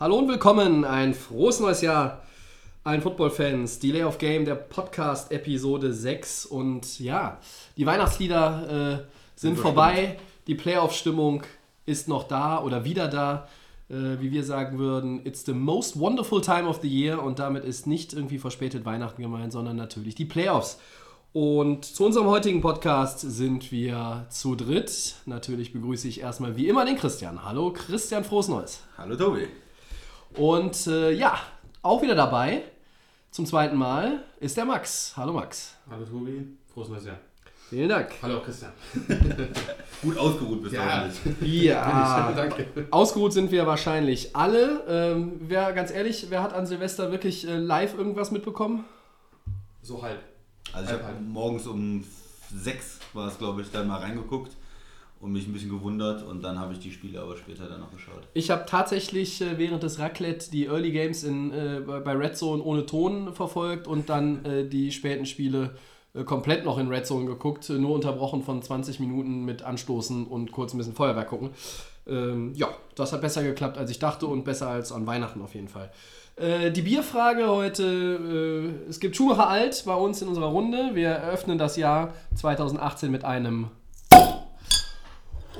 [0.00, 2.22] Hallo und willkommen, ein frohes neues Jahr
[2.84, 3.80] allen Football-Fans.
[3.80, 7.38] Delay of Game, der Podcast Episode 6 und ja,
[7.76, 10.16] die Weihnachtslieder äh, sind vorbei,
[10.46, 11.42] die Playoff-Stimmung
[11.84, 13.46] ist noch da oder wieder da.
[13.90, 17.66] Äh, wie wir sagen würden, it's the most wonderful time of the year und damit
[17.66, 20.78] ist nicht irgendwie verspätet Weihnachten gemeint, sondern natürlich die Playoffs.
[21.34, 25.16] Und zu unserem heutigen Podcast sind wir zu dritt.
[25.26, 27.44] Natürlich begrüße ich erstmal wie immer den Christian.
[27.44, 28.80] Hallo Christian, frohes Neues.
[28.96, 29.46] Hallo Tobi.
[30.36, 31.38] Und äh, ja,
[31.82, 32.62] auch wieder dabei
[33.30, 35.12] zum zweiten Mal ist der Max.
[35.16, 35.74] Hallo Max.
[35.90, 37.18] Hallo Tobi, frohes neues Jahr.
[37.68, 38.10] Vielen Dank.
[38.22, 38.72] Hallo Christian.
[40.02, 41.08] Gut ausgeruht bist Ja.
[41.40, 42.66] du Ja, Danke.
[42.90, 44.82] ausgeruht sind wir wahrscheinlich alle.
[44.88, 48.84] Ähm, wer, ganz ehrlich, wer hat an Silvester wirklich äh, live irgendwas mitbekommen?
[49.82, 50.18] So halb.
[50.72, 52.04] Also ich habe morgens um
[52.52, 54.56] sechs war es glaube ich dann mal reingeguckt
[55.20, 57.92] und mich ein bisschen gewundert und dann habe ich die Spiele aber später dann noch
[57.92, 58.22] geschaut.
[58.32, 62.62] Ich habe tatsächlich äh, während des Raclette die Early Games in, äh, bei Red Zone
[62.62, 65.74] ohne Ton verfolgt und dann äh, die späten Spiele
[66.14, 70.26] äh, komplett noch in Red Zone geguckt, äh, nur unterbrochen von 20 Minuten mit Anstoßen
[70.26, 71.50] und kurz ein bisschen Feuerwerk gucken.
[72.06, 75.54] Ähm, ja, das hat besser geklappt, als ich dachte und besser als an Weihnachten auf
[75.54, 75.92] jeden Fall.
[76.36, 80.92] Äh, die Bierfrage heute, es gibt Schumacher Alt bei uns in unserer Runde.
[80.94, 83.68] Wir eröffnen das Jahr 2018 mit einem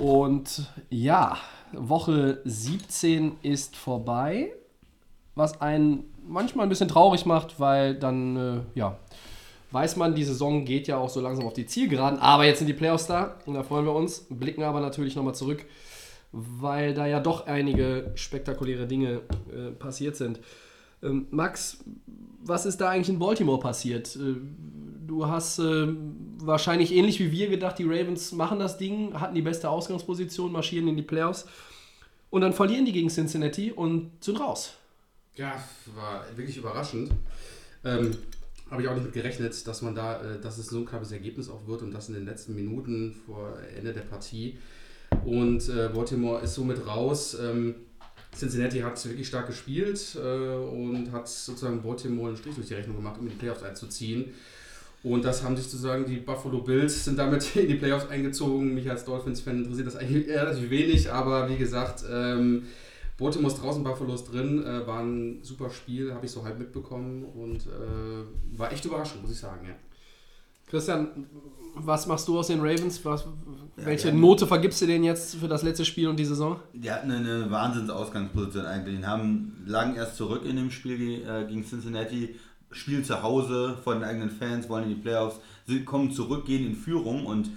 [0.00, 1.36] und ja,
[1.72, 4.52] Woche 17 ist vorbei,
[5.34, 8.96] was einen manchmal ein bisschen traurig macht, weil dann, äh, ja,
[9.72, 12.66] weiß man, die Saison geht ja auch so langsam auf die Zielgeraden, aber jetzt sind
[12.66, 15.66] die Playoffs da und da freuen wir uns, blicken aber natürlich nochmal zurück,
[16.32, 19.20] weil da ja doch einige spektakuläre Dinge
[19.52, 20.40] äh, passiert sind.
[21.02, 21.84] Ähm, Max,
[22.42, 24.16] was ist da eigentlich in Baltimore passiert?
[24.16, 24.36] Äh,
[25.10, 25.88] du hast äh,
[26.38, 30.86] wahrscheinlich ähnlich wie wir gedacht, die Ravens machen das Ding, hatten die beste Ausgangsposition, marschieren
[30.86, 31.46] in die Playoffs
[32.30, 34.74] und dann verlieren die gegen Cincinnati und sind raus.
[35.34, 35.62] Ja,
[35.96, 37.10] war wirklich überraschend.
[37.84, 38.16] Ähm,
[38.70, 41.10] Habe ich auch nicht mit gerechnet, dass man da, äh, dass es so ein knappes
[41.10, 44.58] Ergebnis auch wird und das in den letzten Minuten vor Ende der Partie.
[45.24, 47.36] Und äh, Baltimore ist somit raus.
[47.40, 47.74] Ähm,
[48.32, 52.94] Cincinnati hat wirklich stark gespielt äh, und hat sozusagen Baltimore einen Strich durch die Rechnung
[52.94, 54.32] gemacht, um in die Playoffs einzuziehen.
[55.02, 58.74] Und das haben sich sozusagen die Buffalo Bills sind damit in die Playoffs eingezogen.
[58.74, 62.64] Mich als Dolphins-Fan interessiert das eigentlich eher relativ wenig, aber wie gesagt, ähm,
[63.18, 66.58] Baltimore ist draußen, Buffalo ist drin, äh, war ein super Spiel, habe ich so halb
[66.58, 69.66] mitbekommen und äh, war echt überraschend, muss ich sagen.
[69.66, 69.74] Ja.
[70.66, 71.26] Christian,
[71.74, 73.04] was machst du aus den Ravens?
[73.04, 73.26] Was,
[73.76, 74.14] welche ja.
[74.14, 76.60] Note vergibst du denen jetzt für das letzte Spiel und die Saison?
[76.72, 78.98] Die hatten eine Wahnsinnsausgangsposition eigentlich.
[78.98, 82.36] Die haben, lagen erst zurück in dem Spiel äh, gegen Cincinnati,
[82.70, 86.66] spielen zu Hause vor den eigenen Fans, wollen in die Playoffs, sie kommen zurück, gehen
[86.66, 87.50] in Führung und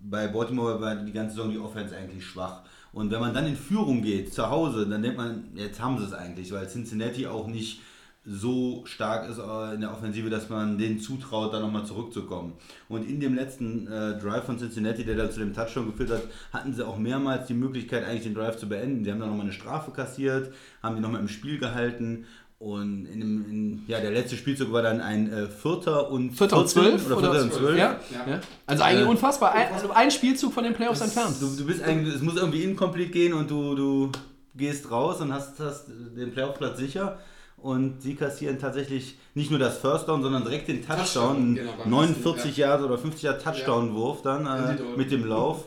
[0.00, 2.62] bei Baltimore war die ganze Saison die Offense eigentlich schwach.
[2.92, 6.04] Und wenn man dann in Führung geht, zu Hause, dann denkt man, jetzt haben sie
[6.04, 7.80] es eigentlich, weil Cincinnati auch nicht
[8.24, 12.52] so stark ist äh, in der Offensive, dass man denen zutraut, da nochmal zurückzukommen.
[12.88, 16.22] Und in dem letzten äh, Drive von Cincinnati, der dann zu dem Touchdown geführt hat,
[16.52, 19.02] hatten sie auch mehrmals die Möglichkeit, eigentlich den Drive zu beenden.
[19.02, 20.52] Die haben dann nochmal eine Strafe kassiert,
[20.82, 22.26] haben die nochmal im Spiel gehalten.
[22.62, 26.58] Und in dem, in, ja, der letzte Spielzug war dann ein äh, Vierter und Vierter
[26.58, 27.06] und 14 zwölf?
[27.06, 27.76] oder Vierter und zwölf.
[27.76, 28.00] Ja?
[28.12, 28.32] Ja.
[28.34, 28.40] ja.
[28.66, 29.52] Also eigentlich Äh, unfassbar.
[29.52, 31.36] Ein, also ein Spielzug von den Playoffs Das- entfernt.
[31.40, 34.12] Du, du bist eigentlich, es muss irgendwie incomplete gehen und du, du
[34.54, 37.18] gehst raus und hast, hast den Playoff-Platz sicher.
[37.56, 40.98] Und sie kassieren tatsächlich nicht nur das First Down, sondern direkt den Touchdown.
[40.98, 45.64] Touchdown, genau, beim 49 ersten, Jahre oder 50 Jahre Touchdown-Wurf dann äh, mit dem Lauf.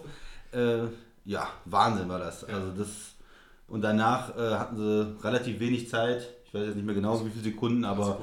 [0.54, 0.84] Äh,
[1.26, 2.46] ja, Wahnsinn war das.
[2.48, 2.56] Ja.
[2.56, 2.88] Also das
[3.68, 6.28] und danach äh, hatten sie relativ wenig Zeit.
[6.56, 8.18] Ich weiß jetzt nicht mehr genau, wie viele Sekunden, aber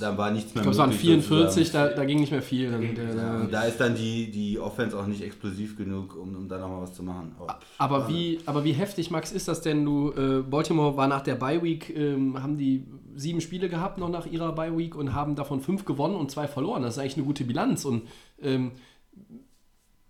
[0.00, 1.90] da war nichts mehr Ich glaube, es waren möglich, 44, sozusagen.
[1.90, 2.70] da, da ging nicht mehr viel.
[2.70, 6.58] Der, Und da ist dann die, die Offense auch nicht explosiv genug, um, um da
[6.58, 7.36] nochmal was zu machen.
[7.78, 9.84] Aber wie, aber wie heftig, Max, ist das denn?
[9.84, 12.84] Du, äh, Baltimore war nach der Bye Week, ähm, haben die
[13.14, 16.48] sieben Spiele gehabt noch nach ihrer Bye Week und haben davon fünf gewonnen und zwei
[16.48, 16.82] verloren.
[16.82, 17.84] Das ist eigentlich eine gute Bilanz.
[17.84, 18.08] Und
[18.40, 18.72] ähm,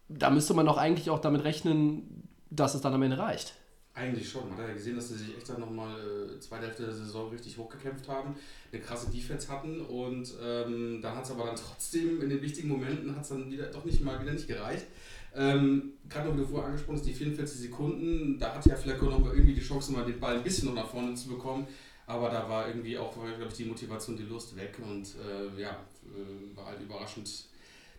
[0.09, 3.57] da müsste man doch eigentlich auch damit rechnen, dass es dann am Ende reicht.
[3.95, 4.49] Eigentlich schon.
[4.49, 7.29] Man hat ja gesehen, dass sie sich echt dann nochmal äh, zweite Hälfte der Saison
[7.29, 8.35] richtig hochgekämpft haben,
[8.73, 12.69] eine krasse Defense hatten und ähm, dann hat es aber dann trotzdem in den wichtigen
[12.69, 14.87] Momenten hat es dann wieder doch nicht mal wieder nicht gereicht.
[15.35, 19.07] Ähm, Gerade noch, wie du vorher angesprochen hast, die 44 Sekunden, da hat ja Flecko
[19.07, 21.67] noch mal irgendwie die Chance, mal den Ball ein bisschen noch nach vorne zu bekommen.
[22.07, 25.71] Aber da war irgendwie auch, glaube ich, die Motivation, die Lust weg und äh, ja,
[25.71, 27.47] äh, war halt überraschend, dass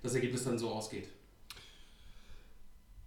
[0.02, 1.08] das Ergebnis dann so ausgeht.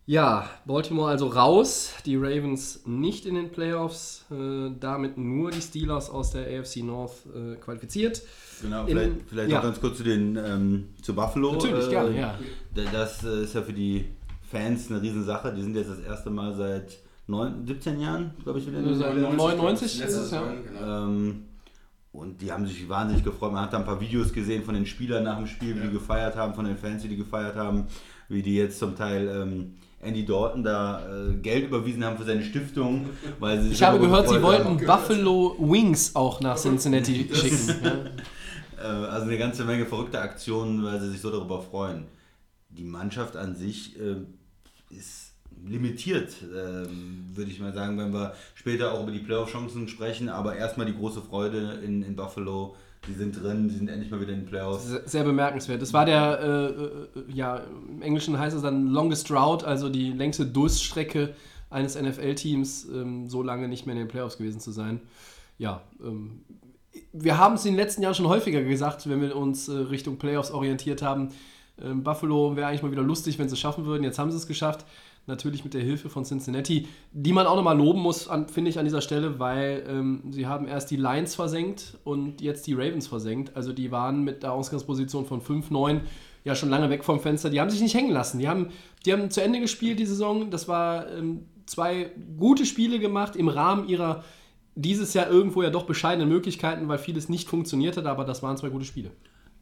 [0.09, 6.11] Ja, Baltimore also raus, die Ravens nicht in den Playoffs, äh, damit nur die Steelers
[6.11, 8.23] aus der AFC North äh, qualifiziert.
[8.63, 9.57] Genau, In- vielleicht, vielleicht ja.
[9.57, 11.55] noch ganz kurz zu den ähm, zu Buffalo.
[11.55, 12.39] Natürlich, Äh, gerne, ja.
[12.73, 14.05] Da- Das äh, ist ja für die
[14.49, 15.53] Fans eine Riesensache.
[15.53, 19.03] Die sind jetzt das erste Mal seit 9, 17 Jahren, glaube ich, wieder in Also
[19.03, 20.41] der seit 99 Letzte ist es, ja.
[20.41, 21.05] Saison, genau.
[21.09, 21.43] ähm,
[22.13, 23.53] und die haben sich wahnsinnig gefreut.
[23.53, 25.87] Man hat da ein paar Videos gesehen von den Spielern nach dem Spiel, wie Ja.
[25.87, 27.89] die gefeiert haben, von den Fans, die die gefeiert haben,
[28.29, 32.45] wie die jetzt zum Teil ähm, Andy Dalton da äh, Geld überwiesen haben für seine
[32.45, 33.07] Stiftung.
[33.39, 34.77] Weil sie sich Ich habe gehört, sie wollten.
[34.79, 37.85] Buffalo Wings auch nach Cincinnati schicken.
[37.85, 37.93] Ja.
[38.79, 42.09] Äh, also eine ganze Menge verrückte Aktionen, weil sie sich so darüber freuen.
[42.69, 44.17] Die Mannschaft an sich äh,
[44.95, 45.33] ist
[45.65, 50.29] limitiert, ähm, würde ich mal sagen, wenn wir später auch über die Playoff-Chancen sprechen.
[50.29, 52.77] Aber erstmal die große Freude in, in Buffalo.
[53.07, 54.87] Die sind drin, die sind endlich mal wieder in den Playoffs.
[55.05, 55.81] Sehr bemerkenswert.
[55.81, 60.11] Das war der, äh, äh, ja, im Englischen heißt es dann Longest Route, also die
[60.13, 61.35] längste Durststrecke
[61.71, 65.01] eines NFL-Teams, ähm, so lange nicht mehr in den Playoffs gewesen zu sein.
[65.59, 66.41] Ja, ähm,
[67.13, 70.17] wir haben es in den letzten Jahren schon häufiger gesagt, wenn wir uns äh, Richtung
[70.17, 71.31] Playoffs orientiert haben.
[71.83, 74.05] Ähm, Buffalo wäre eigentlich mal wieder lustig, wenn sie es schaffen würden.
[74.05, 74.87] Jetzt haben sie es geschafft.
[75.27, 78.85] Natürlich mit der Hilfe von Cincinnati, die man auch nochmal loben muss, finde ich an
[78.85, 83.57] dieser Stelle, weil ähm, sie haben erst die Lions versenkt und jetzt die Ravens versenkt.
[83.57, 86.03] Also die waren mit der Ausgangsposition von 5-9
[86.45, 87.51] ja schon lange weg vom Fenster.
[87.51, 88.39] Die haben sich nicht hängen lassen.
[88.39, 88.69] Die haben,
[89.05, 90.51] die haben zu Ende gespielt die Saison.
[90.51, 94.23] Das war ähm, zwei gute Spiele gemacht im Rahmen ihrer
[94.77, 98.57] dieses Jahr irgendwo ja doch bescheidenen Möglichkeiten, weil vieles nicht funktioniert hat, aber das waren
[98.59, 99.11] zwei gute Spiele.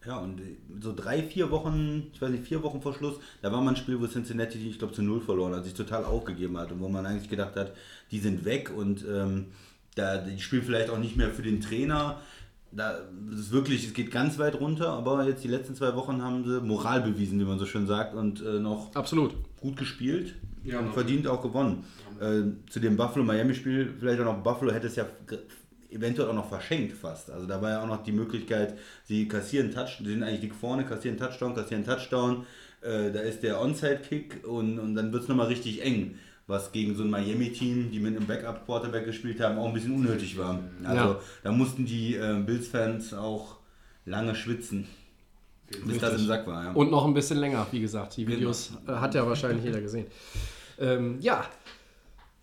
[0.06, 0.41] Ja, und
[0.81, 3.77] so drei, vier Wochen, ich weiß nicht, vier Wochen vor Schluss, da war mal ein
[3.77, 6.89] Spiel, wo Cincinnati, ich glaube, zu null verloren hat, sich total aufgegeben hat und wo
[6.89, 7.73] man eigentlich gedacht hat,
[8.11, 9.47] die sind weg und ähm,
[9.95, 12.21] da, die spielen vielleicht auch nicht mehr für den Trainer.
[12.73, 12.99] Da
[13.31, 16.45] das ist wirklich, es geht ganz weit runter, aber jetzt die letzten zwei Wochen haben
[16.45, 19.35] sie Moral bewiesen, wie man so schön sagt, und äh, noch Absolut.
[19.61, 20.35] gut gespielt
[20.65, 20.95] Ja, und noch.
[20.95, 21.85] verdient auch gewonnen.
[22.21, 25.07] Äh, zu dem Buffalo-Miami-Spiel, vielleicht auch noch Buffalo hätte es ja
[25.94, 27.31] eventuell auch noch verschenkt fast.
[27.31, 30.85] Also da war ja auch noch die Möglichkeit, sie kassieren Touch, sie sind eigentlich vorne,
[30.85, 32.44] kassieren Touchdown, kassieren Touchdown,
[32.82, 36.17] äh, da ist der Onside-Kick und, und dann wird es nochmal richtig eng.
[36.46, 40.37] Was gegen so ein Miami-Team, die mit einem Backup-Quarterback gespielt haben, auch ein bisschen unnötig
[40.37, 40.58] war.
[40.85, 41.20] Also Ja.
[41.43, 43.56] da mussten die äh, Bills-Fans auch
[44.05, 44.87] lange schwitzen,
[45.87, 46.64] bis das im Sack war.
[46.64, 46.73] Ja.
[46.73, 48.19] Und noch ein bisschen länger, wie gesagt.
[48.19, 50.05] Die Videos äh, hat ja wahrscheinlich jeder gesehen.
[50.79, 51.47] Ähm, ja,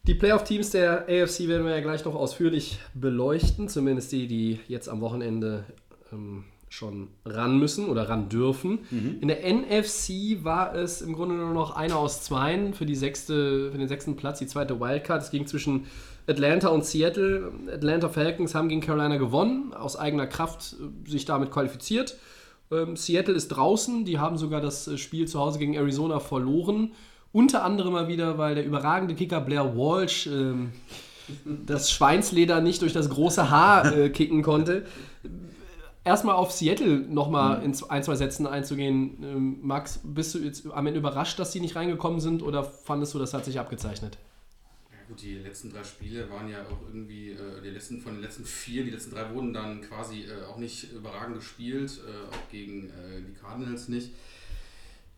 [0.04, 3.70] die Playoff-Teams der AFC werden wir ja gleich noch ausführlich beleuchten.
[3.70, 5.66] Zumindest die, die jetzt am Wochenende
[6.12, 8.80] ähm, schon ran müssen oder ran dürfen.
[9.22, 13.72] In der NFC war es im Grunde nur noch einer aus zweien für, die sechste,
[13.72, 15.22] für den sechsten Platz, die zweite Wildcard.
[15.22, 15.86] Es ging zwischen
[16.28, 17.52] Atlanta und Seattle.
[17.72, 22.18] Atlanta Falcons haben gegen Carolina gewonnen, aus eigener Kraft äh, sich damit qualifiziert.
[22.72, 26.94] Ähm, Seattle ist draußen, die haben sogar das äh, Spiel zu Hause gegen Arizona verloren.
[27.34, 30.74] Unter anderem mal wieder, weil der überragende Kicker Blair Walsh ähm,
[31.46, 34.86] das Schweinsleder nicht durch das große Haar äh, kicken konnte.
[36.04, 39.18] Erstmal auf Seattle nochmal in ein, zwei Sätzen einzugehen.
[39.24, 43.14] Ähm, Max, bist du jetzt am Ende überrascht, dass die nicht reingekommen sind oder fandest
[43.14, 44.18] du, das hat sich abgezeichnet?
[44.92, 48.24] Ja gut, die letzten drei Spiele waren ja auch irgendwie, äh, die letzten, von den
[48.24, 52.52] letzten vier, die letzten drei wurden dann quasi äh, auch nicht überragend gespielt, äh, auch
[52.52, 54.10] gegen äh, die Cardinals nicht.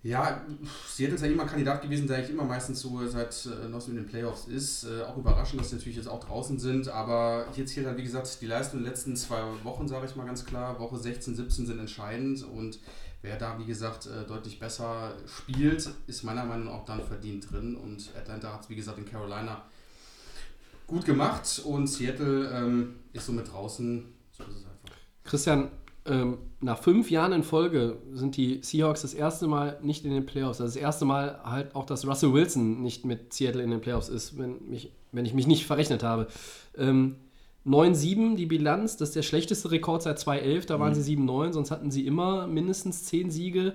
[0.04, 0.42] Ja,
[0.86, 3.90] Seattle ist ja immer Kandidat gewesen, der eigentlich immer meistens so seit äh, noch so
[3.90, 4.84] in den Playoffs ist.
[4.84, 8.04] Äh, auch überraschend, dass sie natürlich jetzt auch draußen sind, aber jetzt hier dann, wie
[8.04, 11.68] gesagt, die Leistung der letzten zwei Wochen, sage ich mal ganz klar, Woche 16, 17
[11.68, 12.80] sind entscheidend und
[13.22, 17.50] wer da, wie gesagt, äh, deutlich besser spielt, ist meiner Meinung nach auch dann verdient
[17.50, 19.64] drin und Atlanta hat es, wie gesagt, in Carolina
[20.86, 24.04] gut gemacht und Seattle ähm, ist somit draußen.
[24.32, 24.98] So ist es einfach.
[25.24, 25.72] Christian,
[26.06, 30.26] ähm, nach fünf Jahren in Folge sind die Seahawks das erste Mal nicht in den
[30.26, 30.60] Playoffs.
[30.60, 34.10] Also das erste Mal halt auch, dass Russell Wilson nicht mit Seattle in den Playoffs
[34.10, 36.28] ist, wenn, mich, wenn ich mich nicht verrechnet habe.
[36.78, 37.16] Ähm,
[37.66, 41.72] 9-7 die Bilanz, das ist der schlechteste Rekord seit 2011, da waren sie 7-9, sonst
[41.72, 43.74] hatten sie immer mindestens 10 Siege.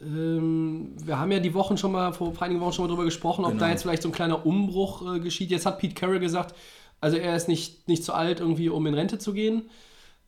[0.00, 3.04] Ähm, wir haben ja die Wochen schon mal, vor, vor einigen Wochen schon mal drüber
[3.04, 3.60] gesprochen, ob Genau.
[3.64, 5.50] da jetzt vielleicht so ein kleiner Umbruch äh, geschieht.
[5.50, 6.56] Jetzt hat Pete Carroll gesagt,
[7.00, 9.62] also er ist nicht, nicht zu alt, irgendwie um in Rente zu gehen.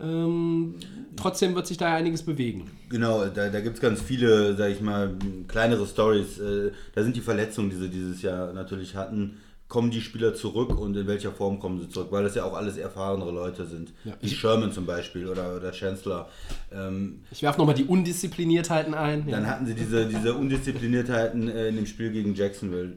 [0.00, 0.74] Ähm,
[1.16, 2.70] trotzdem wird sich da ja einiges bewegen.
[2.88, 5.14] Genau, da, da gibt es ganz viele, sag ich mal,
[5.48, 6.38] kleinere Stories.
[6.38, 9.36] Äh, da sind die Verletzungen, die sie dieses Jahr natürlich hatten.
[9.66, 12.08] Kommen die Spieler zurück und in welcher Form kommen sie zurück?
[12.10, 13.92] Weil das ja auch alles erfahrenere Leute sind.
[14.04, 14.12] Ja.
[14.20, 16.28] Wie Sherman zum Beispiel oder, oder Chancellor.
[16.72, 19.28] Ähm, Ich werfe nochmal die Undiszipliniertheiten ein.
[19.30, 19.48] Dann Ja.
[19.50, 22.94] hatten sie diese, diese Undiszipliniertheiten äh, in dem Spiel gegen Jacksonville.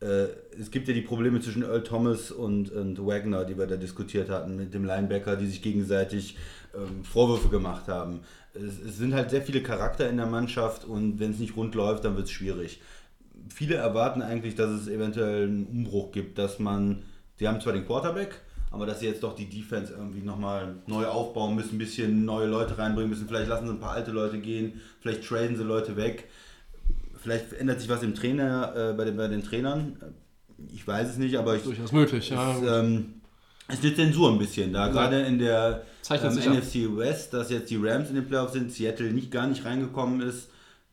[0.00, 0.26] Äh,
[0.58, 4.28] es gibt ja die Probleme zwischen Earl Thomas und, und Wagner, die wir da diskutiert
[4.28, 6.36] hatten, mit dem Linebacker, die sich gegenseitig
[6.74, 8.20] ähm, Vorwürfe gemacht haben.
[8.54, 11.74] Es, es sind halt sehr viele Charakter in der Mannschaft und wenn es nicht rund
[11.74, 12.80] läuft, dann wird es schwierig.
[13.52, 17.02] Viele erwarten eigentlich, dass es eventuell einen Umbruch gibt, dass man,
[17.36, 18.40] sie haben zwar den Quarterback,
[18.70, 22.46] aber dass sie jetzt doch die Defense irgendwie nochmal neu aufbauen müssen, ein bisschen neue
[22.46, 23.26] Leute reinbringen müssen.
[23.26, 26.28] Vielleicht lassen sie ein paar alte Leute gehen, vielleicht traden sie Leute weg.
[27.20, 29.96] Vielleicht ändert sich was im Trainer, äh, bei, den, bei den Trainern.
[30.72, 32.56] Ich weiß es nicht, aber ich, Durchaus möglich, ja.
[32.56, 33.14] es, ähm,
[33.68, 36.52] es wird Zensur ein bisschen da, gerade in der ähm.
[36.52, 40.20] NFC West, dass jetzt die Rams in den Playoffs sind, Seattle nicht gar nicht reingekommen
[40.20, 40.48] ist,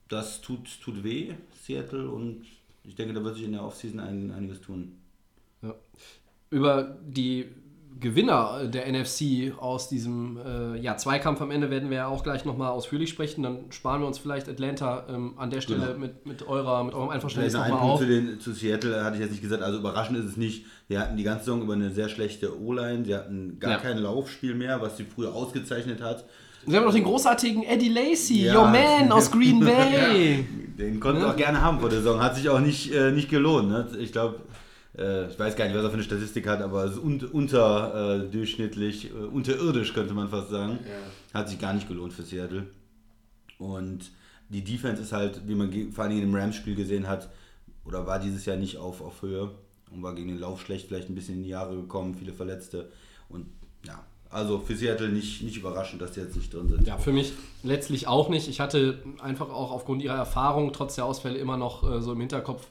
[0.10, 2.46] das tut, tut weh, Seattle, und
[2.84, 4.98] ich denke, da wird sich in der Offseason ein, einiges tun.
[6.52, 7.48] Über die
[8.00, 12.44] Gewinner der NFC aus diesem äh, ja, Zweikampf am Ende werden wir ja auch gleich
[12.44, 13.42] nochmal ausführlich sprechen.
[13.44, 16.00] Dann sparen wir uns vielleicht Atlanta ähm, an der Stelle Genau.
[16.00, 18.00] mit, mit, eurer, mit eurem Einverständnis nochmal ein auf.
[18.00, 20.66] Punkt zu, den, zu Seattle hatte ich jetzt nicht gesagt, also überraschend ist es nicht.
[20.90, 23.78] Wir hatten die ganze Saison über eine sehr schlechte O-Line, sie hatten gar Ja.
[23.78, 26.26] kein Laufspiel mehr, was sie früher ausgezeichnet hat.
[26.66, 28.56] Wir haben noch den großartigen Eddie Lacey, Ja.
[28.60, 30.44] your man aus Green Bay.
[30.78, 31.34] Den konnten wir Ja.
[31.34, 33.70] auch gerne haben vor der Saison, hat sich auch nicht, äh, nicht gelohnt.
[33.70, 33.88] Ne?
[34.00, 34.40] Ich glaube,
[34.98, 37.24] äh, ich weiß gar nicht, was er für eine Statistik hat, aber es ist un
[37.24, 40.80] unterdurchschnittlich, äh, unterirdisch könnte man fast sagen.
[40.84, 41.40] Ja.
[41.40, 42.68] Hat sich gar nicht gelohnt für Seattle.
[43.58, 44.12] Und
[44.50, 47.30] die Defense ist halt, wie man vor allem im Rams-Spiel gesehen hat,
[47.86, 49.52] oder war dieses Jahr nicht auf, auf Höhe
[49.92, 52.90] und war gegen den Lauf schlecht, vielleicht ein bisschen in die Jahre gekommen, viele Verletzte.
[53.30, 53.48] Und
[53.86, 56.88] ja, also für Seattle nicht, nicht überraschend, dass die jetzt nicht drin sind.
[56.88, 57.34] Ja, für mich
[57.64, 58.48] letztlich auch nicht.
[58.48, 62.20] Ich hatte einfach auch aufgrund ihrer Erfahrung trotz der Ausfälle immer noch äh, so im
[62.20, 62.68] Hinterkopf,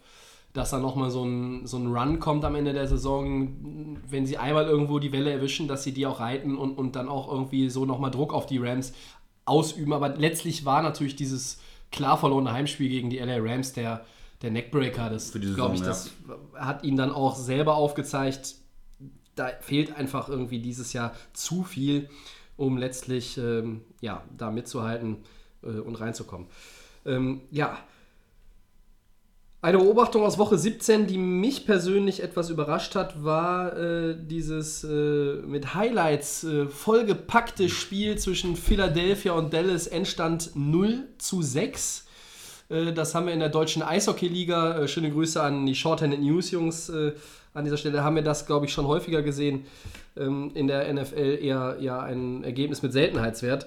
[0.54, 4.38] dass da nochmal so ein, so ein Run kommt am Ende der Saison, wenn sie
[4.38, 7.68] einmal irgendwo die Welle erwischen, dass sie die auch reiten und, und dann auch irgendwie
[7.68, 8.92] so nochmal Druck auf die Rams
[9.44, 9.92] ausüben.
[9.92, 11.58] Aber letztlich war natürlich dieses
[11.90, 14.06] klar verlorene Heimspiel gegen die LA Rams der,
[14.42, 15.10] der Neckbreaker.
[15.10, 16.12] Das, glaube ich, das
[16.54, 18.54] hat ihn dann auch selber aufgezeigt.
[19.34, 22.08] Da fehlt einfach irgendwie dieses Jahr zu viel,
[22.56, 25.16] um letztlich ähm, ja, da mitzuhalten
[25.64, 26.46] äh, und reinzukommen.
[27.04, 27.76] Ähm, ja,
[29.64, 35.36] eine Beobachtung aus Woche 17, die mich persönlich etwas überrascht hat, war äh, dieses äh,
[35.36, 42.06] mit Highlights äh, vollgepackte Spiel zwischen Philadelphia und Dallas, Endstand 0 zu 6.
[42.68, 44.80] Äh, das haben wir in der deutschen Eishockey-Liga.
[44.80, 46.90] Äh, schöne Grüße an die Shorthanded News, Jungs.
[46.90, 47.14] Äh,
[47.54, 49.64] an dieser Stelle haben wir das, glaube ich, schon häufiger gesehen.
[50.14, 53.66] Ähm, in der NFL eher ja, ein Ergebnis mit Seltenheitswert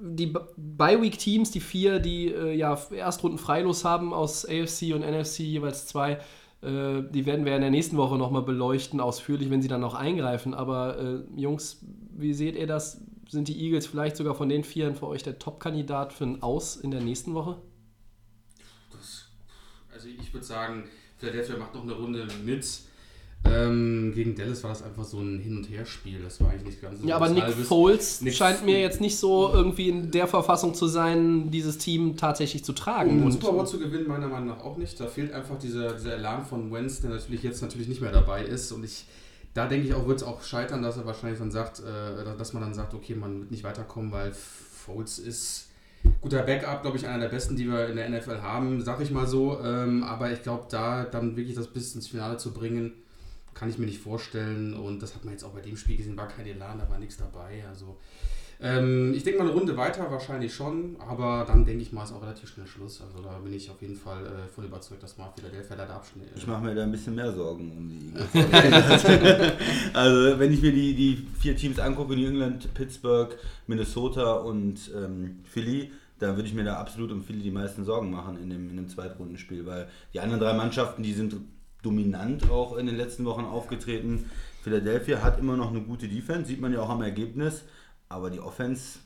[0.00, 5.86] die Bi-Week-Teams, die vier, die äh, ja Erstrunden Freilos haben aus AFC und NFC jeweils
[5.86, 6.20] zwei,
[6.62, 9.94] äh, die werden wir in der nächsten Woche nochmal beleuchten, ausführlich, wenn sie dann noch
[9.94, 10.54] eingreifen.
[10.54, 11.84] Aber äh, Jungs,
[12.16, 13.00] wie seht ihr das?
[13.28, 16.76] Sind die Eagles vielleicht sogar von den Vieren für euch der Top-Kandidat für ein Aus
[16.76, 17.60] in der nächsten Woche?
[18.92, 19.28] Das,
[19.92, 20.84] also ich würde sagen,
[21.18, 22.64] Philadelphia macht noch eine Runde mit.
[23.52, 26.20] Ähm, gegen Dallas war das einfach so ein Hin- und Her-Spiel.
[26.22, 27.66] Das war eigentlich nicht ganz so Ja, aber Nick Halbes.
[27.66, 32.16] Foles Nick- scheint mir jetzt nicht so irgendwie in der Verfassung zu sein, dieses Team
[32.16, 33.10] tatsächlich zu tragen.
[33.10, 34.98] Um den Super Bowl zu gewinnen, meiner Meinung nach auch nicht.
[35.00, 38.44] Da fehlt einfach dieser, dieser Elan von Wentz, der natürlich jetzt natürlich nicht mehr dabei
[38.44, 38.72] ist.
[38.72, 39.06] Und ich,
[39.54, 42.52] da denke ich auch, wird es auch scheitern, dass er wahrscheinlich dann sagt, äh, dass
[42.52, 45.68] man dann sagt, okay, man wird nicht weiterkommen, weil Foles ist
[46.20, 49.10] guter Backup, glaube ich, einer der besten, die wir in der NFL haben, sag ich
[49.10, 49.58] mal so.
[49.62, 52.92] Ähm, aber ich glaube, da dann wirklich das bis ins Finale zu bringen,
[53.56, 54.74] kann ich mir nicht vorstellen.
[54.74, 56.98] Und das hat man jetzt auch bei dem Spiel gesehen, war kein Elan, da war
[56.98, 57.64] nichts dabei.
[57.68, 57.96] Also
[58.60, 62.12] ähm, ich denke mal eine Runde weiter, wahrscheinlich schon, aber dann denke ich mal, ist
[62.12, 63.02] auch relativ schnell Schluss.
[63.02, 66.32] Also da bin ich auf jeden Fall äh, voll überzeugt, dass mal Philadelphia leider abschneidet.
[66.36, 69.04] Ich mache mir da ein bisschen mehr Sorgen um die Eagles.
[69.92, 73.36] also wenn ich mir die, die vier Teams angucke, New England, Pittsburgh,
[73.66, 78.10] Minnesota und ähm, Philly, dann würde ich mir da absolut um Philly die meisten Sorgen
[78.10, 81.34] machen in dem, in dem Zweitrundenspiel, weil die anderen drei Mannschaften, die sind
[81.86, 84.28] dominant auch in den letzten Wochen aufgetreten.
[84.62, 87.62] Philadelphia hat immer noch eine gute Defense, sieht man ja auch am Ergebnis,
[88.08, 88.98] aber die Offense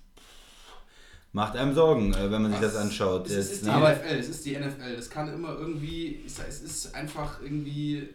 [1.33, 3.27] macht einem Sorgen, äh, wenn man sich das anschaut.
[3.27, 3.73] Es, ist Jetzt, die ne?
[3.75, 4.95] Aber- NFL, es ist die NFL.
[4.99, 8.09] Es kann immer irgendwie, es es ist einfach irgendwie,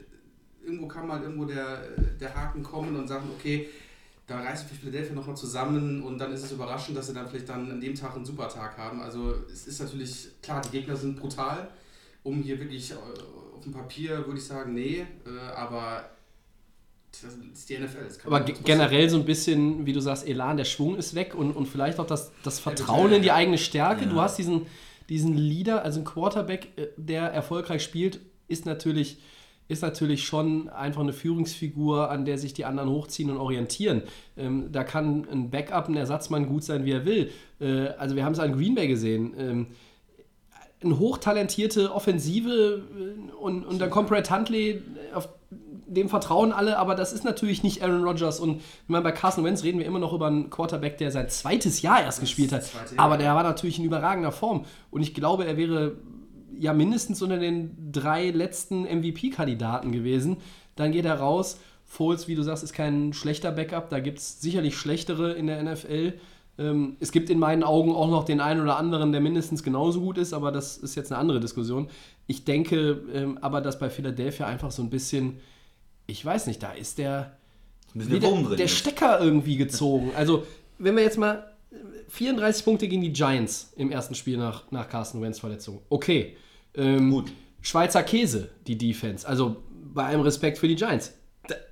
[0.63, 1.81] irgendwo kann mal irgendwo der,
[2.19, 3.69] der Haken kommen und sagen, okay,
[4.27, 7.47] da reißt sich Philadelphia nochmal zusammen und dann ist es überraschend, dass sie dann vielleicht
[7.47, 8.99] dann an dem Tag einen super Tag haben.
[9.01, 11.69] Also es ist natürlich, klar, die Gegner sind brutal,
[12.23, 12.95] um hier wirklich äh,
[13.65, 16.09] dem Papier würde ich sagen, nee, äh, aber
[17.23, 18.07] das ist die NFL.
[18.25, 21.67] Aber generell so ein bisschen, wie du sagst, Elan, der Schwung ist weg und, und
[21.67, 24.05] vielleicht auch das, das Vertrauen in die eigene Stärke.
[24.05, 24.09] Ja.
[24.09, 24.65] Du hast diesen,
[25.09, 29.17] diesen Leader, also ein Quarterback, äh, der erfolgreich spielt, ist natürlich,
[29.67, 34.03] ist natürlich schon einfach eine Führungsfigur, an der sich die anderen hochziehen und orientieren.
[34.37, 37.31] Ähm, da kann ein Backup, ein Ersatzmann gut sein, wie er will.
[37.59, 39.33] Äh, also wir haben es an Green Bay gesehen.
[39.37, 39.67] Ähm,
[40.85, 45.29] eine hochtalentierte Offensive äh, und, und dann kommt Brett Huntley, äh, auf
[45.87, 48.39] dem vertrauen alle, aber das ist natürlich nicht Aaron Rodgers.
[48.39, 51.29] Und ich meine, bei Carson Wentz reden wir immer noch über einen Quarterback, der sein
[51.29, 52.63] zweites Jahr erst gespielt hat.
[52.63, 52.83] Jahr.
[52.97, 54.65] Aber der war natürlich in überragender Form.
[54.89, 55.93] Und ich glaube, er wäre
[56.57, 60.37] ja mindestens unter den drei letzten MVP-Kandidaten gewesen.
[60.75, 61.59] Dann geht er raus.
[61.85, 63.89] Foles, wie du sagst, ist kein schlechter Backup.
[63.89, 66.13] Da gibt es sicherlich schlechtere in der NFL.
[66.57, 70.01] Ähm, es gibt in meinen Augen auch noch den einen oder anderen, der mindestens genauso
[70.01, 71.89] gut ist, aber das ist jetzt eine andere Diskussion.
[72.27, 75.39] Ich denke ähm, aber, dass bei Philadelphia einfach so ein bisschen,
[76.07, 77.37] ich weiß nicht, da ist der,
[77.93, 78.67] der, drin der.
[78.67, 80.11] Stecker irgendwie gezogen.
[80.15, 80.45] Also,
[80.77, 81.51] wenn wir jetzt mal
[82.09, 85.81] 34 Punkte gegen die Giants im ersten Spiel nach, nach Carsten Wentz Verletzung.
[85.89, 86.37] Okay.
[86.73, 87.31] Ähm, Gut.
[87.61, 89.27] Schweizer Käse, die Defense.
[89.27, 89.57] Also
[89.93, 91.13] bei allem Respekt für die Giants.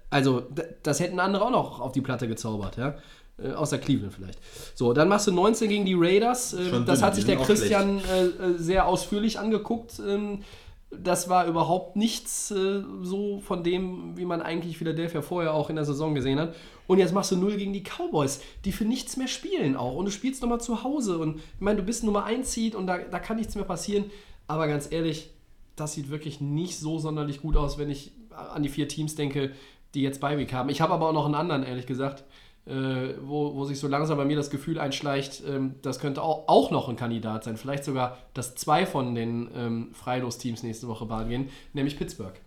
[0.09, 0.43] Also,
[0.83, 2.95] das hätten andere auch noch auf die Platte gezaubert, ja.
[3.37, 4.39] Äh, außer Cleveland vielleicht.
[4.75, 6.51] So, dann machst du 19 gegen die Raiders.
[6.51, 9.99] Schon das dünn, hat sich der Christian äh, äh, sehr ausführlich angeguckt.
[10.05, 10.43] Ähm,
[10.91, 15.75] das war überhaupt nichts äh, so von dem, wie man eigentlich Philadelphia vorher auch in
[15.75, 16.55] der Saison gesehen hat.
[16.85, 19.95] Und jetzt machst du 0 gegen die Cowboys, die für nichts mehr spielen auch.
[19.95, 21.17] Und du spielst nochmal zu Hause.
[21.17, 24.05] Und ich meine, du bist Nummer 1 Seed und da, da kann nichts mehr passieren.
[24.45, 25.31] Aber ganz ehrlich,
[25.75, 29.51] das sieht wirklich nicht so sonderlich gut aus, wenn ich an die vier Teams denke,
[29.95, 30.69] die jetzt bei Week haben.
[30.69, 32.23] Ich habe aber auch noch einen anderen, ehrlich gesagt,
[32.65, 36.47] äh, wo, wo sich so langsam bei mir das Gefühl einschleicht, ähm, das könnte auch,
[36.47, 37.57] auch noch ein Kandidat sein.
[37.57, 42.39] Vielleicht sogar, dass zwei von den ähm, Freilos-Teams nächste Woche Bahn gehen, nämlich Pittsburgh.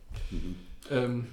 [0.90, 1.26] Ähm,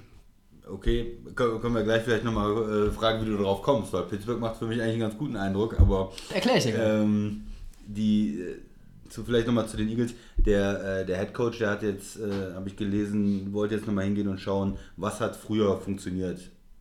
[0.66, 4.56] Okay, können wir gleich vielleicht nochmal äh, fragen, wie du darauf kommst, weil Pittsburgh macht
[4.56, 7.02] für mich eigentlich einen ganz guten Eindruck, aber Erkläre ich dir gerne.
[7.02, 7.42] ähm,
[7.86, 11.82] die, äh, zu, vielleicht nochmal zu den Eagles, der, äh, der Head Coach, der hat
[11.82, 16.40] jetzt, äh, habe ich gelesen, wollte jetzt nochmal hingehen und schauen, was hat früher funktioniert.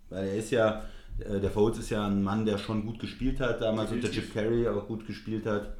[0.09, 0.83] Weil er ist ja,
[1.19, 4.33] äh, der Foles ist ja ein Mann, der schon gut gespielt hat, damals unter Chip
[4.33, 5.75] Carey auch gut gespielt hat.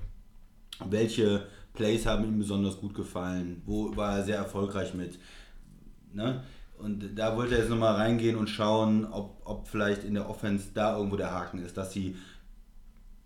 [0.86, 3.62] Welche Plays haben ihm besonders gut gefallen?
[3.66, 5.20] Wo war er sehr erfolgreich mit?
[6.14, 6.44] Ne?
[6.78, 10.70] Und da wollte er jetzt nochmal reingehen und schauen, ob, ob vielleicht in der Offense
[10.74, 12.16] da irgendwo der Haken ist, dass sie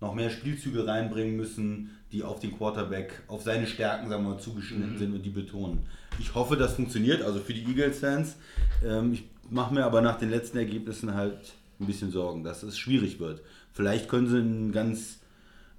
[0.00, 4.40] noch mehr Spielzüge reinbringen müssen, die auf den Quarterback, auf seine Stärken, sagen wir mal,
[4.40, 5.86] zugeschnitten sind und die betonen.
[6.20, 8.36] Ich hoffe, das funktioniert, also für die Eagles-Fans.
[8.84, 12.78] Ähm, ich mache mir aber nach den letzten Ergebnissen halt ein bisschen Sorgen, dass es
[12.78, 13.42] schwierig wird.
[13.72, 15.20] Vielleicht können sie ein ganz,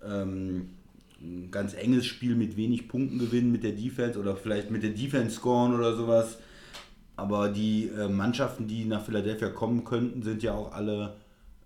[0.04, 0.70] ähm,
[1.22, 4.92] ein ganz enges Spiel mit wenig Punkten gewinnen mit der Defense oder vielleicht mit der
[4.92, 6.38] Defense scoren oder sowas.
[7.16, 11.16] Aber die äh, Mannschaften, die nach Philadelphia kommen könnten, sind ja auch alle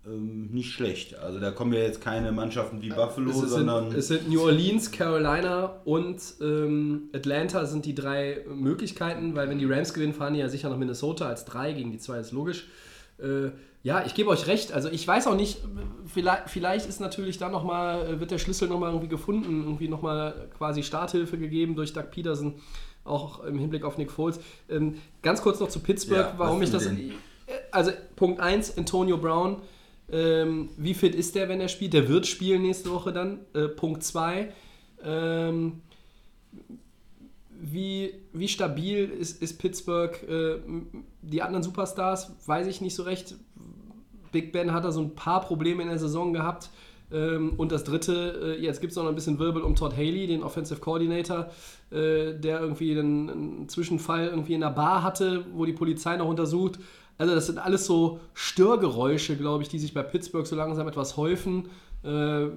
[0.06, 1.16] ähm, nicht schlecht.
[1.18, 4.90] Also da kommen ja jetzt keine Mannschaften wie Buffalo, Es sondern es sind New Orleans,
[4.90, 10.40] Carolina und ähm, Atlanta sind die drei Möglichkeiten, weil wenn die Rams gewinnen, fahren die
[10.40, 12.66] ja sicher nach Minnesota als drei, gegen die zwei ist logisch.
[13.18, 13.50] Äh,
[13.84, 14.72] ja, ich gebe euch recht.
[14.72, 15.58] Also ich weiß auch nicht,
[16.06, 20.82] vielleicht, vielleicht ist natürlich dann nochmal, wird der Schlüssel nochmal irgendwie gefunden, irgendwie nochmal quasi
[20.82, 22.54] Starthilfe gegeben durch Doug Peterson,
[23.04, 24.40] auch im Hinblick auf Nick Foles.
[24.70, 26.84] Ähm, ganz kurz noch zu Pittsburgh, Ja, warum ich das...
[26.84, 27.12] denn?
[27.70, 29.60] Also Punkt 1, Antonio Brown.
[30.10, 31.92] Ähm, wie fit ist der, wenn er spielt?
[31.92, 33.40] Der wird spielen nächste Woche dann.
[33.52, 34.50] Äh, Punkt 2.
[35.04, 35.82] Ähm,
[37.50, 40.22] wie, wie stabil ist, ist Pittsburgh?
[40.28, 40.58] Äh,
[41.22, 43.36] die anderen Superstars weiß ich nicht so recht.
[44.34, 46.68] Big Ben hat da so ein paar Probleme in der Saison gehabt.
[47.12, 50.26] Ähm, und das dritte, äh, jetzt gibt es noch ein bisschen Wirbel um Todd Haley,
[50.26, 51.50] den Offensive Coordinator,
[51.90, 56.78] äh, der irgendwie einen, Zwischenfall irgendwie in der Bar hatte, wo die Polizei noch untersucht.
[57.16, 61.16] Also das sind alles so Störgeräusche, glaube ich, die sich bei Pittsburgh so langsam etwas
[61.16, 61.68] häufen.
[62.02, 62.48] Äh,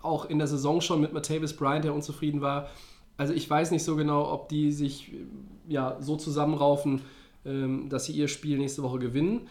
[0.00, 2.68] auch in der Saison schon mit Martavis Bryant, der unzufrieden war.
[3.18, 5.12] Also ich weiß nicht so genau, ob die sich
[5.68, 7.02] ja, so zusammenraufen,
[7.44, 9.42] ähm, dass sie ihr Spiel nächste Woche gewinnen.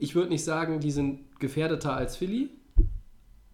[0.00, 2.50] Ich würde nicht sagen, die sind gefährdeter als Philly.
[2.76, 2.86] das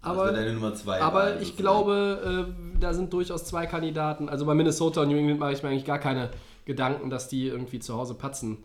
[0.01, 1.01] Aber, wäre deine Nummer zwei.
[1.01, 4.29] aber Wahl ich glaube, äh, da sind durchaus zwei Kandidaten.
[4.29, 6.31] Also bei Minnesota und New England mache ich mir eigentlich gar keine
[6.65, 8.59] Gedanken, dass die irgendwie zu Hause patzen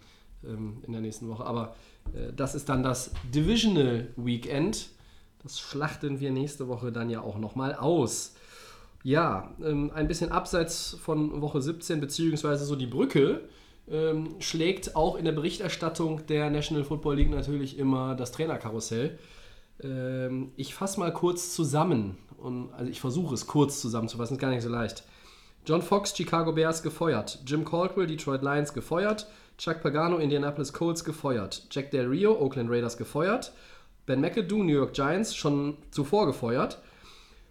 [0.43, 1.45] ähm, in der nächsten Woche.
[1.45, 1.75] Aber
[2.13, 4.89] äh, das ist dann das Divisional Weekend.
[5.43, 8.35] Das schlachten wir nächste Woche dann ja auch nochmal aus.
[9.03, 13.41] Ja, ähm, ein bisschen abseits von Woche 17, beziehungsweise so die Brücke,
[13.91, 19.19] ähm, schlägt auch in der Berichterstattung der National Football League natürlich immer das Trainerkarussell.
[19.83, 22.17] Ähm, ich fasse mal kurz zusammen.
[22.37, 25.03] Und, also ich versuche es kurz zusammenzufassen, ist gar nicht so leicht.
[25.65, 27.39] John Fox, Chicago Bears gefeuert.
[27.45, 29.27] Jim Caldwell, Detroit Lions gefeuert.
[29.57, 31.67] Chuck Pagano, Indianapolis Colts gefeuert.
[31.69, 33.51] Jack Del Rio, Oakland Raiders gefeuert.
[34.07, 36.81] Ben McAdoo, New York Giants, schon zuvor gefeuert.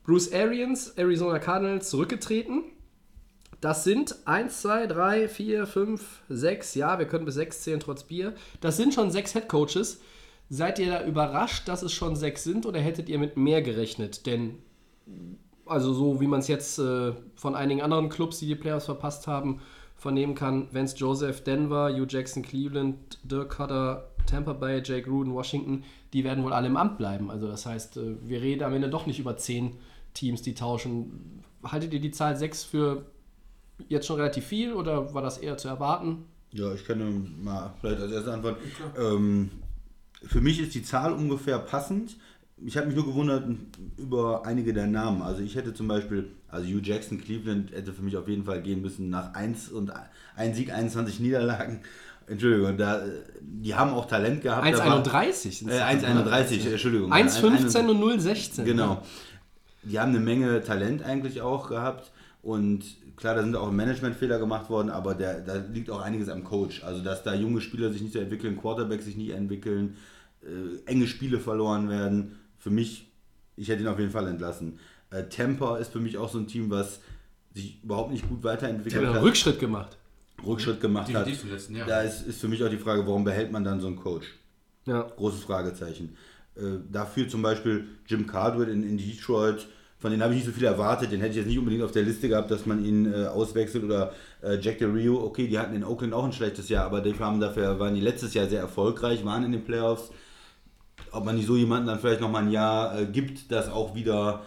[0.05, 2.65] Bruce Arians, Arizona Cardinals, zurückgetreten.
[3.61, 8.05] Das sind 1, 2, 3, 4, 5, 6, ja, wir können bis 6 zählen trotz
[8.05, 8.35] Bier.
[8.61, 10.01] Das sind schon sechs Head Coaches.
[10.49, 14.27] Seid ihr da überrascht, dass es schon sechs sind oder hättet ihr mit mehr gerechnet?
[14.27, 14.59] Denn,
[15.65, 19.29] also so wie man es jetzt äh, von einigen anderen Clubs, die die Playoffs verpasst
[19.29, 19.61] haben,
[19.95, 25.85] vernehmen kann, Vance Joseph, Denver, Hugh Jackson, Cleveland, Dirk Cutter, Tampa Bay, Jake Gruden, Washington,
[26.15, 27.31] die werden wohl alle im Amt bleiben.
[27.31, 29.77] Also das heißt, äh, wir reden am Ende doch nicht über zehn
[30.15, 31.45] Teams, die tauschen.
[31.63, 33.05] Haltet ihr die Zahl 6 für
[33.89, 36.25] jetzt schon relativ viel oder war das eher zu erwarten?
[36.53, 38.59] Ja, ich kann mal vielleicht als erste antworten.
[38.99, 39.51] Ähm,
[40.25, 42.17] für mich ist die Zahl ungefähr passend.
[42.65, 43.45] ich habe mich nur gewundert
[43.97, 45.23] über einige der Namen.
[45.23, 48.63] Also ich hätte zum Beispiel, also Hugh Jackson, Cleveland hätte für mich auf jeden Fall
[48.63, 49.93] gehen müssen nach 1 und
[50.37, 51.81] 1 Sieg, 21 Niederlagen.
[52.27, 53.03] Entschuldigung, da,
[53.41, 54.65] die haben auch Talent gehabt.
[54.65, 55.69] 1,31.
[55.69, 57.13] Äh, 1,31, Entschuldigung.
[57.13, 58.65] 1,15 und 0,16.
[58.65, 59.03] Genau.
[59.83, 62.13] Die haben eine Menge Talent eigentlich auch gehabt
[62.43, 62.85] und
[63.21, 66.83] klar, da sind auch Managementfehler gemacht worden, aber der, da liegt auch einiges am Coach.
[66.83, 69.97] Also, dass da junge Spieler sich nicht so entwickeln, Quarterbacks sich nicht entwickeln,
[70.43, 72.39] äh, enge Spiele verloren werden.
[72.59, 73.11] Für mich,
[73.57, 74.79] ich hätte ihn auf jeden Fall entlassen.
[75.11, 77.01] Äh, Tampa ist für mich auch so ein Team, was
[77.55, 79.23] sich überhaupt nicht gut weiterentwickelt hat.
[79.23, 79.97] Rückschritt gemacht.
[80.45, 81.27] Rückschritt gemacht hat.
[81.27, 81.85] letzten, ja.
[81.85, 84.27] Da ist, ist für mich auch die Frage, warum behält man dann so einen Coach?
[84.87, 85.03] Ja.
[85.03, 86.17] Großes Fragezeichen.
[86.57, 89.69] Äh, dafür zum Beispiel Jim Caldwell in, in Detroit,
[90.01, 91.13] von denen habe ich nicht so viel erwartet.
[91.13, 93.85] Den hätte ich jetzt nicht unbedingt auf der Liste gehabt, dass man ihn äh, auswechselt.
[93.85, 97.03] Oder äh, Jack Del Rio, okay, die hatten in Oakland auch ein schlechtes Jahr, aber
[97.03, 100.11] die haben dafür, waren die letztes Jahr sehr erfolgreich, waren in den Playoffs.
[101.13, 104.43] Ob man nicht so jemanden dann vielleicht nochmal ein Jahr äh, gibt, das auch wieder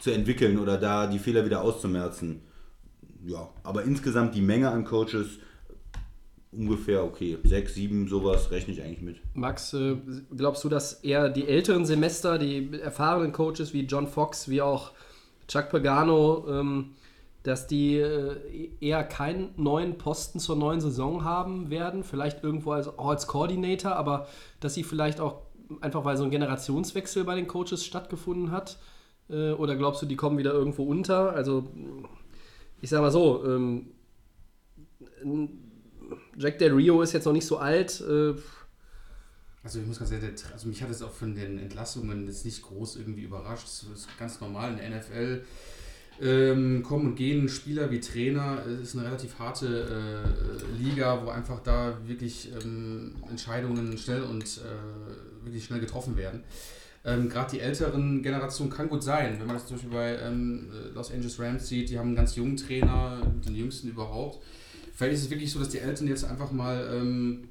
[0.00, 2.42] zu entwickeln oder da die Fehler wieder auszumerzen.
[3.24, 5.38] Ja, aber insgesamt die Menge an Coaches
[6.52, 7.38] ungefähr okay.
[7.44, 9.16] Sechs, sieben, sowas rechne ich eigentlich mit.
[9.34, 9.96] Max, äh,
[10.36, 14.92] glaubst du, dass eher die älteren Semester, die erfahrenen Coaches wie John Fox, wie auch
[15.48, 16.90] Chuck Pagano, ähm,
[17.42, 22.04] dass die äh, eher keinen neuen Posten zur neuen Saison haben werden?
[22.04, 24.26] Vielleicht irgendwo als, auch als Coordinator, aber
[24.60, 25.42] dass sie vielleicht auch
[25.80, 28.78] einfach, weil so ein Generationswechsel bei den Coaches stattgefunden hat?
[29.28, 31.32] Äh, oder glaubst du, die kommen wieder irgendwo unter?
[31.32, 31.68] Also,
[32.80, 33.86] ich sag mal so, ähm,
[36.40, 38.00] Jack Del Rio ist jetzt noch nicht so alt.
[38.00, 38.32] Äh,
[39.62, 42.62] also ich muss ganz ehrlich, also mich hat es auch von den Entlassungen jetzt nicht
[42.62, 43.66] groß irgendwie überrascht.
[43.66, 45.42] Es ist ganz normal in der NFL.
[46.22, 48.64] Ähm, kommen und gehen Spieler wie Trainer.
[48.66, 54.44] Es ist eine relativ harte äh, Liga, wo einfach da wirklich ähm, Entscheidungen schnell und
[54.44, 56.42] äh, wirklich schnell getroffen werden.
[57.04, 59.38] Ähm, Gerade die älteren Generationen kann gut sein.
[59.38, 62.34] Wenn man das zum Beispiel bei ähm, Los Angeles Rams sieht, die haben einen ganz
[62.36, 64.42] jungen Trainer, den jüngsten überhaupt.
[65.00, 67.48] Vielleicht ist es wirklich so, dass die Eltern jetzt einfach mal ähm,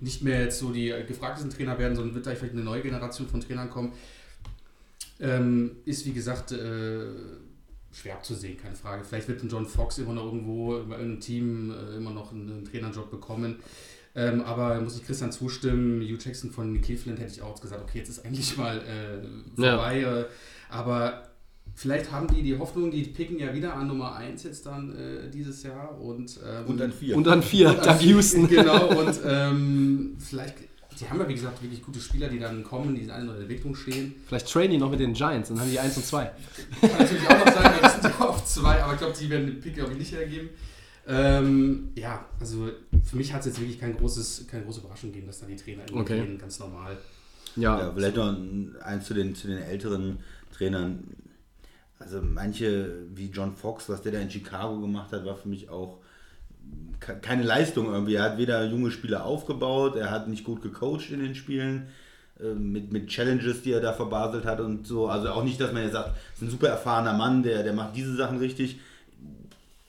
[0.00, 3.26] nicht mehr jetzt so die gefragtesten Trainer werden, sondern wird da vielleicht eine neue Generation
[3.26, 3.94] von Trainern kommen.
[5.18, 7.06] Ähm, ist wie gesagt äh,
[7.90, 9.02] schwer abzusehen, keine Frage.
[9.02, 12.66] Vielleicht wird ein John Fox immer noch irgendwo bei irgendeinem Team äh, immer noch einen,
[12.70, 13.60] Trainerjob bekommen.
[14.14, 18.00] Ähm, aber muss ich Christian zustimmen, Hugh Jackson von Cleveland hätte ich auch gesagt, okay,
[18.00, 20.00] jetzt ist eigentlich mal äh, vorbei.
[20.00, 20.20] Ja.
[20.20, 20.24] Äh,
[20.68, 21.33] aber
[21.76, 25.28] Vielleicht haben die die Hoffnung, die picken ja wieder an Nummer 1 jetzt dann äh,
[25.30, 27.16] dieses Jahr und, ähm, und dann 4.
[27.16, 28.48] Und dann 4, Doug Houston.
[28.54, 30.54] Genau, und ähm, vielleicht,
[31.00, 33.74] die haben ja wie gesagt wirklich gute Spieler, die dann kommen, die in einer Entwicklung
[33.74, 34.14] stehen.
[34.28, 36.30] Vielleicht trainen die noch mit den Giants, dann haben die 1 und 2.
[36.80, 39.30] Kann natürlich auch noch sein, weil das sind ja auf 2, aber ich glaube, die
[39.30, 40.50] werden den Pick, glaube ich, nicht hergeben.
[41.06, 42.70] Ähm, ja, also
[43.02, 45.56] für mich hat es jetzt wirklich kein großes, keine große Überraschung gegeben, dass da die
[45.56, 46.20] Trainer okay.
[46.20, 46.96] gehen, ganz normal.
[47.56, 48.34] Ja, ja vielleicht noch
[48.82, 50.18] eins zu den, zu den älteren
[50.56, 51.04] Trainern
[51.98, 55.68] also manche wie John Fox, was der da in Chicago gemacht hat, war für mich
[55.68, 55.98] auch
[57.00, 58.14] keine Leistung irgendwie.
[58.14, 61.88] Er hat weder junge Spieler aufgebaut, er hat nicht gut gecoacht in den Spielen,
[62.40, 65.08] ähm, mit, mit Challenges, die er da verbaselt hat und so.
[65.08, 67.96] Also auch nicht, dass man jetzt sagt, ist ein super erfahrener Mann, der, der macht
[67.96, 68.80] diese Sachen richtig.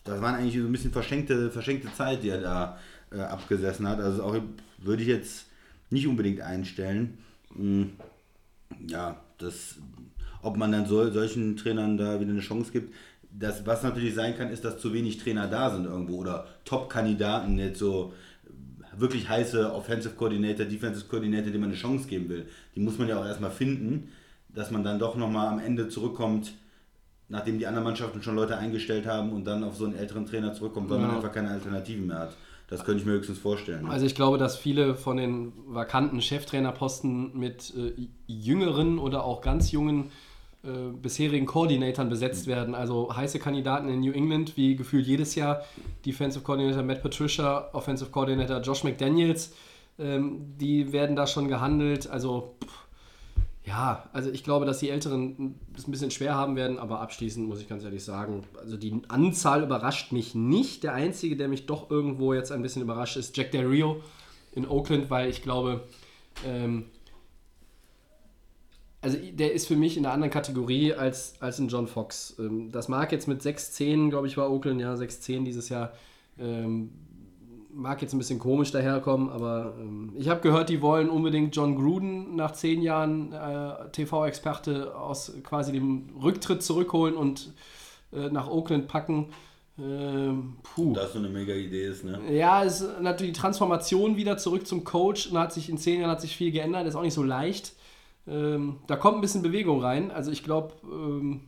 [0.04, 2.78] Das waren eigentlich so ein bisschen verschenkte, verschenkte Zeit, die er da
[3.12, 4.00] äh, abgesessen hat.
[4.00, 4.36] Also auch
[4.78, 5.48] würde ich jetzt
[5.90, 7.18] nicht unbedingt einstellen.
[7.56, 7.94] Hm,
[8.88, 9.76] ja, das
[10.46, 12.94] ob man dann so, solchen Trainern da wieder eine Chance gibt.
[13.32, 17.58] Das, was natürlich sein kann, ist, dass zu wenig Trainer da sind irgendwo oder Top-Kandidaten,
[17.58, 18.14] jetzt so
[18.98, 22.46] wirklich heiße Offensive Coordinator, Defensive Coordinator, denen man eine Chance geben will.
[22.76, 24.10] Die muss man ja auch erstmal finden,
[24.50, 26.54] dass man dann doch nochmal am Ende zurückkommt,
[27.28, 30.54] nachdem die anderen Mannschaften schon Leute eingestellt haben und dann auf so einen älteren Trainer
[30.54, 31.08] zurückkommt, weil ja.
[31.08, 32.38] man einfach keine Alternativen mehr hat.
[32.68, 33.86] Das könnte ich mir höchstens vorstellen.
[33.88, 39.72] Also ich glaube, dass viele von den vakanten Cheftrainerposten mit äh, jüngeren oder auch ganz
[39.72, 40.10] jungen
[40.66, 42.76] äh, bisherigen Koordinatoren besetzt werden.
[42.76, 45.62] Also heiße Kandidaten in New England, wie gefühlt jedes Jahr.
[46.06, 49.54] Defensive Coordinator Matt Patricia, Offensive Coordinator Josh McDaniels,
[50.00, 52.08] ähm, die werden da schon gehandelt.
[52.08, 52.86] Also pff,
[53.66, 57.48] ja, also ich glaube, dass die Älteren es ein bisschen schwer haben werden, aber abschließend
[57.48, 60.84] muss ich ganz ehrlich sagen, also die Anzahl überrascht mich nicht.
[60.84, 64.02] Der einzige, der mich doch irgendwo jetzt ein bisschen überrascht, ist Jack Del Rio
[64.52, 65.84] in Oakland, weil ich glaube,
[66.46, 66.86] ähm,
[69.06, 72.36] also der ist für mich in einer anderen Kategorie als, als ein John Fox.
[72.40, 75.94] Ähm, das mag jetzt mit 6-10, glaube ich, war Oakland, ja, 6-10 dieses Jahr.
[76.40, 76.90] Ähm,
[77.72, 81.76] mag jetzt ein bisschen komisch daherkommen, aber ähm, ich habe gehört, die wollen unbedingt John
[81.76, 87.54] Gruden nach zehn Jahren äh, TV-Experte aus quasi dem Rücktritt zurückholen und
[88.12, 89.28] äh, nach Oakland packen.
[89.78, 90.94] Ähm, puh.
[90.94, 92.20] Das so eine mega Idee ist, ne?
[92.32, 96.10] Ja, ist natürlich die Transformation wieder zurück zum Coach und hat sich in zehn Jahren
[96.10, 97.74] hat sich viel geändert, ist auch nicht so leicht.
[98.28, 100.12] Ähm, da kommt ein bisschen Bewegung rein.
[100.12, 101.42] Also ich glaube, ähm,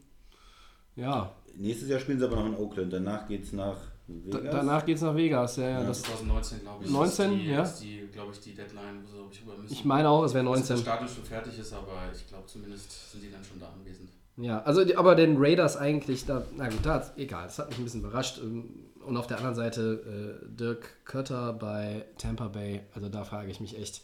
[0.95, 1.31] ja.
[1.55, 2.93] Nächstes Jahr spielen sie aber noch in Oakland.
[2.93, 5.57] Danach geht es nach da, danach geht es nach Vegas.
[5.57, 6.91] Ja, ja, das 2019, glaube ich.
[6.91, 7.63] 19, ist die, ja.
[7.63, 9.73] Ist die, glaube ich, die Deadline, wo sie rüber müssen.
[9.73, 10.61] Ich meine auch, es wäre 19.
[10.61, 13.67] Dass das Stadion schon fertig ist, aber ich glaube zumindest sind die dann schon da
[13.67, 14.09] anwesend.
[14.37, 17.83] Ja, also aber den Raiders eigentlich, da, na gut, da egal, das hat mich ein
[17.83, 18.39] bisschen überrascht.
[18.39, 23.59] Und auf der anderen Seite äh, Dirk Kötter bei Tampa Bay, also da frage ich
[23.59, 24.03] mich echt,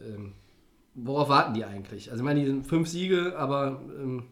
[0.00, 0.34] ähm,
[1.04, 2.10] worauf warten die eigentlich?
[2.10, 4.24] Also ich meine, die sind fünf Siege, aber ähm,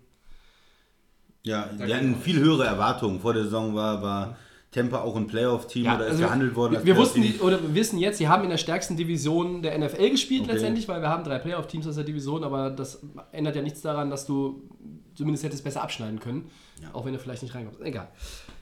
[1.42, 3.20] ja, die hatten viel höhere Erwartungen.
[3.20, 4.36] Vor der Saison war, war
[4.72, 6.72] Tampa auch ein Playoff-Team Ja, oder ist also gehandelt worden.
[6.72, 9.62] wir, als wir wussten die, oder wir wissen jetzt, sie haben in der stärksten Division
[9.62, 10.52] der NFL gespielt Okay.
[10.52, 13.00] letztendlich, weil wir haben drei Playoff-Teams aus der Division, aber das
[13.32, 14.68] ändert ja nichts daran, dass du
[15.14, 16.50] zumindest hättest besser abschneiden können,
[16.82, 16.88] Ja.
[16.92, 17.80] auch wenn du vielleicht nicht reinkommst.
[17.80, 18.08] Egal.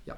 [0.06, 0.16] Ja.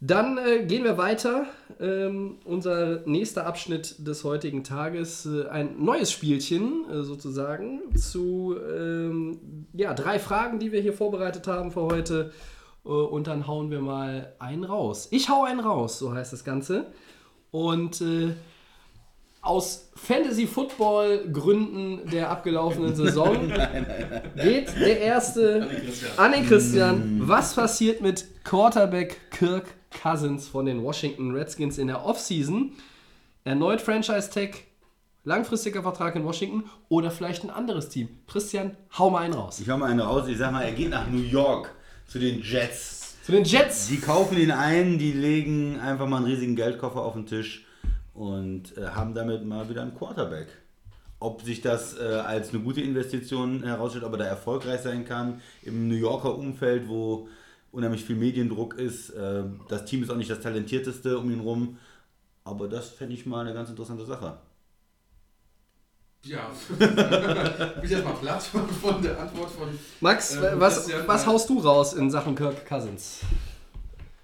[0.00, 1.46] Dann äh, gehen wir weiter.
[1.80, 9.66] Ähm, unser nächster Abschnitt des heutigen Tages, äh, ein neues Spielchen äh, sozusagen zu ähm,
[9.72, 12.32] ja, drei Fragen, die wir hier vorbereitet haben für heute.
[12.84, 15.08] Äh, und dann hauen wir mal einen raus.
[15.10, 16.88] Ich hau einen raus, so heißt das Ganze.
[17.50, 18.34] Und äh,
[19.40, 23.50] aus Fantasy-Football-Gründen der abgelaufenen Saison
[24.34, 25.70] geht der erste
[26.16, 27.20] an den Christian.
[27.22, 32.72] Was passiert mit Quarterback Kirk Cousins von den Washington Redskins in der Offseason?
[33.44, 34.64] Erneut Franchise-Tag,
[35.24, 38.08] langfristiger Vertrag in Washington oder vielleicht ein anderes Team?
[38.26, 39.60] Christian, hau mal einen raus.
[39.60, 40.28] Ich hau mal einen raus.
[40.28, 41.72] Ich sag mal, er geht nach New York
[42.06, 43.16] zu den Jets.
[43.24, 43.88] Zu den Jets.
[43.88, 47.66] Die kaufen ihn ein, die legen einfach mal einen riesigen Geldkoffer auf den Tisch
[48.14, 50.48] und äh, haben damit mal wieder einen Quarterback.
[51.18, 55.40] Ob sich das äh, als eine gute Investition herausstellt, ob er da erfolgreich sein kann
[55.62, 57.28] im New Yorker Umfeld, wo
[57.76, 59.10] unheimlich viel Mediendruck ist.
[59.10, 61.78] Äh, das Team ist auch nicht das talentierteste um ihn rum,
[62.44, 64.38] aber das fände ich mal eine ganz interessante Sache.
[66.24, 69.68] Ja, bin ich erstmal platt von, von der Antwort von.
[70.00, 73.20] Max, Ähm, was, was äh, haust du raus in Sachen Kirk Cousins?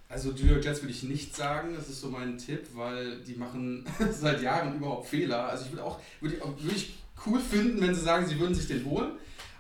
[0.09, 3.35] Also New York Jets würde ich nicht sagen, das ist so mein Tipp, weil die
[3.35, 5.49] machen seit Jahren überhaupt Fehler.
[5.49, 8.39] Also ich würde auch, würde ich, auch- würde ich cool finden, wenn sie sagen, sie
[8.41, 9.13] würden sich den holen.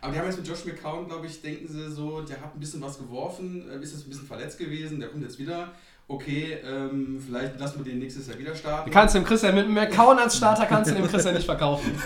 [0.03, 2.61] Aber die haben jetzt mit Josh McCown, glaube ich, denken sie so, der hat ein
[2.61, 5.73] bisschen was geworfen, äh, ist jetzt ein bisschen verletzt gewesen, der kommt jetzt wieder.
[6.09, 8.91] Okay, ähm, vielleicht lassen wir den nächstes Jahr wieder starten.
[8.91, 11.93] Du kannst dem Christian mit einem McCown als Starter kannst du dem Christian nicht verkaufen.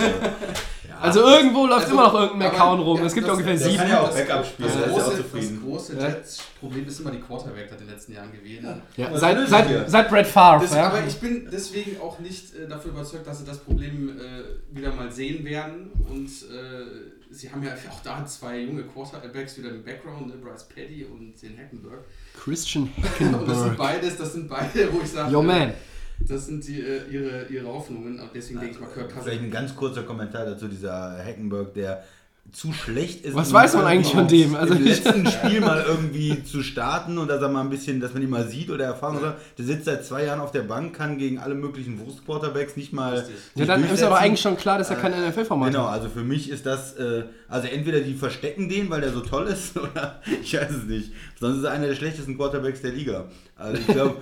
[0.98, 2.98] Also irgendwo läuft Also, immer noch irgendein McCown rum.
[3.00, 3.76] ja, es gibt das- ungefähr das sieben.
[3.76, 5.92] kann ja auch Das- Backup Das, spielen, das, der ist ja auch große, das große.
[6.00, 8.64] Jets-Problem ist immer die Quarterback hat in den letzten Jahren gewählt.
[8.96, 10.62] Ja, seit, seit, seit Brett Favre.
[10.62, 10.86] Das, ja.
[10.88, 14.90] Aber ich bin deswegen auch nicht äh, dafür überzeugt, dass sie das Problem äh, wieder
[14.94, 15.90] mal sehen werden.
[16.08, 20.34] Und äh, sie haben ja auch da zwei junge Quarterbacks wieder im Background, ne?
[20.42, 22.04] Bryce Petty und den Hackenberg.
[22.34, 23.76] Christian Und das sind Hackenberg.
[23.76, 25.72] beides, das sind beide, wo ich sage, Yo man.
[26.20, 28.18] das sind die, äh, ihre, ihre Hoffnungen.
[28.18, 29.42] Und deswegen denke ich mal, Kirk Vielleicht Cousins.
[29.42, 32.04] ein ganz kurzer Kommentar dazu, dieser Hackenberg, der
[32.52, 33.34] zu schlecht ist.
[33.34, 34.54] Was weiß man eigentlich von dem?
[34.54, 38.14] Also im letzten Spiel mal irgendwie zu starten und dass er mal ein bisschen, dass
[38.14, 39.34] man ihn mal sieht oder erfahren soll.
[39.58, 43.16] Der sitzt seit zwei Jahren auf der Bank, kann gegen alle möglichen Wurst-Quarterbacks nicht mal.
[43.18, 43.34] Richtig.
[43.54, 45.94] Ja, dann ist aber eigentlich schon klar, dass er kein NFL-Format Genau, hat.
[45.94, 49.46] also für mich ist das, äh, also entweder die verstecken den, weil der so toll
[49.46, 51.12] ist, oder ich weiß es nicht.
[51.38, 53.24] Sonst ist er einer der schlechtesten Quarterbacks der Liga.
[53.56, 54.16] Also ich glaube,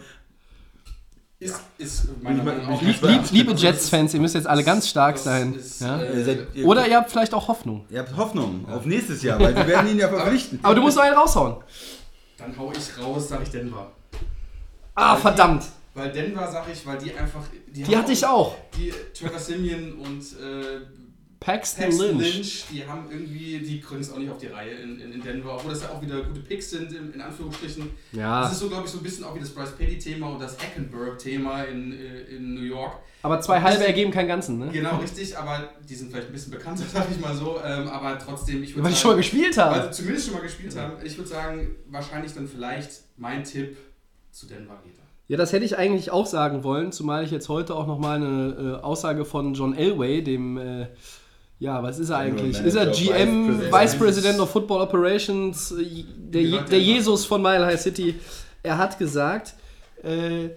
[1.45, 4.89] Ist, ist meiner Ich mein- Meinung auch Lieb, liebe Jets-Fans, ihr müsst jetzt alle ganz
[4.89, 5.53] stark sein.
[5.55, 6.01] ist, Ja?
[6.01, 7.85] äh, ihr seid, ihr, Oder ihr habt vielleicht auch Hoffnung.
[7.91, 10.59] ihr habt Hoffnung auf nächstes Jahr, weil wir werden ihn ja verpflichten.
[10.63, 11.57] Aber du musst noch einen raushauen.
[12.39, 13.93] Dann hau ich raus, sage ich Denver.
[14.95, 15.65] Ah, verdammt.
[15.93, 17.43] Weil Denver, sage ich, weil die einfach.
[17.69, 18.55] Die haben hatte ich auch.
[18.77, 20.81] Die Trevor Simeon und äh,
[21.45, 22.35] Paxton, Paxton Lynch.
[22.37, 22.65] Lynch.
[22.73, 25.55] die haben irgendwie, die kriegen es auch nicht auf die Reihe in, in, in Denver,
[25.57, 27.91] obwohl das ja auch wieder gute Picks sind, in, in Anführungsstrichen.
[28.13, 30.41] Ja, Das ist so, glaube ich, so ein bisschen auch wie das Bryce Petty-Thema und
[30.41, 32.95] das Hackenberg-Thema in, äh, in New York.
[33.23, 34.71] aber zwei halbe ergeben keinen ganzen, ne?
[34.73, 37.61] Genau, richtig, aber die sind vielleicht ein bisschen bekannter, sag ich mal so.
[37.65, 39.81] Ähm, aber trotzdem, ich würde Weil die schon mal gespielt haben.
[39.81, 40.95] also zumindest schon mal gespielt haben.
[41.05, 43.77] Ich würde sagen, wahrscheinlich dann vielleicht mein Tipp
[44.31, 44.95] zu Denver geht.
[45.27, 48.79] Ja, das hätte ich eigentlich auch sagen wollen, zumal ich jetzt heute auch nochmal eine
[48.79, 50.89] äh, Aussage von John Elway, dem, äh,
[51.59, 52.59] ja, was ist er eigentlich?
[52.59, 53.61] Ist er GM.
[53.73, 56.81] Vice President of Football Operations, der, Je- der.
[56.81, 58.17] Jesus von Mile High City?
[58.63, 59.55] Er hat gesagt,
[60.03, 60.49] äh,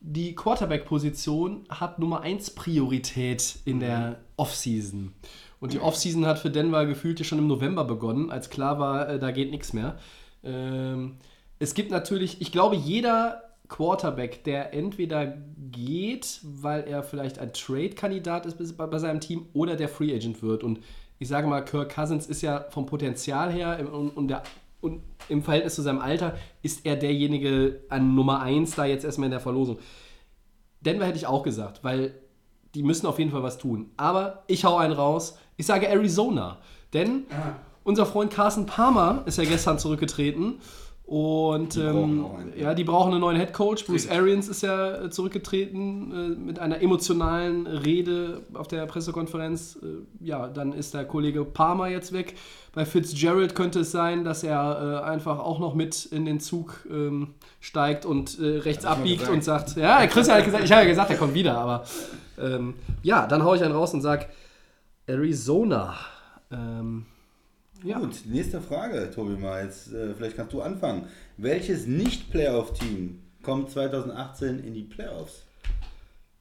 [0.00, 5.12] die Quarterback-Position hat Nummer 1 Priorität in der Offseason.
[5.58, 9.08] Und die Offseason hat für Denver gefühlt ja schon im November begonnen, als klar war,
[9.08, 9.98] äh, da geht nichts mehr.
[10.44, 11.16] Ähm,
[11.58, 15.36] es gibt natürlich, ich glaube, jeder Quarterback, der entweder
[15.70, 20.62] geht, weil er vielleicht ein Trade-Kandidat ist bei, seinem Team oder der Free Agent wird.
[20.62, 20.80] Und
[21.18, 24.42] ich sage mal, Kirk Cousins ist ja vom Potenzial her und, und, der,
[24.80, 29.26] und im Verhältnis zu seinem Alter ist er derjenige an Nummer 1 da jetzt erstmal
[29.26, 29.78] in der Verlosung.
[30.80, 32.14] Denver hätte ich auch gesagt, weil
[32.74, 33.90] die müssen auf jeden Fall was tun.
[33.96, 35.38] Aber ich hau einen raus.
[35.56, 36.58] Ich sage Arizona.
[36.92, 37.24] Denn
[37.84, 40.60] unser Freund Carsten Palmer ist ja gestern zurückgetreten.
[41.06, 43.86] Und Die brauchen ähm, ja, die brauchen einen neuen Head Coach.
[43.86, 44.10] Bruce.
[44.10, 49.78] Arians ist ja äh, zurückgetreten äh, mit einer emotionalen Rede auf der Pressekonferenz.
[49.80, 52.34] Äh, ja, dann ist der Kollege Palmer jetzt weg.
[52.74, 56.84] Bei Fitzgerald könnte es sein, dass er äh, einfach auch noch mit in den Zug
[56.90, 60.82] ähm, steigt und äh, rechts schon abbiegt und sagt, ja, Christian hat gesagt, ich habe
[60.82, 61.84] ja gesagt, er kommt wieder, aber
[62.36, 64.26] ähm, ja, dann haue ich einen raus und sage
[65.06, 65.94] Arizona.
[66.50, 67.06] Ähm,
[67.86, 67.98] ja.
[67.98, 69.64] Gut, nächste Frage, Tobi mal.
[69.64, 71.06] Jetzt, äh, vielleicht kannst du anfangen.
[71.36, 75.42] Welches Nicht-Playoff-Team kommt 2018 in die Playoffs?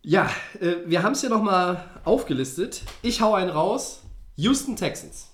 [0.01, 0.29] Ja,
[0.59, 2.83] äh, wir haben es hier nochmal aufgelistet.
[3.01, 4.03] Ich hau einen raus.
[4.37, 5.29] Houston Texans.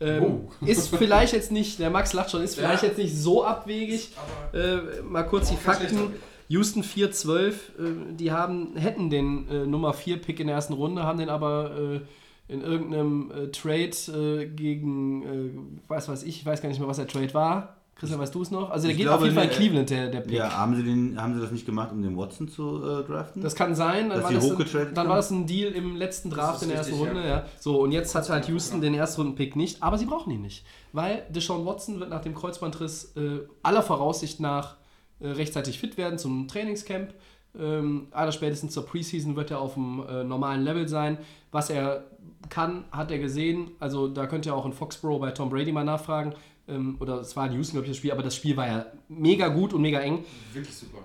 [0.00, 2.88] Ähm, Ist vielleicht jetzt nicht, der Max lacht schon, ist vielleicht Ja.
[2.88, 4.12] jetzt nicht so abwegig.
[4.54, 6.14] Äh, mal kurz die Fakten.
[6.48, 11.02] Houston 4-12, äh, die haben, hätten den äh, Nummer 4 Pick in der ersten Runde,
[11.02, 12.00] haben den aber äh,
[12.48, 15.50] in irgendeinem äh, Trade äh, gegen, äh,
[15.86, 17.74] was weiß ich, ich weiß gar nicht mehr, was der Trade war.
[17.94, 18.70] Christian, weißt du es noch?
[18.70, 20.38] Also der Ich geht glaube, auf jeden Fall in Cleveland, der, der Pick.
[20.38, 23.42] Ja, haben sie, den, haben sie das nicht gemacht, um den Watson zu äh, draften?
[23.42, 25.72] Das kann sein, dann, Dass war die das, ein, hochgetradet dann war das ein Deal
[25.72, 27.22] im letzten Draft in der ersten richtig, Runde.
[27.22, 27.28] ja.
[27.38, 27.46] Ja.
[27.58, 30.64] So, und jetzt hat halt Houston den Erstrunden-Pick nicht, aber sie brauchen ihn nicht.
[30.92, 34.76] Weil Deshaun Watson wird nach dem Kreuzbandriss äh, aller Voraussicht nach
[35.18, 37.12] äh, rechtzeitig fit werden zum Trainingscamp.
[37.58, 41.18] Ähm, aller spätestens zur Preseason wird er auf dem äh, normalen Level sein.
[41.50, 42.04] Was er
[42.48, 43.70] kann, hat er gesehen.
[43.80, 46.34] Also da könnt ihr auch in Foxborough bei Tom Brady mal nachfragen.
[46.68, 48.86] Ähm, oder es war in Houston, glaube ich, das Spiel, aber das Spiel war ja
[49.08, 50.98] mega gut und mega eng Wirklich super.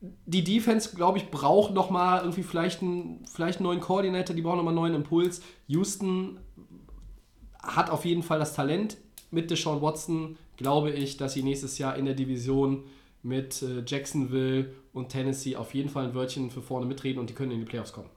[0.00, 4.42] die Defense, glaube ich, braucht noch mal irgendwie vielleicht einen, vielleicht einen neuen Koordinator, die
[4.42, 5.42] brauchen noch mal einen neuen Impuls.
[5.66, 6.38] Houston
[7.62, 8.96] hat auf jeden Fall das Talent.
[9.32, 12.84] Mit Deshaun Watson glaube ich, dass sie nächstes Jahr in der Division
[13.22, 17.34] mit äh, Jacksonville und Tennessee auf jeden Fall ein Wörtchen für vorne mitreden und die
[17.34, 18.08] können in die Playoffs kommen.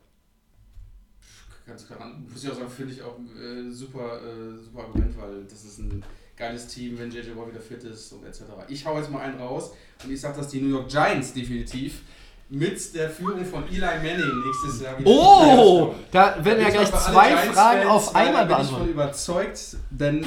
[1.66, 2.12] Ganz klar.
[2.30, 5.78] Muss ich auch sagen, finde ich auch äh, super, äh, super Argument, weil das ist
[5.80, 6.04] ein
[6.36, 8.42] geiles Team, wenn JJ Watt wieder fit ist und etc.
[8.68, 9.72] Ich hau jetzt mal einen raus
[10.04, 12.02] und ich sage, dass die New York Giants definitiv
[12.50, 16.92] mit der Führung von Eli Manning nächstes Jahr wieder Oh, da werden ja Ich gleich
[16.92, 18.92] zwei Fragen auf einmal bin ich von beantwortet.
[18.92, 20.26] überzeugt, denn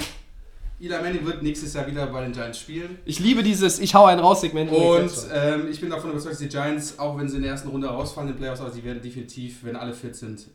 [0.78, 2.98] Eli Manning wird nächstes Jahr wieder bei den Giants spielen.
[3.04, 4.70] Ich liebe dieses Ich hau einen raus Segment.
[4.70, 7.68] Und ähm, ich bin davon überzeugt, dass die Giants, auch wenn sie in der ersten
[7.68, 10.46] Runde rausfallen in den Playoffs, aber sie werden definitiv, wenn alle fit sind,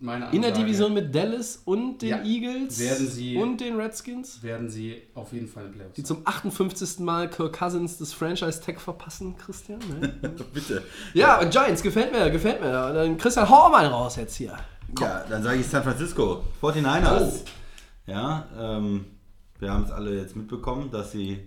[0.00, 2.22] meine in der Ansage, Division mit Dallas und den Ja.
[2.24, 4.42] Eagles Werden sie- und den Redskins.
[4.42, 5.94] werden sie auf jeden Fall in den Playoffs.
[5.94, 6.98] Die zum 58.
[7.00, 9.78] Mal Kirk Cousins das Franchise-Tag verpassen, Christian.
[10.00, 10.08] Ne?
[10.54, 10.82] Bitte.
[11.14, 12.70] ja, und Giants, gefällt mir, gefällt mir.
[12.92, 14.56] Dann Christian, hau mal raus jetzt hier.
[15.00, 16.42] Ja, dann sage ich San Francisco.
[16.62, 17.20] 49ers.
[17.22, 17.32] Oh.
[18.10, 19.04] Ja, ähm,
[19.58, 21.38] wir haben es alle jetzt mitbekommen, dass sie,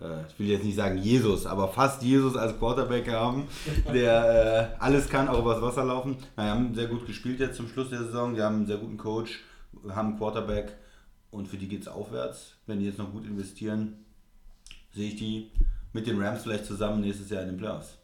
[0.00, 3.48] äh, ich will jetzt nicht sagen Jesus, aber fast Jesus als Quarterback haben,
[3.92, 6.16] der äh, alles kann, auch übers Wasser laufen.
[6.36, 8.34] Na, die haben sehr gut gespielt jetzt zum Schluss der Saison.
[8.34, 9.40] Die haben einen sehr guten Coach,
[9.88, 10.76] haben einen Quarterback
[11.30, 12.54] und für die geht es aufwärts.
[12.66, 14.04] Wenn die jetzt noch gut investieren,
[14.94, 15.50] sehe ich die
[15.92, 17.96] mit den Rams vielleicht zusammen nächstes Jahr in den Playoffs.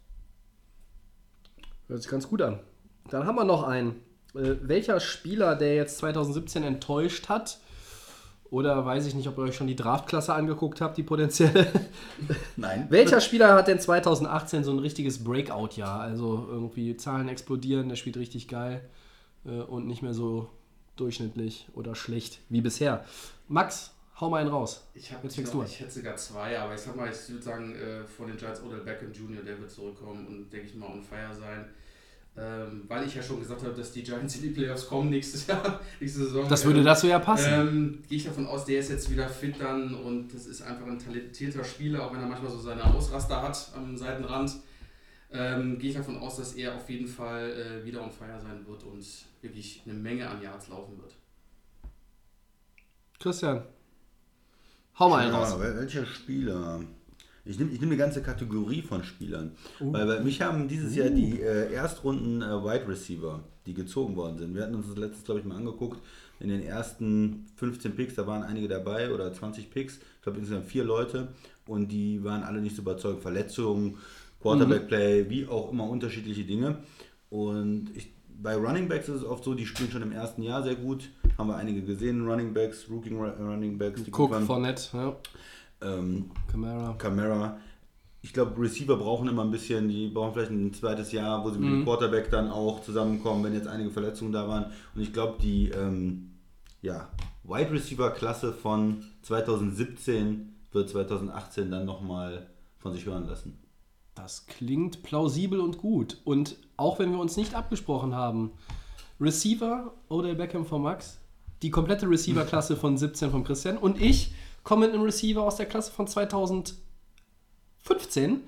[1.88, 2.60] Hört sich ganz gut an.
[3.10, 4.00] Dann haben wir noch einen.
[4.34, 7.58] Äh, welcher Spieler, der jetzt 2017 enttäuscht hat,
[8.50, 11.66] oder weiß ich nicht, ob ihr euch schon die Draftklasse angeguckt habt, die potenzielle.
[12.56, 12.86] Nein.
[12.90, 16.00] Welcher Spieler hat denn 2018 so ein richtiges Breakout-Jahr?
[16.00, 18.82] Also irgendwie Zahlen explodieren, der spielt richtig geil
[19.44, 20.50] äh, und nicht mehr so
[20.96, 23.04] durchschnittlich oder schlecht wie bisher.
[23.48, 24.86] Max, hau mal einen raus.
[24.94, 25.72] Ich, hab, Jetzt ich, fängst glaub, du an.
[25.72, 28.62] ich hätte sogar zwei, aber ich sag mal, ich würde sagen, äh, von den Giants
[28.62, 31.66] Odell Beckham Jr., der wird zurückkommen und denke ich mal on fire sein.
[32.36, 35.46] Ähm, weil ich ja schon gesagt habe, dass die Giants in die Playoffs kommen nächstes
[35.48, 36.48] Jahr, nächste Saison.
[36.48, 37.48] Das würde Ähm, dazu ja passen.
[37.52, 40.84] Ähm, Gehe ich davon aus, der ist jetzt wieder fit dann und das ist einfach
[40.86, 44.52] ein talentierter Spieler, auch wenn er manchmal so seine Ausraster hat am Seitenrand.
[45.30, 48.66] Ähm, Gehe ich davon aus, dass er auf jeden Fall äh, wieder on fire sein
[48.66, 49.04] wird und
[49.40, 51.14] wirklich eine Menge an Yards laufen wird.
[53.20, 53.62] Christian,
[54.98, 55.58] hau mal einen Ja, raus.
[55.60, 56.80] wel- welcher Spieler?
[57.44, 59.52] Ich nehme ich nehm eine ganze Kategorie von Spielern.
[59.80, 59.92] Uh.
[59.92, 64.38] Weil bei mich haben dieses Jahr die äh, Erstrunden äh, Wide Receiver, die gezogen worden
[64.38, 64.54] sind.
[64.54, 66.00] Wir hatten uns das letztes, glaube ich, mal angeguckt.
[66.40, 69.96] In den ersten 15 Picks, da waren einige dabei oder 20 Picks.
[69.96, 71.28] Ich glaube insgesamt vier Leute.
[71.66, 73.22] Und die waren alle nicht so überzeugt.
[73.22, 73.98] Verletzungen,
[74.40, 76.78] Quarterback-Play, wie auch immer unterschiedliche Dinge.
[77.30, 80.62] Und ich, bei Running Backs ist es oft so, die spielen schon im ersten Jahr
[80.62, 81.10] sehr gut.
[81.38, 84.34] Haben wir einige gesehen, Running Backs, Rookie Running Backs, die Cook.
[84.42, 85.16] Fournette, ja.
[85.84, 86.94] Ähm, Camara.
[86.98, 87.58] Camera.
[88.22, 91.58] Ich glaube, Receiver brauchen immer ein bisschen, die brauchen vielleicht ein zweites Jahr, wo sie
[91.58, 94.72] mit dem Quarterback dann auch zusammenkommen, wenn jetzt einige Verletzungen da waren.
[94.94, 96.30] Und ich glaube, die ähm,
[96.80, 97.10] ja,
[97.42, 102.46] Wide Receiver-Klasse von 2017 wird 2018 dann nochmal
[102.78, 103.58] von sich hören lassen.
[104.14, 106.18] Das klingt plausibel und gut.
[106.24, 108.52] Und auch wenn wir uns nicht abgesprochen haben,
[109.20, 111.18] Receiver Odell Beckham von Max,
[111.62, 114.32] die komplette Receiver-Klasse von 17 von Christian und ich
[114.64, 118.40] komme mit einem Receiver aus der Klasse von 2015,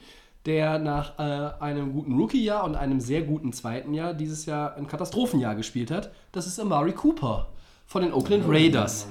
[0.47, 4.89] der nach äh, einem guten Rookie-Jahr und einem sehr guten zweiten Jahr dieses Jahr ein
[4.89, 6.11] Katastrophenjahr gespielt hat.
[6.33, 7.49] Das ist Amari Cooper
[7.87, 9.09] von den Oakland Raiders.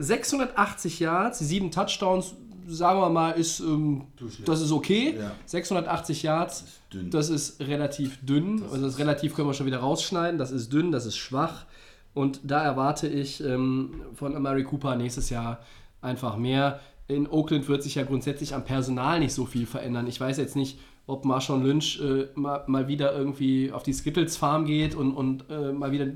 [0.00, 2.34] 680 Yards, 7 Touchdowns,
[2.66, 4.06] sagen wir mal, ist, ähm,
[4.44, 5.16] das ist okay.
[5.18, 5.32] Ja.
[5.44, 8.60] 680 Yards, ist das ist relativ dünn.
[8.60, 10.38] Das also das relativ können wir schon wieder rausschneiden.
[10.38, 11.66] Das ist dünn, das ist schwach.
[12.14, 15.60] Und da erwarte ich ähm, von Amari Cooper nächstes Jahr
[16.06, 16.80] einfach mehr.
[17.08, 20.06] In Oakland wird sich ja grundsätzlich am Personal nicht so viel verändern.
[20.06, 24.36] Ich weiß jetzt nicht, ob Marshawn Lynch äh, mal, mal wieder irgendwie auf die Skittles
[24.36, 26.06] Farm geht und, und äh, mal wieder,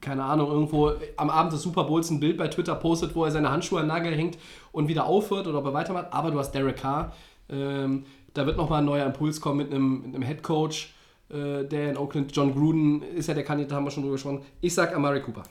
[0.00, 3.30] keine Ahnung, irgendwo am Abend des Super Bowls ein Bild bei Twitter postet, wo er
[3.30, 4.38] seine Handschuhe an Nagel hängt
[4.72, 6.06] und wieder aufhört oder ob er weitermacht.
[6.10, 7.12] Aber du hast Derek Carr.
[7.48, 10.94] Ähm, da wird nochmal ein neuer Impuls kommen mit einem, mit einem Head Coach,
[11.28, 14.42] äh, der in Oakland, John Gruden ist ja der Kandidat, haben wir schon drüber gesprochen.
[14.60, 15.42] Ich sag Amari Cooper.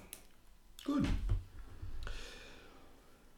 [0.85, 1.03] Gut.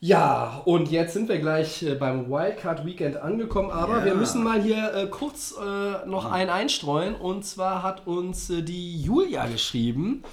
[0.03, 4.05] Ja, und jetzt sind wir gleich äh, beim Wildcard Weekend angekommen, aber Ja.
[4.05, 7.13] wir müssen mal hier äh, kurz äh, noch einen einstreuen.
[7.13, 10.23] Und zwar hat uns äh, die Julia geschrieben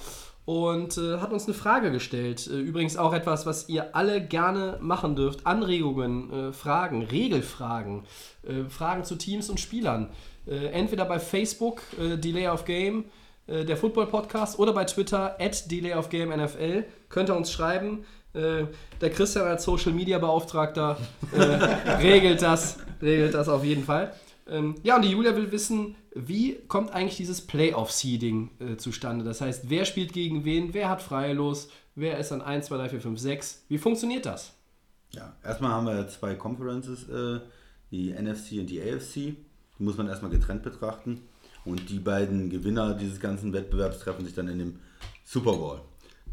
[0.45, 2.47] und äh, hat uns eine Frage gestellt.
[2.47, 5.45] Äh, übrigens auch etwas, was ihr alle gerne machen dürft.
[5.45, 8.05] Anregungen, Fragen, Regelfragen,
[8.69, 10.09] Fragen zu Teams und Spielern.
[10.47, 13.05] Entweder bei Facebook, Delay of Game,
[13.47, 16.85] der Football Podcast, oder bei Twitter, at Delay of Game NFL.
[17.09, 18.03] Könnt ihr uns schreiben.
[18.33, 18.65] Äh,
[19.01, 20.97] der Christian als Social Media Beauftragter
[21.33, 21.39] äh,
[22.01, 24.13] regelt das, regelt das auf jeden Fall.
[24.47, 29.23] Ähm, ja, und die Julia will wissen, wie kommt eigentlich dieses Playoff-Seeding äh, zustande?
[29.23, 32.89] Das heißt, wer spielt gegen wen, wer hat Freilos, wer ist an 1, 2, 3,
[32.89, 33.65] 4, 5, 6?
[33.67, 34.53] Wie funktioniert das?
[35.11, 37.39] Ja, erstmal haben wir zwei Conferences, äh,
[37.91, 39.35] die NFC und die AFC.
[39.77, 41.21] Die muss man erstmal getrennt betrachten.
[41.65, 44.79] Und die beiden Gewinner dieses ganzen Wettbewerbs treffen sich dann in dem
[45.23, 45.81] Super Bowl.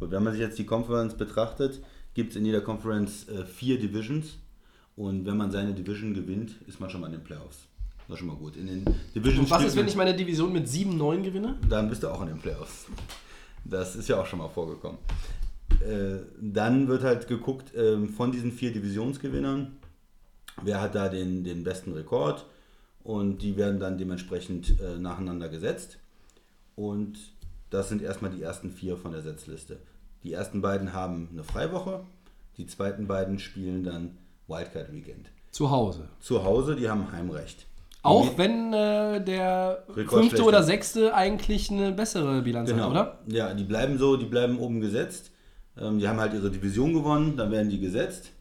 [0.01, 1.81] Und wenn man sich jetzt die Conference betrachtet,
[2.15, 4.39] gibt es in jeder Conference äh, vier Divisions.
[4.97, 7.67] Und wenn man seine Division gewinnt, ist man schon mal in den Playoffs.
[8.09, 8.57] Das ist schon mal gut.
[8.57, 8.85] In den
[9.15, 11.57] Divisions Und was ist, wenn ich meine Division mit 7, 9 gewinne?
[11.69, 12.87] dann bist du auch in den Playoffs.
[13.65, 14.99] Das ist ja auch schon mal vorgekommen.
[15.81, 19.77] Äh, dann wird halt geguckt ähm, von diesen vier Divisionsgewinnern,
[20.63, 22.47] wer hat da den, den besten Rekord
[23.03, 25.99] und die werden dann dementsprechend äh, nacheinander gesetzt.
[26.77, 27.19] Und
[27.77, 29.79] das sind erstmal die ersten vier von der Setzliste.
[30.23, 32.01] Die ersten beiden haben eine Freiwoche,
[32.57, 34.17] die zweiten beiden spielen dann
[34.49, 35.31] Wildcard Weekend.
[35.51, 36.09] Zu Hause.
[36.21, 37.67] Zu Hause, die haben Heimrecht.
[38.03, 42.85] Auch Die- wenn äh, der fünfte oder sechste eigentlich eine bessere Bilanz Genau.
[42.85, 43.19] hat, oder?
[43.27, 45.31] Ja, die bleiben so, die bleiben oben gesetzt.
[45.79, 48.33] Ähm, die haben halt ihre Division gewonnen, dann werden die gesetzt.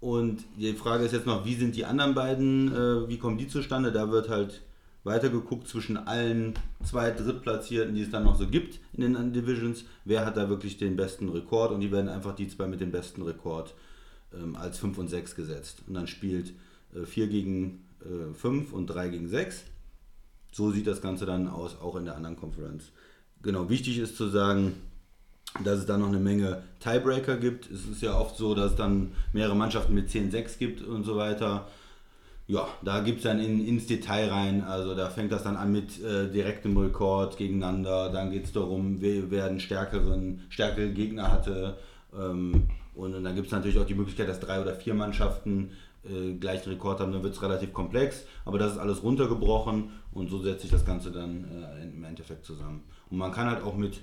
[0.00, 3.48] Und die Frage ist jetzt noch, wie sind die anderen beiden, äh, wie kommen die
[3.48, 3.92] zustande?
[3.92, 4.62] Da wird halt
[5.04, 9.84] weitergeguckt zwischen allen zwei Drittplatzierten, die es dann noch so gibt in den Divisions.
[10.04, 11.72] Wer hat da wirklich den besten Rekord?
[11.72, 13.74] Und die werden einfach die zwei mit dem besten Rekord
[14.34, 15.82] ähm, als 5 und 6 gesetzt.
[15.86, 16.52] Und dann spielt
[17.04, 17.84] 4 gegen
[18.34, 19.64] 5 und 3 gegen 6.
[20.52, 22.90] So sieht das Ganze dann aus, auch in der anderen Conference.
[23.42, 24.74] Genau, wichtig ist zu sagen,
[25.64, 27.70] dass es da noch eine Menge Tiebreaker gibt.
[27.70, 31.16] Es ist ja oft so, dass es dann mehrere Mannschaften mit 10-6 gibt und so
[31.16, 31.68] weiter.
[32.50, 34.64] Ja, da gibt es dann in, ins Detail rein.
[34.64, 38.10] Also da fängt das dann an mit äh, direktem Rekord gegeneinander.
[38.10, 41.78] Dann geht es darum, wer, wer einen stärkeren, stärkere Gegner hatte.
[42.12, 45.70] Ähm, und, dann gibt es natürlich auch die Möglichkeit, dass drei oder vier Mannschaften
[46.02, 47.12] äh, gleichen Rekord haben.
[47.12, 48.24] Dann wird es relativ komplex.
[48.44, 52.44] Aber das ist alles runtergebrochen und so setzt sich das Ganze dann äh, im Endeffekt
[52.44, 52.82] zusammen.
[53.12, 54.00] Und man kann halt auch mit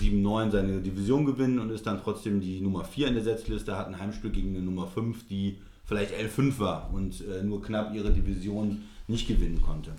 [0.00, 3.86] 7-9 seine Division gewinnen und ist dann trotzdem die Nummer 4 in der Setzliste, hat
[3.86, 5.58] ein Heimspiel gegen eine Nummer 5, die
[5.88, 9.94] vielleicht L5 war und äh, nur knapp ihre Division nicht gewinnen konnte.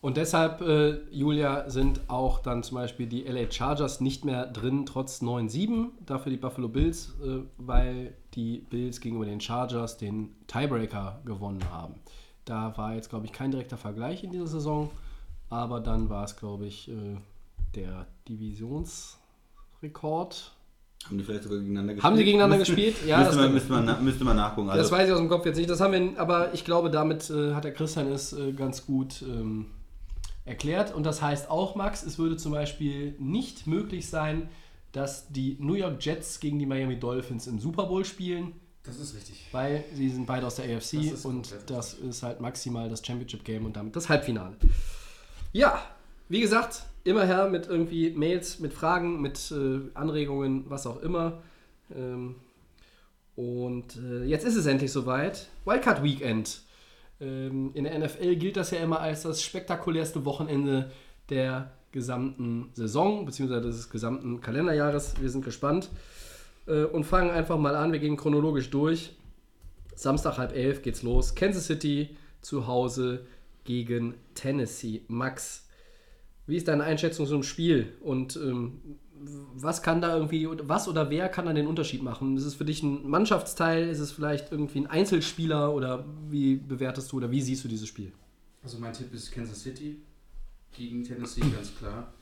[0.00, 4.86] Und deshalb, äh, Julia, sind auch dann zum Beispiel die LA Chargers nicht mehr drin,
[4.86, 5.88] trotz 9-7.
[6.06, 11.96] Dafür die Buffalo Bills, äh, weil die Bills gegenüber den Chargers den Tiebreaker gewonnen haben.
[12.46, 14.90] Da war jetzt, glaube ich, kein direkter Vergleich in dieser Saison,
[15.50, 17.18] aber dann war es, glaube ich, äh,
[17.74, 20.54] der Divisionsrekord.
[21.06, 22.04] Haben die vielleicht sogar gegeneinander gespielt?
[22.10, 22.96] Haben sie gegeneinander Müsste- gespielt?
[23.08, 24.68] Ja, müsste, das man, müsste, man, na- müsste man nachgucken.
[24.68, 25.70] das Also, weiß ich aus dem Kopf jetzt nicht.
[25.70, 29.22] Das haben wir, aber ich glaube, damit äh, hat der Christian es äh, ganz gut
[29.22, 29.66] ähm,
[30.44, 30.94] erklärt.
[30.94, 34.48] Und das heißt auch, Max, es würde zum Beispiel nicht möglich sein,
[34.92, 39.14] dass die New York Jets gegen die Miami Dolphins im Super Bowl spielen, Das ist
[39.14, 39.46] richtig.
[39.52, 43.44] weil sie sind beide aus der AFC Das und das ist halt maximal das Championship
[43.44, 44.56] Game und damit das Halbfinale.
[45.52, 45.80] Ja,
[46.30, 51.42] wie gesagt, immer her mit irgendwie Mails, mit Fragen, mit äh, Anregungen, was auch immer.
[51.94, 52.36] Ähm,
[53.34, 55.48] und äh, jetzt ist es endlich soweit.
[55.64, 56.62] Wildcard Weekend.
[57.20, 60.92] Ähm, in der NFL gilt das ja immer als das spektakulärste Wochenende
[61.30, 65.14] der gesamten Saison, beziehungsweise des gesamten Kalenderjahres.
[65.20, 65.88] Wir sind gespannt
[66.66, 67.90] äh, und fangen einfach mal an.
[67.90, 69.16] Wir gehen chronologisch durch.
[69.96, 71.34] Samstag halb elf geht's los.
[71.34, 73.26] Kansas City zu Hause
[73.64, 75.02] gegen Tennessee.
[75.08, 75.66] Max,
[76.50, 77.94] wie ist deine Einschätzung zum Spiel?
[78.00, 78.80] Und ähm,
[79.54, 82.36] was kann da irgendwie, was oder wer kann da den Unterschied machen?
[82.36, 83.88] Ist es für dich ein Mannschaftsteil?
[83.88, 85.74] Ist es vielleicht irgendwie ein Einzelspieler?
[85.74, 88.12] Oder wie bewertest du oder wie siehst du dieses Spiel?
[88.62, 90.00] Also mein Tipp ist Kansas City
[90.72, 92.12] gegen Tennessee, ganz klar.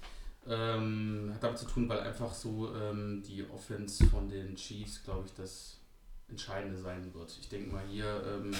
[0.47, 5.25] Ähm, hat damit zu tun, weil einfach so ähm, die Offense von den Chiefs, glaube
[5.27, 5.81] ich, das
[6.29, 7.37] Entscheidende sein wird.
[7.41, 8.51] Ich denke mal hier, ähm,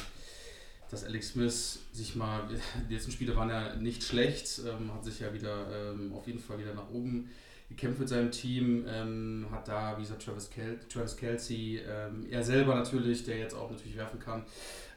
[0.91, 2.49] dass Alex Smith sich mal,
[2.89, 6.39] die letzten Spiele waren ja nicht schlecht, ähm, hat sich ja wieder ähm, auf jeden
[6.39, 7.31] Fall wieder nach oben
[7.69, 11.83] gekämpft mit seinem Team, ähm, hat da, wie gesagt, Travis, Kel Travis Kelsey,
[12.31, 14.45] er selber natürlich, der jetzt auch natürlich werfen kann.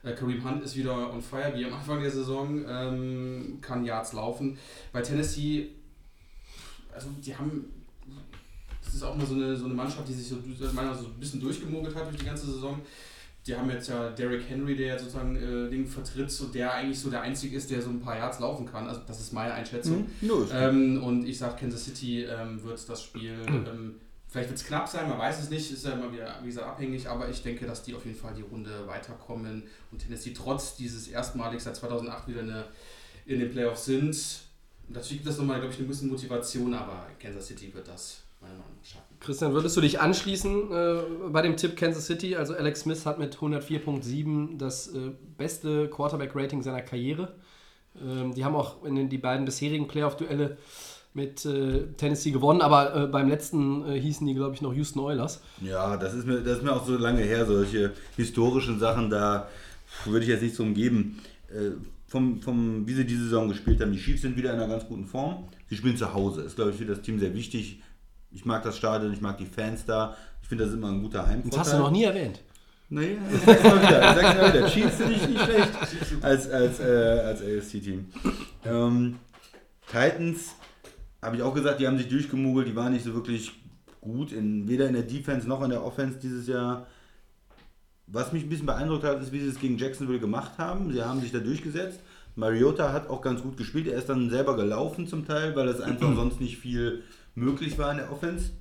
[0.04, 4.58] Äh, Kareem Hunt ist wieder on fire, wie am Anfang der Saison, kann Yards laufen.
[4.94, 5.72] Bei Tennessee,
[6.94, 7.82] also die haben
[8.92, 11.40] das ist auch mal so eine, so eine Mannschaft, die sich so, so ein bisschen
[11.40, 12.82] durchgemogelt hat durch die ganze Saison.
[13.48, 17.00] Die haben jetzt ja Derrick Henry, der jetzt sozusagen äh, Ding vertritt, so der eigentlich
[17.00, 18.88] so der Einzige ist, der so ein paar Yards laufen kann.
[18.88, 20.08] Also das ist meine Einschätzung.
[20.22, 20.48] Mhm.
[20.54, 23.66] Ähm, und ich sage, Kansas City ähm, wird das Spiel, mhm.
[23.68, 23.96] ähm,
[24.28, 26.68] vielleicht wird es knapp sein, man weiß es nicht, ist ja immer wieder, wie gesagt,
[26.68, 30.76] abhängig, aber ich denke, dass die auf jeden Fall die Runde weiterkommen und Tennessee trotz
[30.76, 32.66] dieses erstmalig seit 2008 wieder eine,
[33.26, 34.16] in den Playoffs sind.
[34.88, 38.54] Natürlich gibt das nochmal, glaube ich, ein bisschen Motivation, aber Kansas City wird das meiner
[38.54, 39.16] Meinung nach schaffen.
[39.20, 40.96] Christian, würdest du dich anschließen äh,
[41.30, 42.36] bei dem Tipp Kansas City?
[42.36, 47.34] Also Alex Smith hat mit 104.7 das äh, beste Quarterback-Rating seiner Karriere.
[48.02, 50.58] Ähm, die haben auch in den, die beiden bisherigen Playoff-Duelle
[51.14, 55.00] mit äh, Tennessee gewonnen, aber äh, beim letzten äh, hießen die, glaube ich, noch Houston
[55.00, 55.42] Oilers.
[55.62, 59.50] Ja, das ist, mir, das ist mir auch so lange her, solche historischen Sachen, da
[60.06, 61.20] würde ich jetzt nicht so umgeben.
[61.50, 61.72] Äh,
[62.08, 64.86] vom, vom, wie sie diese Saison gespielt haben, die Chiefs sind wieder in einer ganz
[64.86, 65.48] guten Form.
[65.70, 66.42] Sie spielen zu Hause.
[66.42, 67.82] Ist, glaube ich, für das Team sehr wichtig.
[68.32, 70.16] Ich mag das Stadion, ich mag die Fans da.
[70.42, 71.60] Ich finde, das ist immer ein guter Heimvorteil.
[71.60, 72.42] Das hast du noch nie erwähnt.
[72.90, 74.10] Nee, ich sag's mal wieder.
[74.10, 74.68] Ich sag's mal wieder.
[74.68, 75.72] Chiefs finde ich nicht schlecht
[76.22, 78.12] als, als, äh, als AFC-Team.
[78.66, 79.16] Ähm,
[79.88, 80.56] Titans,
[81.22, 82.68] habe ich auch gesagt, die haben sich durchgemogelt.
[82.68, 83.54] Die waren nicht so wirklich
[84.02, 86.88] gut, in, weder in der Defense noch in der Offense dieses Jahr.
[88.08, 90.92] Was mich ein bisschen beeindruckt hat, ist, wie sie es gegen Jacksonville gemacht haben.
[90.92, 92.02] Sie haben sich da durchgesetzt.
[92.36, 93.88] Mariota hat auch ganz gut gespielt.
[93.88, 97.04] Er ist dann selber gelaufen zum Teil, weil es einfach sonst nicht viel
[97.36, 98.52] möglich war in der Offense.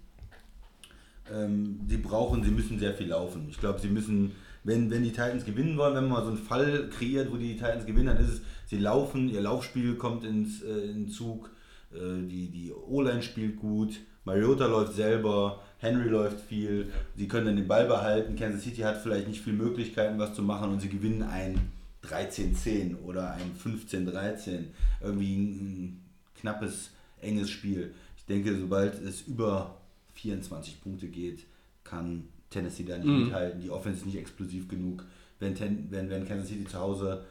[1.32, 3.46] Ähm, sie brauchen, sie müssen sehr viel laufen.
[3.50, 4.32] Ich glaube, sie müssen,
[4.64, 7.54] wenn, wenn die Titans gewinnen wollen, wenn man mal so einen Fall kreiert, wo die
[7.54, 11.50] Titans gewinnen, dann ist es, sie laufen, ihr Laufspiel kommt ins, äh, in Zug,
[11.92, 17.56] äh, die, die O-Line spielt gut, Mariota läuft selber, Henry läuft viel, sie können dann
[17.56, 20.88] den Ball behalten, Kansas City hat vielleicht nicht viele Möglichkeiten, was zu machen und sie
[20.88, 21.72] gewinnen ein
[22.04, 24.64] 13-10 oder ein 15-13.
[25.00, 26.04] Irgendwie ein, ein
[26.38, 26.90] knappes,
[27.20, 27.94] enges Spiel
[28.30, 29.76] denke, sobald es über
[30.14, 31.44] 24 Punkte geht,
[31.84, 33.24] kann Tennessee da nicht mhm.
[33.24, 33.60] mithalten.
[33.60, 35.04] Die Offense ist nicht explosiv genug.
[35.38, 37.24] Wenn, Ten, wenn, wenn Kansas City zu Hause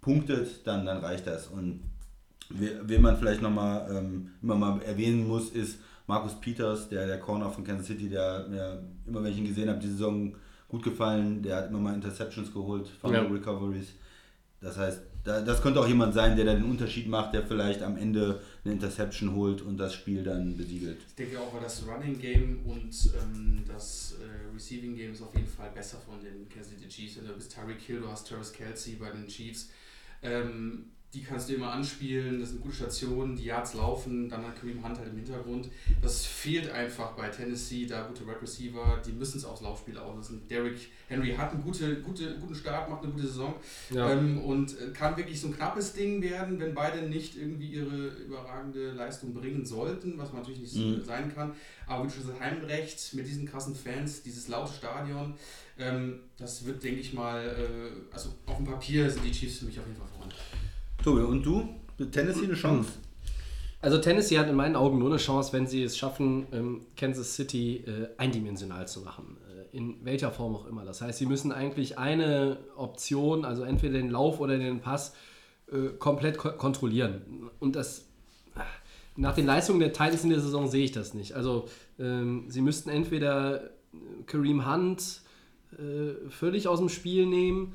[0.00, 1.48] punktet, dann, dann reicht das.
[1.48, 1.82] Und
[2.50, 7.50] wen man vielleicht nochmal ähm, immer mal erwähnen muss, ist Markus Peters, der, der Corner
[7.50, 10.34] von Kansas City, der mir immer, wenn ich ihn gesehen habe, die Saison
[10.68, 11.42] gut gefallen.
[11.42, 13.28] Der hat immer mal Interceptions geholt, Fumble ja.
[13.28, 13.94] Recoveries.
[14.60, 17.96] Das heißt, das könnte auch jemand sein, der da den Unterschied macht, der vielleicht am
[17.96, 21.00] Ende eine Interception holt und das Spiel dann besiegelt.
[21.08, 25.34] Ich denke auch, weil das Running Game und ähm, das äh, Receiving Game ist auf
[25.34, 27.16] jeden Fall besser von den Kansas City Chiefs.
[27.16, 29.70] du bist Tyreek Hill, du hast Travis Kelsey bei den Chiefs.
[30.22, 34.58] Ähm, die kannst du immer anspielen, das sind gute Stationen, die Yards laufen, dann hat
[34.58, 35.68] Kareem Hunt halt im Hintergrund.
[36.00, 40.48] Das fehlt einfach bei Tennessee, da gute Red Receiver, die müssen es aufs Laufspiel auslassen.
[40.48, 43.54] Derrick Henry hat einen gute, gute, guten Start, macht eine gute Saison
[43.90, 44.10] ja.
[44.10, 48.08] ähm, und äh, kann wirklich so ein knappes Ding werden, wenn beide nicht irgendwie ihre
[48.08, 51.04] überragende Leistung bringen sollten, was man natürlich nicht mhm.
[51.04, 51.52] sein kann.
[51.86, 55.34] Aber wie du schon sagst, Heimrecht mit diesen krassen Fans, dieses laute Stadion,
[55.78, 59.66] ähm, das wird, denke ich mal, äh, also auf dem Papier sind die Chiefs für
[59.66, 60.32] mich auf jeden Fall voran.
[61.02, 61.68] Tobi, und du?
[62.12, 62.92] Tennessee eine Chance?
[63.80, 67.34] Also Tennessee hat in meinen Augen nur eine Chance, wenn sie es schaffen, ähm, Kansas
[67.34, 69.36] City äh, eindimensional zu machen.
[69.48, 70.84] Äh, in welcher Form auch immer.
[70.84, 75.14] Das heißt, sie müssen eigentlich eine Option, also entweder den Lauf oder den Pass,
[75.72, 77.50] äh, komplett ko kontrollieren.
[77.58, 78.06] Und das
[79.16, 81.32] nach den Leistungen der Titans in der Saison sehe ich das nicht.
[81.32, 83.70] Also ähm, sie müssten entweder
[84.26, 85.20] Kareem Hunt
[86.28, 87.72] völlig aus dem Spiel nehmen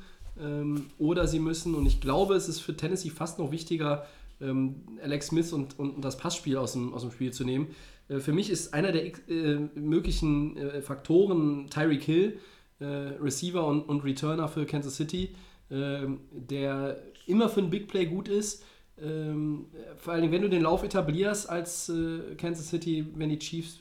[0.97, 4.05] oder sie müssen, und ich glaube, es ist für Tennessee fast noch wichtiger,
[4.39, 7.69] ähm, Alex Smith und, und das Passspiel aus dem, aus dem Spiel zu nehmen.
[8.07, 12.39] Äh, für mich ist einer der äh, möglichen äh, Faktoren Tyreek Hill,
[12.79, 15.35] äh, Receiver und, und Returner für Kansas City.
[15.69, 18.63] ähm, der immer für ein Big Play gut ist.
[19.01, 19.65] Ähm,
[19.97, 23.79] vor allem, wenn du den Lauf etablierst als äh, Kansas City, wenn die Chiefs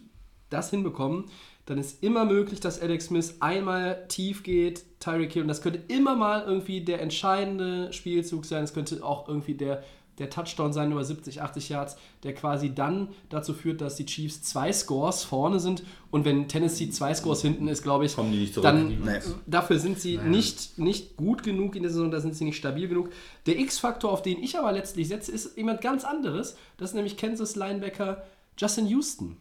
[0.51, 1.25] das hinbekommen,
[1.67, 5.81] dann ist immer möglich, dass Alex Smith einmal tief geht, Tyreek Hill, und das könnte
[5.89, 8.65] immer mal irgendwie der entscheidende Spielzug sein.
[8.65, 9.83] Es könnte auch irgendwie der,
[10.19, 14.43] der Touchdown sein über 70, 80 Yards, der quasi dann dazu führt, dass die Chiefs
[14.43, 15.83] zwei Scores vorne sind.
[16.11, 18.65] Und wenn Tennessee zwei Scores hinten ist, glaube ich, Kommen die nicht zurück.
[18.65, 19.19] dann Nee.
[19.47, 20.29] dafür sind sie Naja.
[20.31, 23.11] nicht, nicht gut genug in der Saison, da sind sie nicht stabil genug.
[23.47, 26.57] Der X-Faktor, auf den ich aber letztlich setze, ist jemand ganz anderes.
[26.79, 28.23] Das ist nämlich Kansas Linebacker
[28.57, 29.37] Justin Houston.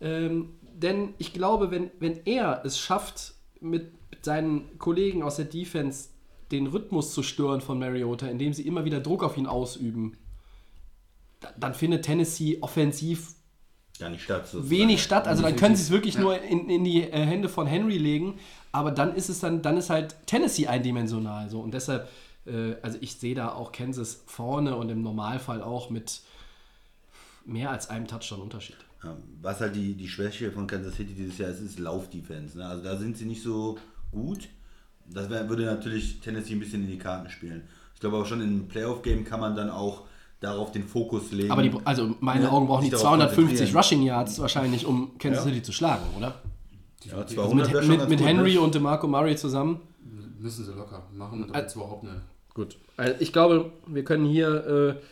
[0.00, 0.50] Ähm,
[0.82, 3.90] denn ich glaube, wenn, wenn er es schafft, mit
[4.22, 6.08] seinen Kollegen aus der Defense
[6.52, 10.16] den Rhythmus zu stören von Mariota, indem sie immer wieder Druck auf ihn ausüben,
[11.40, 13.34] da- dann findet Tennessee offensiv
[13.98, 14.48] Gar nicht statt.
[14.52, 15.26] wenig statt.
[15.26, 16.20] Also dann können sie es wirklich Ja.
[16.20, 18.38] nur in, in die äh, Hände von Henry legen.
[18.72, 21.60] Aber dann ist es dann, dann ist halt Tennessee eindimensional so.
[21.60, 22.08] Und deshalb,
[22.46, 26.20] äh, also ich sehe da auch Kansas vorne und im Normalfall auch mit
[27.44, 28.76] mehr als einem Touchdown-Unterschied.
[28.78, 28.85] Ja,
[29.42, 32.58] Was halt die, die Schwäche von Kansas City dieses Jahr ist, ist Laufdefense.
[32.58, 32.66] Ne?
[32.66, 33.78] Also da sind sie nicht so
[34.10, 34.48] gut.
[35.08, 37.62] Das wär, würde natürlich Tennessee ein bisschen in die Karten spielen.
[37.94, 40.02] Ich glaube aber schon im Playoff-Game kann man dann auch
[40.40, 41.50] darauf den Fokus legen.
[41.52, 43.76] Aber die, also meine Ja, Augen brauchen die darauf 250 konzentrieren.
[43.76, 45.50] Rushing Yards wahrscheinlich, um Kansas Ja.
[45.50, 46.34] City zu schlagen, oder?
[47.04, 48.60] ja, Also 200 wär mit, mit, mit gut, Henry ne?
[48.60, 49.80] und DeMarco Murray zusammen.
[50.40, 52.20] Müssen sie locker machen und Al- jetzt überhaupt eine.
[52.52, 52.76] Gut.
[52.96, 54.96] Also ich glaube, wir können hier.
[54.98, 55.02] Äh,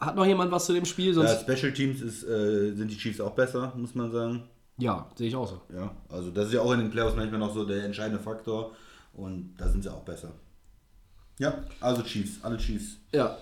[0.00, 1.12] hat noch jemand was zu dem Spiel?
[1.14, 4.44] Sonst, Ja, Special Teams ist, äh, sind die Chiefs auch besser, muss man sagen.
[4.78, 5.60] ja, sehe ich auch so.
[5.74, 8.72] Ja, also das ist ja auch in den Playoffs manchmal noch so der entscheidende Faktor
[9.12, 10.32] und da sind sie auch besser.
[11.38, 12.96] Ja, also Chiefs, alle Chiefs.
[13.12, 13.38] Ja,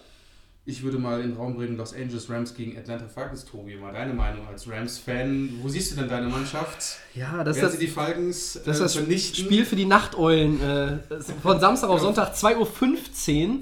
[0.68, 3.76] Ich würde mal in den Raum bringen, Los Angeles Rams gegen Atlanta Falcons, Tobi.
[3.76, 5.60] Mal deine Meinung als Rams-Fan.
[5.62, 6.98] Wo siehst du denn deine Mannschaft?
[7.14, 9.44] ja das ist Werden das, sie die Falcons das, ist das vernichten?
[9.44, 10.60] Spiel für die Nachteulen.
[10.60, 10.98] Äh,
[11.40, 12.66] von Samstag auf Sonntag 2.15 Uhr.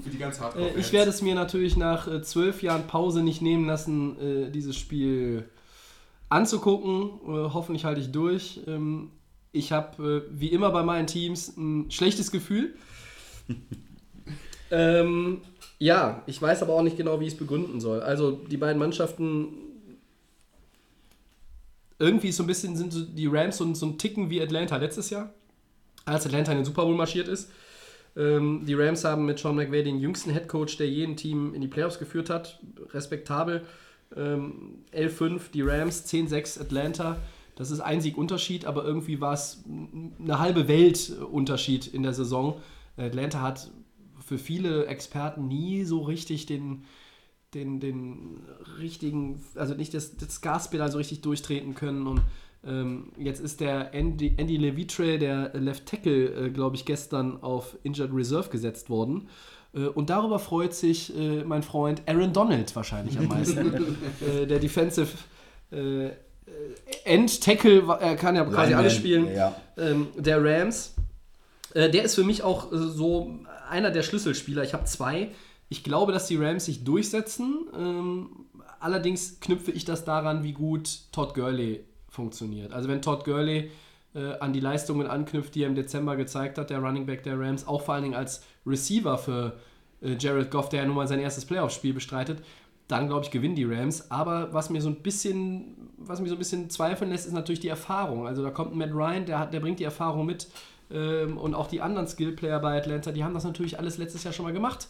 [0.01, 3.21] für die ganz hardcore Äh, ich werde es mir natürlich nach äh, zwölf Jahren Pause
[3.21, 5.47] nicht nehmen lassen, äh, dieses Spiel
[6.29, 7.19] anzugucken.
[7.27, 8.61] Äh, hoffentlich halte ich durch.
[8.65, 9.11] Ähm,
[9.51, 12.73] ich habe, äh, wie immer bei meinen Teams, ein schlechtes Gefühl.
[14.71, 15.41] ähm,
[15.79, 18.01] ja, ich weiß aber auch nicht genau, wie ich es begründen soll.
[18.01, 19.49] Also die beiden Mannschaften,
[21.99, 25.09] irgendwie so ein bisschen sind die Rams so, ein- so ein Ticken wie Atlanta letztes
[25.09, 25.33] Jahr,
[26.05, 27.49] als Atlanta in den Super Bowl marschiert ist.
[28.17, 31.67] Ähm, die Rams haben mit Sean McVay den jüngsten Headcoach, der jeden Team in die
[31.67, 32.59] Playoffs geführt hat.
[32.93, 33.65] Respektabel.
[34.15, 37.17] Ähm, 11-5 die Rams, 10-6 Atlanta.
[37.55, 39.63] Das ist ein Sieg Unterschied, aber irgendwie war es
[40.21, 42.59] eine halbe Welt Unterschied in der Saison.
[42.97, 43.69] Atlanta hat
[44.25, 46.83] für viele Experten nie so richtig den,
[47.53, 48.41] den, den
[48.79, 52.07] richtigen, also nicht das, das Gaspedal so richtig durchtreten können.
[52.07, 52.21] Und
[52.65, 57.77] ähm, jetzt ist der Andy, Andy Levitre, der Left Tackle, äh, glaube ich, gestern auf
[57.83, 59.29] Injured Reserve gesetzt worden.
[59.73, 63.73] Äh, und darüber freut sich äh, mein Freund Aaron Donald wahrscheinlich am meisten.
[64.41, 65.09] äh, der Defensive
[65.71, 66.09] äh,
[67.05, 69.55] End Tackle, wa- er kann ja quasi alles spielen Ja.
[69.77, 70.93] ähm, der Rams.
[71.75, 73.39] Der ist für mich auch so
[73.69, 74.63] einer der Schlüsselspieler.
[74.63, 75.31] Ich habe zwei.
[75.69, 77.67] Ich glaube, dass die Rams sich durchsetzen.
[77.77, 78.29] Ähm,
[78.79, 82.73] allerdings knüpfe ich das daran, wie gut Todd Gurley funktioniert.
[82.73, 83.71] Also wenn Todd Gurley
[84.13, 87.39] äh, an die Leistungen anknüpft, die er im Dezember gezeigt hat, der Running Back der
[87.39, 89.53] Rams, auch vor allen Dingen als Receiver für
[90.01, 92.43] äh, Jared Goff, der ja nun mal sein erstes Playoff-Spiel bestreitet,
[92.87, 94.11] dann glaube ich, gewinnen die Rams.
[94.11, 97.59] Aber was mir so ein bisschen, was mich so ein bisschen zweifeln lässt, ist natürlich
[97.59, 98.27] die Erfahrung.
[98.27, 100.47] Also da kommt ein Matt Ryan, der, hat, der bringt die Erfahrung mit.
[100.91, 104.33] Ähm, und auch die anderen Skill-Player bei Atlanta, die haben das natürlich alles letztes Jahr
[104.33, 104.87] schon mal gemacht.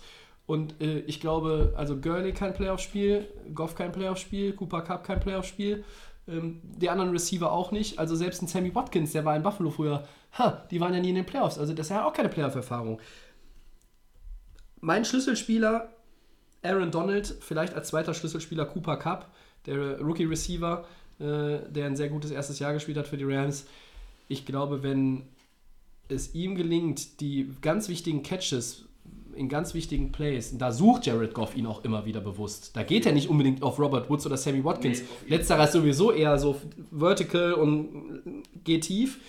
[0.47, 5.83] Und äh, ich glaube, also Gurley kein Playoff-Spiel, Goff kein Playoff-Spiel, Cooper Cup kein Playoff-Spiel,
[6.27, 7.97] ähm, die anderen Receiver auch nicht.
[7.97, 11.09] Also selbst ein Sammy Watkins, der war in Buffalo früher, ha, die waren ja nie
[11.09, 11.57] in den Playoffs.
[11.57, 12.99] Also das ist ja auch keine Playoff-Erfahrung.
[14.81, 15.89] Mein Schlüsselspieler,
[16.61, 19.31] Aaron Donald, vielleicht als zweiter Schlüsselspieler Cooper Cup,
[19.65, 20.85] der Rookie-Receiver,
[21.19, 21.23] äh,
[21.69, 23.65] der ein sehr gutes erstes Jahr gespielt hat für die Rams.
[24.27, 25.23] Ich glaube, wenn
[26.09, 28.85] es ihm gelingt, die ganz wichtigen Catches
[29.35, 32.75] in ganz wichtigen Plays, und da sucht Jared Goff ihn auch immer wieder bewusst.
[32.75, 35.01] Da geht er nicht unbedingt auf Robert Woods oder Sammy Watkins.
[35.01, 36.55] Nee, Letzterer ist sowieso eher so
[36.91, 39.19] vertical und geht tief.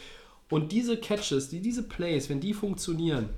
[0.48, 3.30] Und diese Catches, die, diese Plays, wenn die funktionieren,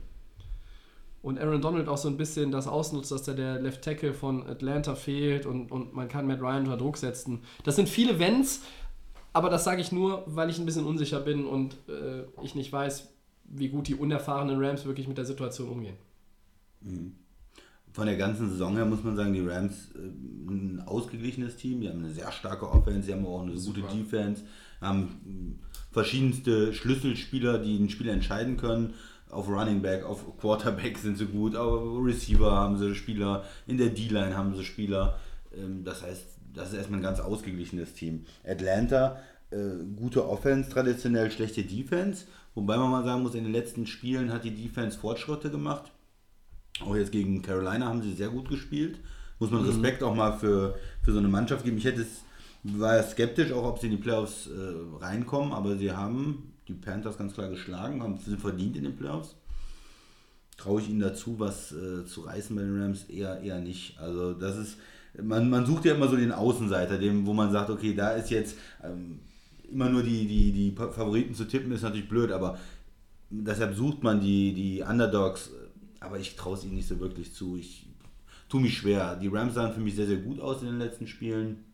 [1.21, 4.47] und Aaron Donald auch so ein bisschen das ausnutzt, dass da der Left Tackle von
[4.47, 7.43] Atlanta fehlt und, und man kann Matt Ryan unter Druck setzen.
[7.65, 8.63] Das sind viele Wenns,
[9.33, 12.73] aber das sage ich nur, weil ich ein bisschen unsicher bin und äh, ich nicht
[12.73, 13.09] weiß,
[13.51, 15.97] wie gut die unerfahrenen Rams wirklich mit der Situation umgehen.
[17.93, 19.99] Von der ganzen Saison her muss man sagen, die Rams äh,
[20.51, 23.81] ein ausgeglichenes Team, die haben eine sehr starke Offense, die haben auch eine Super.
[23.81, 24.43] gute Defense,
[24.81, 28.95] haben mh, verschiedenste Schlüsselspieler, die ein Spiel entscheiden können.
[29.31, 33.91] auf Running Back, auf Quarterback sind sie gut, auf Receiver haben sie Spieler, in der
[33.91, 35.19] D-Line haben sie Spieler.
[35.55, 36.25] Ähm, das heißt,
[36.55, 38.25] das ist erstmal ein ganz ausgeglichenes Team.
[38.47, 39.19] Atlanta,
[39.51, 42.27] äh, gute Offense, traditionell schlechte Defense,
[42.59, 45.93] wobei man mal sagen muss, in den letzten Spielen hat die Defense Fortschritte gemacht.
[46.81, 48.99] Auch jetzt gegen Carolina haben sie sehr gut gespielt.
[49.39, 51.79] Muss man Respekt auch mal für, für so eine Mannschaft geben.
[51.79, 52.25] Ich hätte es,
[52.65, 57.17] war skeptisch, auch ob sie in die Playoffs äh, reinkommen, aber sie haben die Panthers
[57.17, 59.37] ganz klar geschlagen, haben sie verdient in den Playoffs.
[60.57, 63.05] Traue ich ihnen dazu, was äh, zu reißen bei den Rams?
[63.05, 64.01] Eher, eher nicht.
[64.01, 64.79] Also das ist,
[65.23, 68.31] man, man sucht ja immer so den Außenseiter, dem, wo man sagt, okay, da ist
[68.31, 69.21] jetzt ähm,
[69.71, 72.59] immer nur die, die, die Favoriten zu tippen, ist natürlich blöd, aber
[73.31, 75.51] deshalb sucht man die, die Underdogs,
[76.01, 77.57] aber ich traue es ihnen nicht so wirklich zu.
[77.57, 77.87] Ich
[78.49, 79.17] tue mich schwer.
[79.17, 81.65] Die Rams sahen für mich sehr, sehr gut aus in den letzten Spielen.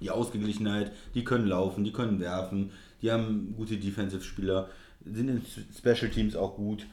[0.00, 2.70] Die Ausgeglichenheit, die können laufen, die können werfen,
[3.00, 4.68] die haben gute Defensive-Spieler,
[5.04, 5.42] sind in
[5.76, 6.86] Special Teams auch gut.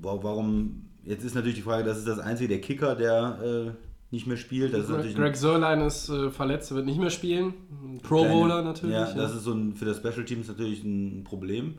[0.00, 0.84] Warum?
[1.04, 4.36] Jetzt ist natürlich die Frage, das ist das einzige, der Kicker, der äh, nicht mehr
[4.36, 4.72] spielt.
[4.72, 7.54] Das ist Greg Sörlein ist äh, verletzt, wird nicht mehr spielen.
[8.02, 8.94] Pro Bowler natürlich.
[8.94, 11.78] Ja, das ist so ein, für das Special Teams natürlich ein Problem.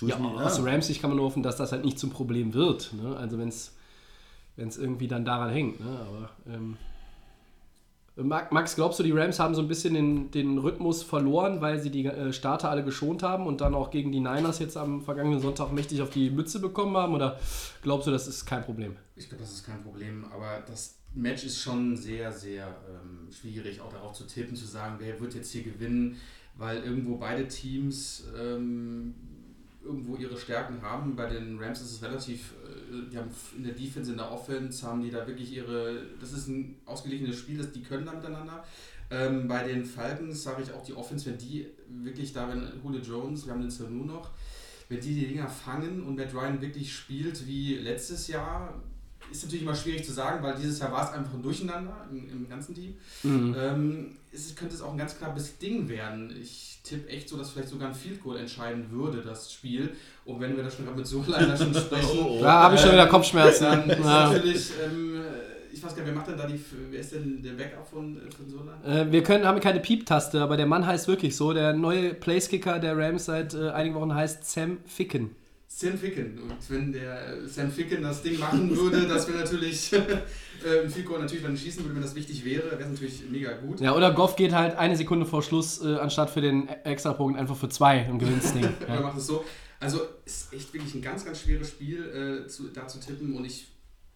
[0.00, 0.64] ja, nicht, aus ja.
[0.64, 2.92] Rams kann man nur hoffen, dass das halt nicht zum Problem wird.
[2.92, 3.16] Ne?
[3.16, 3.74] Also wenn es
[4.56, 5.80] irgendwie dann daran hängt.
[5.80, 5.98] Ne?
[6.06, 6.76] Aber ähm,
[8.16, 11.90] Max, glaubst du, die Rams haben so ein bisschen den, den Rhythmus verloren, weil sie
[11.90, 15.40] die äh, Starter alle geschont haben und dann auch gegen die Niners jetzt am vergangenen
[15.40, 17.14] Sonntag mächtig auf die Mütze bekommen haben?
[17.14, 17.40] Oder
[17.82, 18.96] glaubst du, das ist kein Problem?
[19.16, 23.80] Ich glaube, das ist kein Problem, aber das Match ist schon sehr, sehr ähm, schwierig,
[23.80, 26.16] auch darauf zu tippen, zu sagen, wer wird jetzt hier gewinnen,
[26.56, 29.14] weil irgendwo beide Teams ähm,
[29.84, 31.14] irgendwo ihre Stärken haben.
[31.16, 34.86] Bei den Rams ist es relativ, äh, die haben in der Defense, in der Offense,
[34.86, 38.64] haben die da wirklich ihre, das ist ein ausgeglichenes Spiel, das, die können da miteinander.
[39.10, 43.00] Ähm, bei den Falcons sage ich auch, die Offense, wenn die wirklich da, wenn Julio
[43.00, 44.30] Jones, wir haben den Sanu noch,
[44.88, 48.82] wenn die die Dinger fangen und Matt Ryan wirklich spielt wie letztes Jahr,
[49.30, 52.28] ist natürlich immer schwierig zu sagen, weil dieses Jahr war es einfach ein Durcheinander im,
[52.30, 52.94] im ganzen Team.
[53.22, 53.56] Mhm.
[53.58, 56.34] Ähm, es könnte es auch ein ganz knappes Ding werden.
[56.40, 59.90] Ich tippe echt so, dass vielleicht sogar ein Field Goal entscheiden würde, das Spiel.
[60.24, 62.18] Und wenn wir da schon mit so leider schon sprechen.
[62.18, 62.42] Oh, oh.
[62.42, 63.64] Da habe ich schon wieder Kopfschmerzen.
[63.64, 64.28] Dann ist ja.
[64.28, 64.70] natürlich.
[64.84, 65.20] Ähm,
[65.72, 66.60] ich weiß gar nicht, wer macht denn da die.
[66.90, 68.84] Wer ist denn der Backup von, von Solan?
[68.84, 71.52] Äh, wir können, haben keine Piep-Taste, aber der Mann heißt wirklich so.
[71.52, 75.30] Der neue Placekicker der Rams seit äh, einigen Wochen heißt Sam Ficken.
[75.76, 76.38] Sam Ficken.
[76.38, 81.42] Und wenn der Sam Ficken das Ding machen würde, dass wir natürlich äh, Fico natürlich
[81.42, 83.80] dann schießen würde, wenn das wichtig wäre, wäre es natürlich mega gut.
[83.80, 87.56] Ja, oder Goff geht halt eine Sekunde vor Schluss, äh, anstatt für den Extrapunkt einfach
[87.56, 88.62] für zwei und gewinnt das Ding.
[88.88, 88.94] ja.
[88.94, 89.44] Oder macht es so.
[89.80, 93.44] Also ist echt wirklich ein ganz, ganz schweres Spiel äh, zu, da zu tippen und
[93.44, 93.66] ich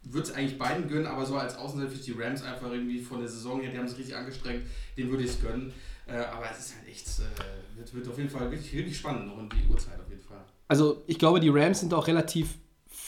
[0.05, 3.19] würde es eigentlich beiden gönnen, aber so als Außenseiter für die Rams einfach irgendwie von
[3.19, 4.63] der Saison her, die haben sich richtig angestrengt,
[4.97, 5.73] den würde ich es gönnen.
[6.07, 9.27] Äh, aber es ist halt echt, äh, wird, wird auf jeden Fall wirklich, wirklich spannend
[9.27, 9.99] noch in die Uhrzeit
[10.69, 12.59] also ich glaube, die Rams sind auch relativ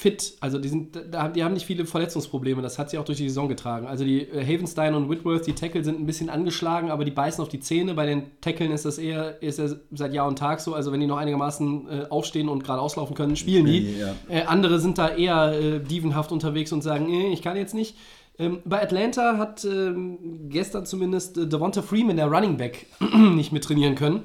[0.00, 0.34] fit.
[0.40, 0.98] Also die, sind,
[1.34, 2.62] die haben nicht viele Verletzungsprobleme.
[2.62, 3.86] Das hat sie auch durch die Saison getragen.
[3.86, 7.42] Also die äh, Havenstein und Whitworth, die Tackle sind ein bisschen angeschlagen, aber die beißen
[7.42, 7.92] auf die Zähne.
[7.92, 10.72] Bei den Tackeln ist das eher ist ja seit Jahr und Tag so.
[10.74, 13.98] Also wenn die noch einigermaßen äh, aufstehen und gerade auslaufen können, spielen die.
[13.98, 14.14] Ja.
[14.28, 17.94] Äh, andere sind da eher äh, dievenhaft unterwegs und sagen, äh, ich kann jetzt nicht.
[18.38, 22.86] Ähm, bei Atlanta hat ähm, gestern zumindest äh, Devonta Freeman, der Running Back,
[23.34, 24.22] nicht mit trainieren können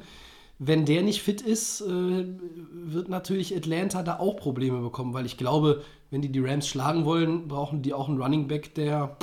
[0.57, 2.25] wenn der nicht fit ist, äh,
[2.71, 7.05] wird natürlich Atlanta da auch Probleme bekommen, weil ich glaube, wenn die die Rams schlagen
[7.05, 9.17] wollen, brauchen die auch einen Running Back, der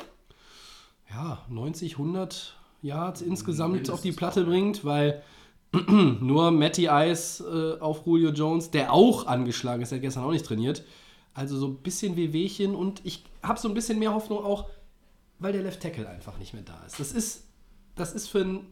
[1.08, 3.94] ja, 90, 100 Yards insgesamt Mindestens.
[3.94, 5.22] auf die Platte bringt, weil
[5.88, 10.32] nur Matty Ice äh, auf Julio Jones, der auch angeschlagen ist, der hat gestern auch
[10.32, 10.84] nicht trainiert.
[11.34, 14.68] Also so ein bisschen Wehwehchen und ich habe so ein bisschen mehr Hoffnung auch,
[15.38, 17.00] weil der Left Tackle einfach nicht mehr da ist.
[17.00, 17.44] Das ist,
[17.94, 18.66] das ist für einen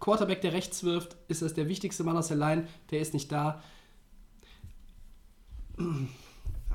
[0.00, 3.30] Quarterback, der rechts wirft, ist das der wichtigste Mann aus der Line, der ist nicht
[3.30, 3.62] da.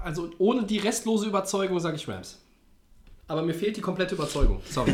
[0.04, 2.40] Also ohne die restlose Überzeugung sage ich Rams.
[3.28, 4.62] Aber mir fehlt die komplette Überzeugung.
[4.70, 4.94] Sorry.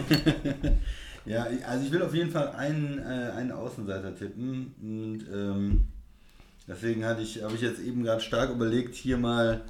[1.25, 4.73] ja, also ich will auf jeden Fall einen, äh, einen Außenseiter tippen.
[4.81, 5.87] Und ähm,
[6.67, 9.61] deswegen ich, habe ich jetzt eben gerade stark überlegt, hier mal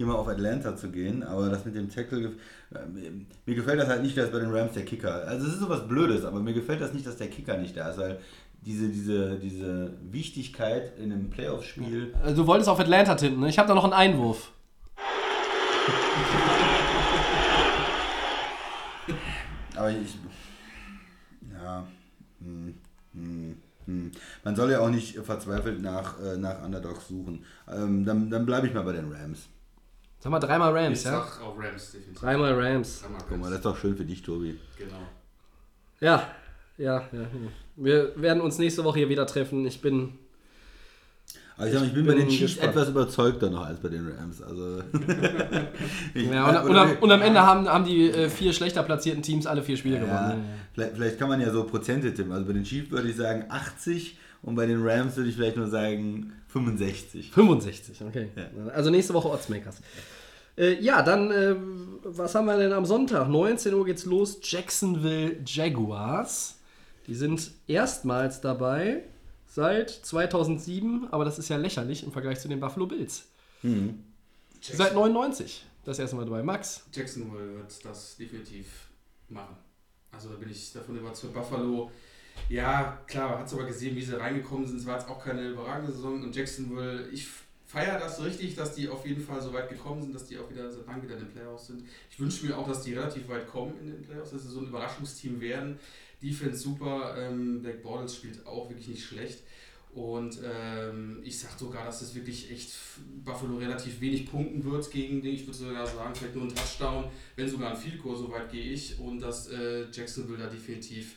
[0.00, 2.32] hier mal auf Atlanta zu gehen, aber das mit dem Tackle,
[2.74, 3.10] äh,
[3.46, 5.88] mir gefällt das halt nicht, dass bei den Rams der Kicker, also es ist sowas
[5.88, 8.20] Blödes, aber mir gefällt das nicht, dass der Kicker nicht da ist, weil
[8.62, 12.14] diese, diese, diese Wichtigkeit in einem Playoff-Spiel.
[12.22, 13.48] Also du wolltest auf Atlanta tippen, ne?
[13.48, 14.52] Ich habe da noch einen Einwurf.
[19.76, 20.18] aber ich.
[21.52, 21.86] Ja.
[22.40, 22.74] Hm,
[23.14, 23.56] hm,
[23.86, 24.10] hm.
[24.44, 27.44] Man soll ja auch nicht verzweifelt nach, äh, nach Underdogs suchen.
[27.70, 29.48] Ähm, dann dann bleibe ich mal bei den Rams.
[30.22, 31.12] Sag mal dreimal Rams, ich ja?
[31.12, 32.20] Sag auch Rams, definitiv.
[32.20, 33.00] Dreimal Rams.
[33.00, 33.26] Dreimal Rams.
[33.28, 34.58] Guck mal, das ist doch schön für dich, Tobi.
[34.78, 35.00] Genau.
[36.00, 36.26] Ja,
[36.76, 37.26] ja, ja.
[37.76, 39.66] Wir werden uns nächste Woche hier wieder treffen.
[39.66, 40.12] Ich bin
[41.56, 42.72] Aber ich, ich bin, bei bin den Chiefs gespannt.
[42.72, 44.42] etwas überzeugter noch als bei den Rams.
[44.42, 44.82] Also
[46.14, 49.46] Ja, und, und, am, und am Ende haben, haben die äh, vier schlechter platzierten Teams
[49.46, 50.44] alle vier Spiele ja, gewonnen.
[50.74, 52.32] vielleicht, vielleicht kann man ja so Prozente tippen.
[52.32, 55.56] Also bei den Chiefs würde ich sagen 80 und bei den Rams würde ich vielleicht
[55.56, 57.30] nur sagen 65.
[57.30, 58.28] 65, okay.
[58.36, 58.72] Ja.
[58.72, 59.76] Also nächste Woche Oddsmakers.
[60.56, 61.56] Äh, ja, dann, äh,
[62.04, 63.28] was haben wir denn am Sonntag?
[63.28, 64.38] 19 Uhr geht's los.
[64.42, 66.58] Jacksonville Jaguars.
[67.06, 69.04] Die sind erstmals dabei
[69.46, 73.26] seit 2007, aber das ist ja lächerlich im Vergleich zu den Buffalo Bills.
[74.60, 76.42] Seit 99 das erste Mal dabei.
[76.42, 78.90] Max, Jacksonville wird das definitiv
[79.28, 79.56] machen.
[80.12, 81.34] Also da bin ich davon überzeugt.
[81.34, 81.90] Buffalo,
[82.48, 84.78] ja, klar, hat es aber gesehen, wie sie reingekommen sind.
[84.78, 86.22] Es war jetzt auch keine überragende Saison.
[86.22, 87.28] Und Jacksonville, ich
[87.66, 90.50] feiere das richtig, dass die auf jeden Fall so weit gekommen sind, dass die auch
[90.50, 91.84] wieder so lang wieder in den Playoffs sind.
[92.10, 94.60] Ich wünsche mir auch, dass die relativ weit kommen in den Playoffs, dass sie so
[94.60, 95.78] ein Überraschungsteam werden.
[96.20, 99.44] Defense super, ähm, Black Bortles spielt auch wirklich nicht schlecht.
[99.92, 102.72] Und ähm, ich sage sogar, dass es wirklich echt
[103.24, 105.34] Buffalo relativ wenig punkten wird gegen den.
[105.34, 107.04] Ich würde sogar sagen, vielleicht nur ein Touchdown,
[107.34, 108.98] wenn sogar ein Field Goal, so weit gehe ich.
[108.98, 111.16] Und dass äh, Jacksonville da definitiv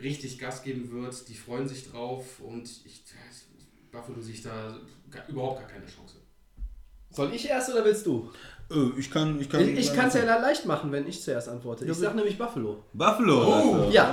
[0.00, 1.28] richtig Gas geben wird.
[1.28, 3.02] Die freuen sich drauf und ich,
[3.90, 4.76] Buffalo sich da
[5.10, 6.16] gar, überhaupt gar keine Chance.
[7.10, 8.30] soll ich erst oder willst du?
[8.70, 11.48] Äh, ich kann ich kann Ich, ich kann es ja leicht machen, wenn ich zuerst
[11.48, 11.84] antworte.
[11.84, 12.84] Ich sag nämlich Buffalo.
[12.92, 13.52] Buffalo.
[13.52, 13.90] also.
[13.90, 14.10] Ja.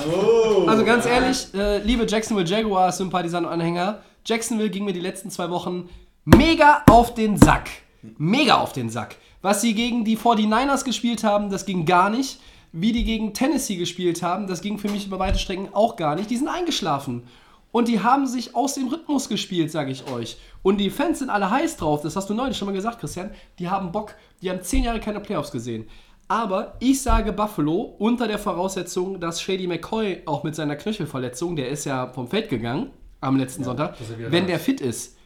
[0.68, 5.30] Also ganz ehrlich, äh, liebe Jacksonville Jaguars Sympathisanten und Anhänger, Jacksonville ging mir die letzten
[5.30, 5.90] zwei Wochen
[6.24, 7.70] mega auf den Sack.
[8.18, 9.18] Mega auf den Sack.
[9.42, 12.40] Was sie gegen die 49ers gespielt haben, das ging gar nicht.
[12.78, 16.16] Wie die gegen Tennessee gespielt haben, das ging für mich über weite Strecken auch gar
[16.16, 16.30] nicht.
[16.30, 17.24] Die sind eingeschlafen.
[17.72, 20.38] Und die haben sich aus dem Rhythmus gespielt, sage ich euch.
[20.62, 22.02] Und die Fans sind alle heiß drauf.
[22.02, 23.32] Das hast du neulich schon mal gesagt, Christian.
[23.60, 24.16] Die haben Bock.
[24.42, 25.88] Die haben zehn Jahre keine Playoffs gesehen.
[26.28, 31.70] Aber ich sage Buffalo unter der Voraussetzung, dass Shady McCoy auch mit seiner Knöchelverletzung, der
[31.70, 35.18] ist ja vom Feld gegangen am letzten Sonntag, er wieder wenn der fit ist,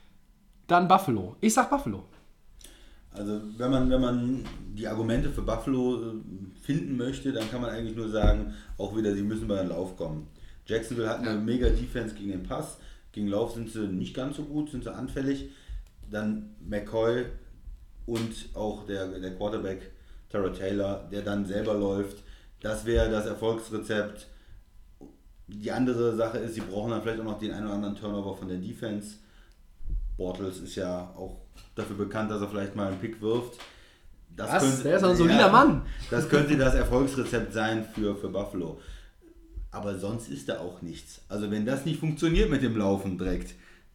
[0.68, 1.36] dann Buffalo.
[1.42, 2.04] Ich sag Buffalo.
[3.12, 4.46] Also wenn man, wenn man
[4.76, 6.14] die Argumente für Buffalo äh,
[6.62, 9.98] finden möchte, dann kann man eigentlich nur sagen, auch wieder, sie müssen bei den Lauf
[9.98, 10.28] kommen.
[10.66, 11.36] Jacksonville hat eine Ja.
[11.36, 12.78] mega Defense gegen den Pass.
[13.12, 15.50] Gegen Lauf sind sie nicht ganz so gut, sind sie anfällig.
[16.12, 17.26] Dann McCoy
[18.06, 19.92] und auch der, der Quarterback
[20.30, 22.24] Tara Taylor, der dann selber läuft.
[22.62, 24.28] Das wäre das Erfolgsrezept.
[25.48, 28.38] Die andere Sache ist, sie brauchen dann vielleicht auch noch den einen oder anderen Turnover
[28.38, 29.16] von der Defense.
[30.18, 31.38] Bortles ist ja auch
[31.76, 33.60] dafür bekannt, dass er vielleicht mal einen Pick wirft.
[34.36, 34.84] Das Was?
[34.84, 35.82] Der ist ein solider Mann.
[36.10, 38.80] Das könnte das Erfolgsrezept sein für, für Buffalo.
[39.72, 41.22] Aber sonst ist da auch nichts.
[41.30, 43.54] Also wenn das nicht funktioniert mit dem Laufen direkt,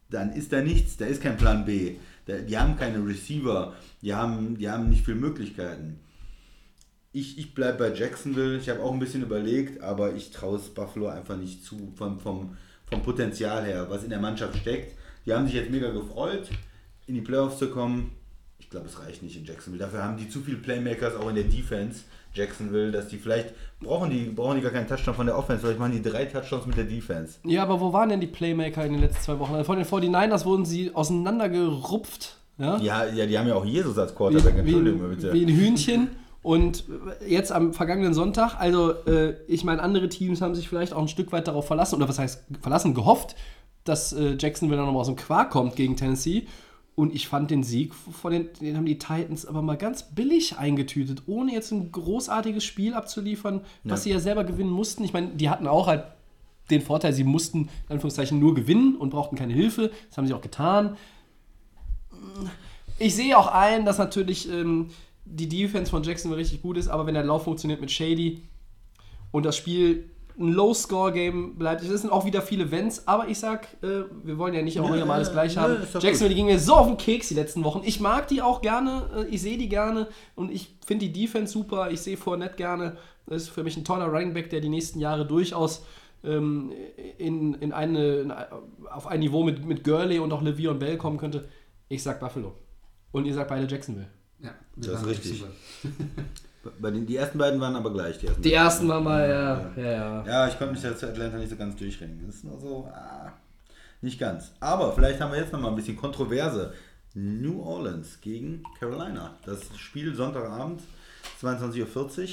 [0.09, 0.97] dann ist da nichts.
[0.97, 1.95] Da ist kein Plan B.
[2.25, 3.73] Da, die haben keine Receiver.
[4.01, 5.99] Die haben, die haben nicht viele Möglichkeiten.
[7.11, 8.57] Ich, ich bleibe bei Jacksonville.
[8.57, 12.19] Ich habe auch ein bisschen überlegt, aber ich traue es Buffalo einfach nicht zu vom,
[12.19, 14.95] vom, vom Potenzial her, was in der Mannschaft steckt.
[15.25, 16.49] Die haben sich jetzt mega gefreut,
[17.07, 18.11] in die Playoffs zu kommen.
[18.59, 19.83] Ich glaube, es reicht nicht in Jacksonville.
[19.83, 22.03] Dafür haben die zu viele Playmakers auch in der Defense.
[22.33, 25.79] Jacksonville, dass die vielleicht brauchen die, brauchen die gar keinen Touchdown von der Offense, vielleicht
[25.79, 27.39] machen die drei Touchdowns mit der Defense.
[27.45, 29.53] Ja, aber wo waren denn die Playmaker in den letzten zwei Wochen?
[29.53, 32.37] Also von den 49ers wurden sie auseinandergerupft.
[32.57, 32.77] Ja?
[32.77, 35.33] Ja, ja, die haben ja auch Jesus als Quarterback, wie, wie, Entschuldigung ein, bitte.
[35.33, 36.09] wie ein Hühnchen.
[36.41, 36.83] Und
[37.27, 41.07] jetzt am vergangenen Sonntag, also äh, ich meine, andere Teams haben sich vielleicht auch ein
[41.07, 43.35] Stück weit darauf verlassen, oder was heißt verlassen, gehofft,
[43.83, 46.45] dass äh, Jacksonville dann nochmal aus dem Quark kommt gegen Tennessee.
[46.95, 50.57] Und ich fand den Sieg von den, den haben die Titans aber mal ganz billig
[50.57, 54.03] eingetütet, ohne jetzt ein großartiges Spiel abzuliefern, was Ja.
[54.03, 55.03] sie ja selber gewinnen mussten.
[55.03, 56.05] Ich meine, die hatten auch halt
[56.69, 59.91] den Vorteil, sie mussten in Anführungszeichen nur gewinnen und brauchten keine Hilfe.
[60.07, 60.95] Das haben sie auch getan.
[62.97, 64.89] Ich sehe auch ein, dass natürlich ähm,
[65.25, 68.41] die Defense von Jacksonville richtig gut ist, aber wenn der Lauf funktioniert mit Shady
[69.31, 73.67] und das Spiel ein Low-Score-Game bleibt, es sind auch wieder viele Wenns, aber ich sag,
[73.81, 75.77] äh, wir wollen ja nicht auch immer alles gleich haben.
[75.93, 77.81] Jacksonville, die ging mir so auf den Keks die letzten Wochen.
[77.85, 81.53] Ich mag die auch gerne, äh, ich sehe die gerne und ich finde die Defense
[81.53, 81.91] super.
[81.91, 82.97] Ich sehe Fournette gerne.
[83.27, 85.85] Das ist für mich ein toller Running Back, der die nächsten Jahre durchaus
[86.23, 86.71] ähm,
[87.17, 88.33] in, in eine, in,
[88.91, 91.47] auf ein Niveau mit, mit Gurley und auch Le'Veon Bell kommen könnte.
[91.87, 92.53] Ich sag Buffalo.
[93.11, 94.09] Und ihr sagt beide Jacksonville.
[94.41, 95.43] Ja, Das ist richtig.
[96.79, 98.17] Bei den, die ersten beiden waren aber gleich.
[98.19, 100.25] Die ersten, Die ersten waren mal, ja, ja, ja.
[100.25, 102.23] Ja, ich konnte mich jetzt zu Atlanta nicht so ganz durchringen.
[102.25, 103.31] Das ist nur so, ah,
[104.01, 104.51] nicht ganz.
[104.59, 106.73] Aber vielleicht haben wir jetzt noch mal ein bisschen Kontroverse.
[107.13, 109.35] New Orleans gegen Carolina.
[109.45, 110.81] Das Spiel Sonntagabend,
[111.41, 112.27] 22.40 Uhr.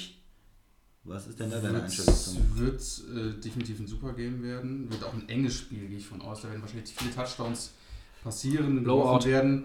[1.05, 2.15] Was ist denn da deine Einstellung?
[2.55, 4.91] Wird, wird äh, definitiv ein super Game werden.
[4.91, 6.43] Wird auch ein enges Spiel, gehe ich von aus.
[6.43, 7.73] Da werden wahrscheinlich viele Touchdowns
[8.23, 9.25] passieren, Blowout.
[9.25, 9.65] werden.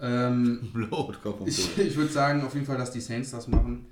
[0.00, 3.86] Ähm, und ich ich würde sagen auf jeden Fall, dass die Saints das machen.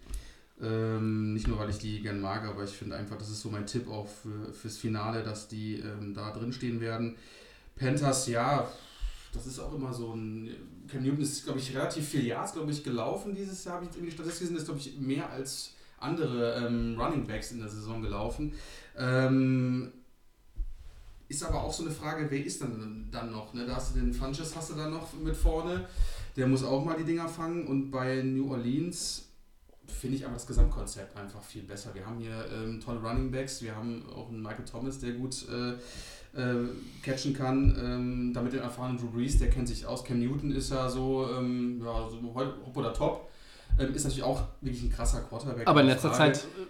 [0.62, 3.48] Ähm, nicht nur, weil ich die gern mag, aber ich finde einfach, das ist so
[3.48, 7.16] mein Tipp auch für, fürs Finale, dass die ähm, da drin stehen werden.
[7.76, 8.70] Panthers, ja,
[9.32, 10.50] das ist auch immer so ein.
[10.88, 13.76] Cam Newton ist, glaube ich, relativ viel Yards, glaube ich, gelaufen dieses Jahr.
[13.76, 17.60] Habe ich irgendwie Statistik gesehen, ist, glaube ich, mehr als andere ähm, Running Backs in
[17.60, 18.52] der Saison gelaufen.
[18.98, 19.92] Ähm,
[21.30, 23.54] ist aber auch so eine Frage, wer ist dann, dann noch?
[23.54, 23.64] Ne?
[23.64, 25.86] Da hast du den Funches, hast du dann noch mit vorne.
[26.36, 27.68] Der muss auch mal die Dinger fangen.
[27.68, 29.28] Und bei New Orleans
[29.86, 31.94] finde ich aber das Gesamtkonzept einfach viel besser.
[31.94, 33.62] Wir haben hier ähm, tolle Running Backs.
[33.62, 35.70] Wir haben auch einen Michael Thomas, der gut äh,
[36.36, 36.68] äh,
[37.04, 37.78] catchen kann.
[37.80, 40.02] Ähm, damit den erfahrenen Drew Brees, der kennt sich aus.
[40.02, 43.30] Cam Newton ist ja so, ähm, ja, so hopp oder top.
[43.78, 45.68] Ähm, ist natürlich auch wirklich ein krasser Quarterback.
[45.68, 46.32] Aber in letzter Frage.
[46.32, 46.66] Zeit äh,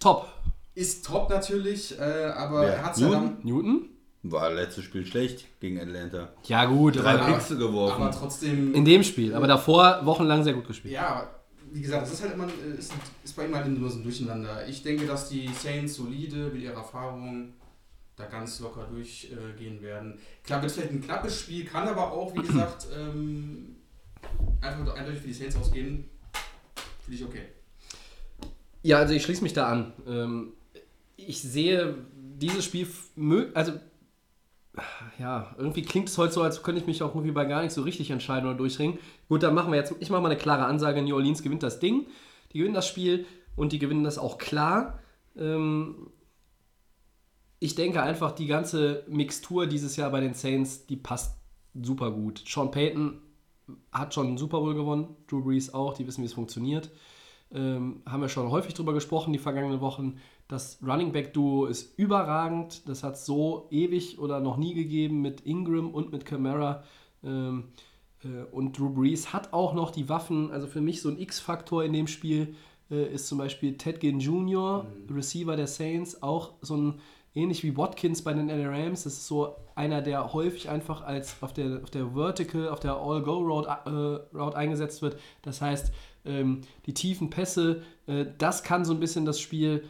[0.00, 0.28] top.
[0.74, 2.72] Ist top natürlich, äh, aber ja.
[2.72, 3.38] er hat es ja dann.
[3.42, 3.90] Newton?
[4.22, 6.32] War letztes Spiel schlecht gegen Atlanta.
[6.44, 6.96] Ja, gut.
[6.96, 8.02] Drei aber, Pixel geworfen.
[8.02, 8.74] Aber trotzdem.
[8.74, 9.34] In dem Spiel.
[9.34, 10.94] Aber davor wochenlang sehr gut gespielt.
[10.94, 11.30] Ja,
[11.72, 12.48] wie gesagt, das ist halt immer
[12.78, 12.92] ist,
[13.22, 14.66] ist bei ihm halt nur so ein Durcheinander.
[14.66, 17.54] Ich denke, dass die Saints solide mit ihrer Erfahrung
[18.16, 20.18] da ganz locker durchgehen werden.
[20.42, 23.76] Klar wird vielleicht ein knappes Spiel, kann aber auch, wie gesagt, ähm,
[24.60, 26.08] einfach eindeutig für die Saints ausgehen.
[27.04, 27.42] Finde ich okay.
[28.82, 29.92] Ja, also ich schließe mich da an.
[30.06, 30.52] Ähm,
[31.16, 32.88] ich sehe dieses Spiel,
[33.54, 33.72] also
[35.18, 37.72] ja, irgendwie klingt es heute so, als könnte ich mich auch irgendwie bei gar nicht
[37.72, 38.98] so richtig entscheiden oder durchringen.
[39.28, 41.80] Gut, dann machen wir jetzt, ich mache mal eine klare Ansage, New Orleans gewinnt das
[41.80, 42.06] Ding,
[42.52, 43.26] die gewinnen das Spiel
[43.56, 44.98] und die gewinnen das auch klar.
[45.36, 46.10] Ähm,
[47.60, 51.36] ich denke einfach, die ganze Mixtur dieses Jahr bei den Saints, die passt
[51.74, 52.42] super gut.
[52.46, 53.20] Sean Payton
[53.92, 56.90] hat schon einen Super Bowl gewonnen, Drew Brees auch, die wissen, wie es funktioniert.
[57.50, 60.18] Ähm, haben wir schon häufig drüber gesprochen die vergangenen Wochen.
[60.48, 62.88] Das Running Back Duo ist überragend.
[62.88, 66.82] Das hat es so ewig oder noch nie gegeben mit Ingram und mit Camara.
[67.22, 67.64] Ähm,
[68.24, 70.50] äh, und Drew Brees hat auch noch die Waffen.
[70.50, 72.54] Also für mich so ein X-Faktor in dem Spiel
[72.90, 75.14] äh, ist zum Beispiel Ted Ginn Jr., mhm.
[75.14, 77.00] Receiver der Saints, auch so ein
[77.34, 79.04] ähnlich wie Watkins bei den LA Rams.
[79.04, 82.94] Das ist so einer, der häufig einfach als auf der, auf der Vertical, auf der
[82.94, 85.18] All-Go-Route äh, Route eingesetzt wird.
[85.42, 85.92] Das heißt,
[86.24, 89.84] ähm, die tiefen Pässe, äh, das kann so ein bisschen das Spiel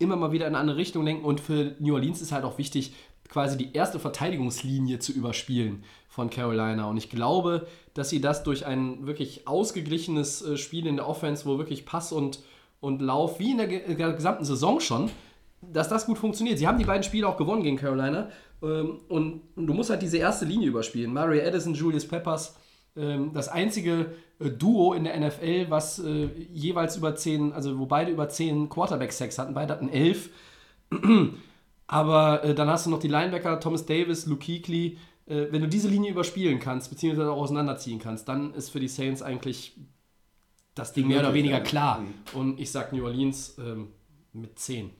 [0.00, 1.24] immer mal wieder in eine andere Richtung lenken.
[1.24, 2.94] Und für New Orleans ist halt auch wichtig,
[3.28, 6.88] quasi die erste Verteidigungslinie zu überspielen von Carolina.
[6.88, 11.46] Und ich glaube, dass sie das durch ein wirklich ausgeglichenes äh, Spiel in der Offense,
[11.46, 12.40] wo wirklich Pass und,
[12.80, 15.10] und Lauf, wie in der, der gesamten Saison schon,
[15.60, 16.58] dass das gut funktioniert.
[16.58, 18.30] Sie haben die beiden Spiele auch gewonnen gegen Carolina.
[18.62, 21.12] Ähm, und, du musst halt diese erste Linie überspielen.
[21.12, 22.56] Mario Addison, Julius Peppers,
[22.96, 24.06] ähm, das einzige äh,
[24.48, 29.38] Duo in der NFL, was äh, jeweils über zehn, also wo beide über zehn Quarterback-Sacks
[29.38, 29.54] hatten.
[29.54, 30.30] Beide hatten elf.
[31.86, 34.98] Aber äh, dann hast du noch die Linebacker, Thomas Davis, Luke Kuechly.
[35.26, 39.22] wenn du diese Linie überspielen kannst, beziehungsweise auch auseinanderziehen kannst, dann ist für die Saints
[39.22, 39.76] eigentlich
[40.74, 42.00] das Ding mehr oder weniger klar.
[42.00, 42.14] Mhm.
[42.32, 43.88] Und ich sag New Orleans ähm,
[44.32, 44.90] mit 10.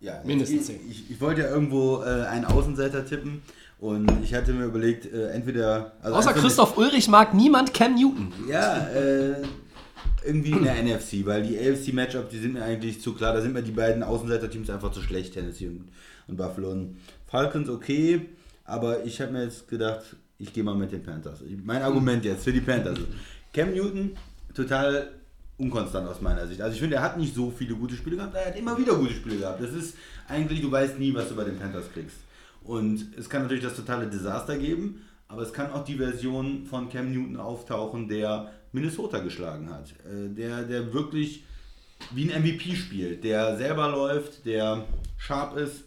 [0.00, 0.80] Ja, mindestens 10.
[0.88, 3.42] Ich, ich, ich, wollte ja irgendwo äh, einen Außenseiter tippen
[3.80, 5.92] und ich hatte mir überlegt, äh, entweder.
[6.02, 8.32] Also Außer Christoph Ulrich mag niemand Cam Newton.
[8.46, 9.36] Ja, äh,
[10.22, 13.32] irgendwie in der NFC, weil die AFC-Matchup, die sind mir eigentlich zu klar.
[13.32, 15.88] Da sind mir die beiden Außenseiter-Teams einfach zu schlecht, Tennessee und,
[16.28, 16.72] und Buffalo.
[16.72, 18.26] Und Falcons okay,
[18.64, 20.04] aber ich habe mir jetzt gedacht,
[20.38, 21.38] ich gehe mal mit den Panthers.
[21.64, 22.98] Mein Argument jetzt für die Panthers.
[23.54, 24.10] Cam Newton,
[24.54, 25.08] total
[25.56, 26.60] unkonstant aus meiner Sicht.
[26.60, 28.94] Also ich finde, er hat nicht so viele gute Spiele gehabt, er hat immer wieder
[28.94, 29.62] gute Spiele gehabt.
[29.62, 29.96] Das ist
[30.28, 32.16] eigentlich, du weißt nie, was du bei den Panthers kriegst.
[32.70, 36.88] Und es kann natürlich das totale Desaster geben, aber es kann auch die Version von
[36.88, 39.90] Cam Newton auftauchen, der Minnesota geschlagen hat.
[40.06, 41.42] Äh, der, der wirklich
[42.12, 44.84] wie ein MVP spielt, der selber läuft, der
[45.18, 45.82] sharp ist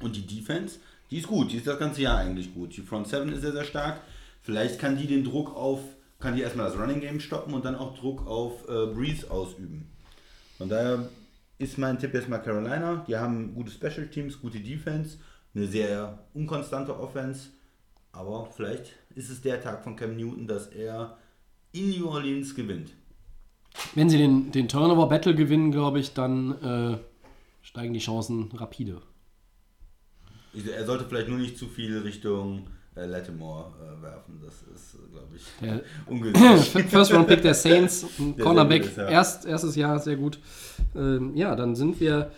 [0.00, 0.80] und die Defense,
[1.12, 2.76] die ist gut, die ist das ganze Jahr eigentlich gut.
[2.76, 4.00] Die Front 7 ist sehr, sehr stark.
[4.42, 5.78] Vielleicht kann die den Druck auf
[6.18, 9.86] kann die erstmal das Running Game stoppen und dann auch Druck auf äh, Breeze ausüben.
[10.58, 11.08] Von daher
[11.58, 13.04] ist mein Tipp jetzt mal Carolina.
[13.06, 15.18] Die haben gute Special Teams, gute Defense,
[15.54, 17.50] eine sehr unkonstante Offense.
[18.12, 21.16] Aber vielleicht ist es der Tag von Cam Newton, dass er
[21.72, 22.92] in New Orleans gewinnt.
[23.94, 26.98] Wenn sie den, den Turnover-Battle gewinnen, glaube ich, dann äh,
[27.62, 29.00] steigen die Chancen rapide.
[30.52, 34.40] Er sollte vielleicht nur nicht zu viel Richtung äh, Lattimore äh, werfen.
[34.44, 36.86] Das ist, glaube ich, der ungünstig.
[36.88, 38.04] First Round Pick der Saints,
[38.38, 39.08] Cornerback, ist, ja.
[39.08, 40.40] erst, erstes Jahr, sehr gut.
[40.96, 42.32] Ähm, ja, dann sind wir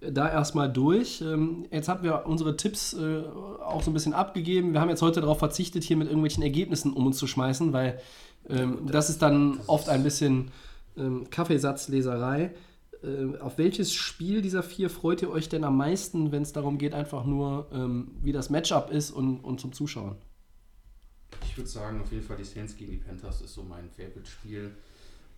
[0.00, 1.22] da erstmal durch.
[1.22, 3.22] Ähm, jetzt haben wir unsere Tipps äh,
[3.64, 4.72] auch so ein bisschen abgegeben.
[4.72, 8.00] Wir haben jetzt heute darauf verzichtet, hier mit irgendwelchen Ergebnissen um uns zu schmeißen, weil
[8.48, 10.50] ähm, das ist dann oft ein bisschen
[10.96, 12.54] ähm, Kaffeesatzleserei.
[13.02, 16.78] Äh, auf welches Spiel dieser vier freut ihr euch denn am meisten, wenn es darum
[16.78, 17.66] geht, einfach nur,
[18.22, 20.16] wie das Matchup ist und, und zum Zuschauen?
[21.44, 24.72] Ich würde sagen, auf jeden Fall die Saints gegen die Panthers ist so mein Favorite-Spiel.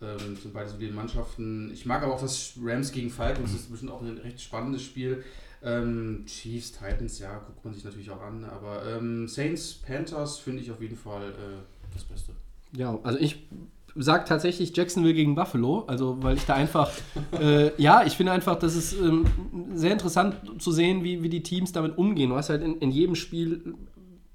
[0.00, 1.70] Ähm, sind beide solide Mannschaften.
[1.72, 4.82] Ich mag aber auch das Rams gegen Falcons, das ist bestimmt auch ein recht spannendes
[4.82, 5.24] Spiel.
[5.62, 8.44] Ähm, Chiefs, Titans, ja, guckt man sich natürlich auch an.
[8.44, 12.32] Aber ähm, Saints, Panthers finde ich auf jeden Fall äh, das Beste.
[12.72, 13.48] Ja, also ich
[13.96, 16.90] sage tatsächlich Jacksonville gegen Buffalo, also weil ich da einfach,
[17.40, 19.26] äh, ja, ich finde einfach, das ist ähm,
[19.74, 22.30] sehr interessant zu sehen, wie, wie die Teams damit umgehen.
[22.30, 23.74] Du hast halt in, in jedem Spiel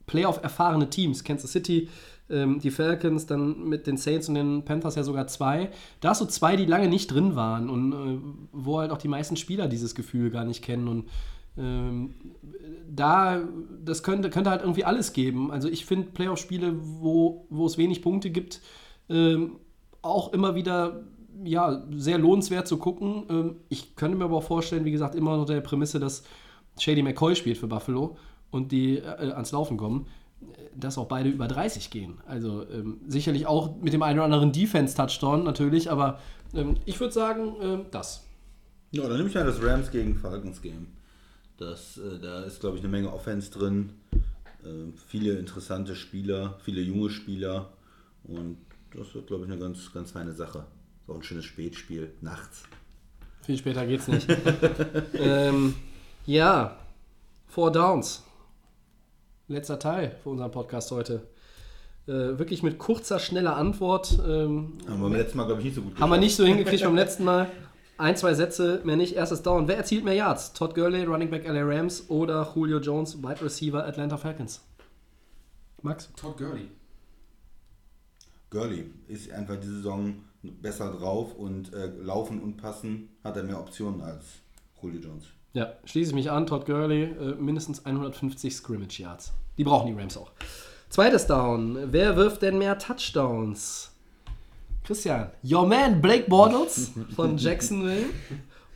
[0.05, 1.88] Playoff erfahrene Teams, Kansas City,
[2.30, 5.69] ähm, die Falcons, dann mit den Saints und den Panthers ja sogar zwei.
[6.01, 8.19] Da hast du zwei, die lange nicht drin waren und äh,
[8.51, 11.09] wo halt auch die meisten Spieler dieses Gefühl gar nicht kennen und
[11.57, 12.15] ähm,
[12.89, 13.41] da,
[13.84, 15.51] das könnte, könnte halt irgendwie alles geben.
[15.51, 18.61] Also ich finde Playoff-Spiele, wo, wo es wenig Punkte gibt,
[19.09, 19.57] ähm,
[20.01, 21.03] auch immer wieder
[21.43, 23.24] ja, sehr lohnenswert zu gucken.
[23.30, 26.24] Ähm, ich könnte mir aber auch vorstellen, wie gesagt, immer unter der Prämisse, dass
[26.80, 28.17] Shady McCoy spielt für Buffalo
[28.51, 30.07] und die äh, ans Laufen kommen,
[30.78, 32.19] dass auch beide über 30 gehen.
[32.26, 36.19] Also ähm, sicherlich auch mit dem einen oder anderen Defense-Touchdown natürlich, aber
[36.53, 38.26] ähm, ich würde sagen, ähm, das.
[38.91, 40.88] Ja, dann nehme ich mal das Rams gegen Falcons Game.
[41.57, 43.91] Das, äh, da ist, glaube ich, eine Menge Offense drin.
[44.63, 47.69] Äh, viele interessante Spieler, viele junge Spieler.
[48.24, 48.57] Und
[48.95, 50.65] das wird, glaube ich, eine ganz, ganz feine Sache.
[51.07, 52.63] Auch ein schönes Spätspiel, nachts.
[53.41, 54.28] Viel später geht's nicht.
[55.13, 55.76] ähm,
[56.26, 56.78] ja,
[57.47, 58.24] Four Downs.
[59.53, 61.27] Letzter Teil für unseren Podcast heute.
[62.05, 64.17] Äh, wirklich mit kurzer, schneller Antwort.
[64.19, 66.43] Ähm, Haben wir beim letzten Mal, glaube ich, nicht so gut haben wir nicht so
[66.43, 67.49] hingekriegt beim letzten Mal.
[67.97, 69.15] Ein, zwei Sätze, mehr nicht.
[69.15, 69.67] Erstes Down.
[69.67, 70.51] Wer erzielt mehr Yards?
[70.53, 74.61] Todd Gurley, Running Back LA Rams oder Julio Jones, Wide Receiver Atlanta Falcons?
[75.81, 76.09] Max?
[76.15, 76.69] Todd Gurley.
[78.49, 83.59] Gurley ist einfach diese Saison besser drauf und äh, laufen und passen hat er mehr
[83.59, 84.25] Optionen als
[84.81, 85.25] Julio Jones.
[85.53, 86.47] Ja, schließe ich mich an.
[86.47, 89.33] Todd Gurley, äh, mindestens 150 Scrimmage Yards.
[89.57, 90.31] Die brauchen die Rams auch.
[90.89, 91.91] Zweites Down.
[91.91, 93.91] Wer wirft denn mehr Touchdowns?
[94.83, 98.07] Christian, your man Blake Bortles von Jacksonville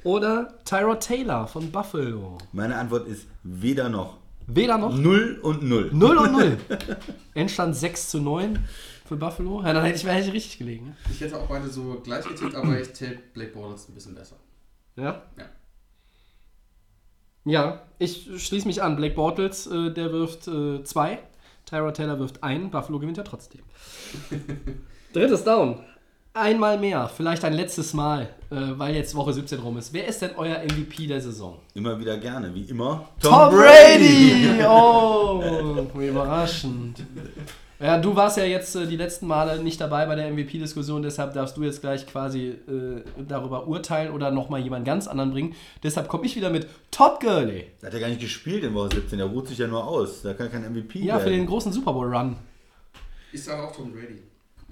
[0.03, 2.37] oder Tyrod Taylor von Buffalo?
[2.53, 4.17] Meine Antwort ist weder noch.
[4.47, 5.89] Weder noch 0 und 0.
[5.91, 6.57] 0 und 0.
[7.33, 8.57] Endstand 6 zu 9
[9.05, 9.61] für Buffalo.
[9.61, 10.85] Ja, dann hätte ich, hätte ich richtig gelegen.
[10.87, 10.95] ne?
[11.11, 14.37] Ich hätte auch beide so gleich getippt, aber ich tippe Blake Bortles ein bisschen besser.
[14.95, 15.23] Ja?
[15.37, 15.45] Ja.
[17.47, 18.95] Ja, ich schließe mich an.
[18.95, 21.19] Blake Bortles, äh, der wirft 2.
[21.65, 22.69] Tyrod Taylor wirft ein.
[22.69, 23.61] Buffalo gewinnt ja trotzdem.
[25.13, 25.79] Drittes Down.
[26.33, 29.91] Einmal mehr, vielleicht ein letztes Mal, äh, weil jetzt Woche 17 rum ist.
[29.91, 31.57] Wer ist denn euer MVP der Saison?
[31.73, 33.09] Immer wieder gerne, wie immer.
[33.19, 34.63] Tom Brady!
[34.63, 35.41] Oh,
[35.95, 37.03] wie überraschend.
[37.79, 41.33] Ja, du warst ja jetzt äh, die letzten Male nicht dabei bei der MVP-Diskussion, deshalb
[41.33, 45.55] darfst du jetzt gleich quasi äh, darüber urteilen oder nochmal jemand ganz anderen bringen.
[45.83, 47.67] Deshalb komme ich wieder mit Todd Gurley.
[47.81, 50.23] Der hat ja gar nicht gespielt in Woche 17, der ruht sich ja nur aus.
[50.23, 51.37] Da kann kein MVP Ja, für werden.
[51.37, 52.35] den großen Super Bowl-Run.
[53.31, 54.23] Ich sage auch Tom Brady.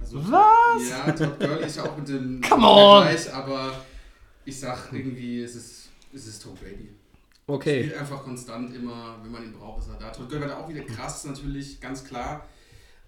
[0.01, 0.89] Also, Was?
[0.89, 3.03] Ja, Todd Gurley ist ja auch mit dem Come on!
[3.03, 3.71] Vergleich, aber
[4.45, 6.89] ich sag irgendwie, es ist, es ist Tom Brady.
[7.45, 7.83] Okay.
[7.83, 10.09] Spielt einfach konstant immer, wenn man ihn braucht, ist er da.
[10.09, 12.43] Todd Gurley war auch wieder krass, natürlich, ganz klar.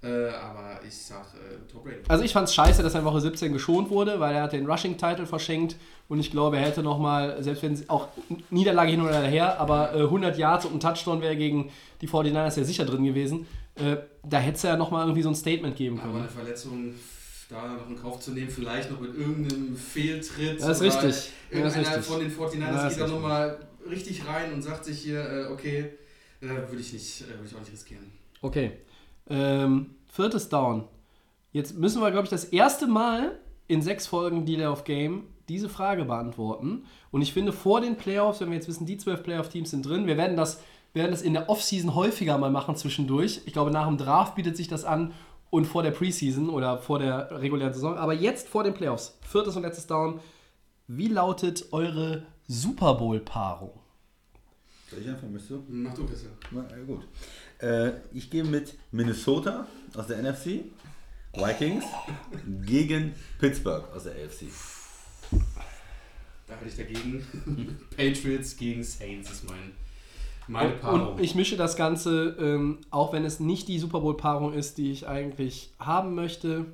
[0.08, 1.97] Äh, aber ich sag äh, Tom Brady.
[2.08, 4.53] Also ich fand es scheiße, dass er in Woche 17 geschont wurde, weil er hat
[4.53, 5.76] den Rushing-Title verschenkt
[6.08, 8.08] und ich glaube, er hätte nochmal, selbst wenn es auch
[8.49, 12.58] Niederlage hin oder her, aber äh, 100 Yards und ein Touchdown wäre gegen die 49ers
[12.58, 13.47] ja sicher drin gewesen.
[13.76, 16.22] Äh, da hätte es ja nochmal irgendwie so ein Statement geben Aber können.
[16.22, 16.93] eine Verletzung
[17.49, 20.62] da noch in Kauf zu nehmen, vielleicht noch mit irgendeinem Fehltritt.
[20.62, 21.01] Das ist oder richtig.
[21.03, 22.05] Das ist Irgendeiner richtig.
[22.05, 23.58] von den 49ers Ja, das geht ist da nochmal
[23.89, 25.92] richtig rein und sagt sich hier, äh, okay,
[26.42, 28.12] äh, würde ich, nicht, würde ich auch nicht riskieren.
[28.42, 28.71] Okay.
[29.29, 30.85] Ähm, viertes Down.
[31.51, 33.37] Jetzt müssen wir, glaube ich, das erste Mal
[33.67, 36.85] in sechs Folgen Dealer of Game diese Frage beantworten.
[37.11, 40.07] Und ich finde, vor den Playoffs, wenn wir jetzt wissen, die zwölf Playoff-Teams sind drin,
[40.07, 40.61] wir werden das,
[40.95, 43.41] werden das in der Offseason häufiger mal machen zwischendurch.
[43.45, 45.13] Ich glaube, nach dem Draft bietet sich das an
[45.51, 47.95] und vor der Preseason oder vor der regulären Saison.
[47.95, 50.19] Aber jetzt vor den Playoffs, viertes und letztes Down.
[50.87, 53.79] Wie lautet eure Super Bowl-Paarung?
[54.89, 55.63] Soll ich anfangen, bist du?
[55.67, 56.29] Mach du besser.
[56.49, 57.05] Na, gut.
[57.59, 60.66] Äh, ich gehe mit Minnesota aus der NFC,
[61.34, 61.86] Vikings
[62.66, 64.46] gegen Pittsburgh aus der AFC.
[66.47, 67.25] Da hatte ich dagegen.
[67.97, 69.74] Patriots gegen Saints ist mein,
[70.47, 71.13] meine Paarung.
[71.13, 74.92] und ich mische das Ganze, ähm, auch wenn es nicht die Super Bowl-Paarung ist, die
[74.92, 76.66] ich eigentlich haben möchte.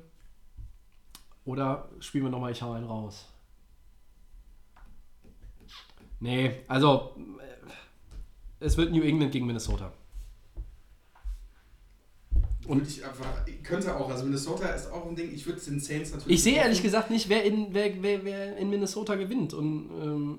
[1.44, 3.26] Oder spielen wir nochmal, ich hau einen raus.
[6.20, 9.92] Nee, also äh, es wird New England gegen Minnesota.
[12.66, 13.26] Und ich einfach,
[13.62, 16.36] könnte auch, also Minnesota ist auch ein Ding, ich würde den Saints natürlich.
[16.36, 19.54] Ich sehe ehrlich gesagt nicht, wer in, wer, wer, wer in Minnesota gewinnt.
[19.54, 20.38] Und ähm,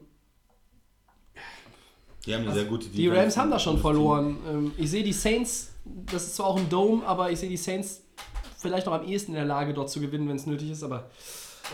[2.26, 3.22] Die haben eine sehr gute die Defense.
[3.22, 4.38] Rams haben da schon verloren.
[4.48, 7.58] Ähm, ich sehe die Saints, das ist zwar auch ein Dome, aber ich sehe die
[7.58, 8.02] Saints
[8.58, 10.84] vielleicht noch am ehesten in der Lage, dort zu gewinnen, wenn es nötig ist.
[10.84, 11.10] Aber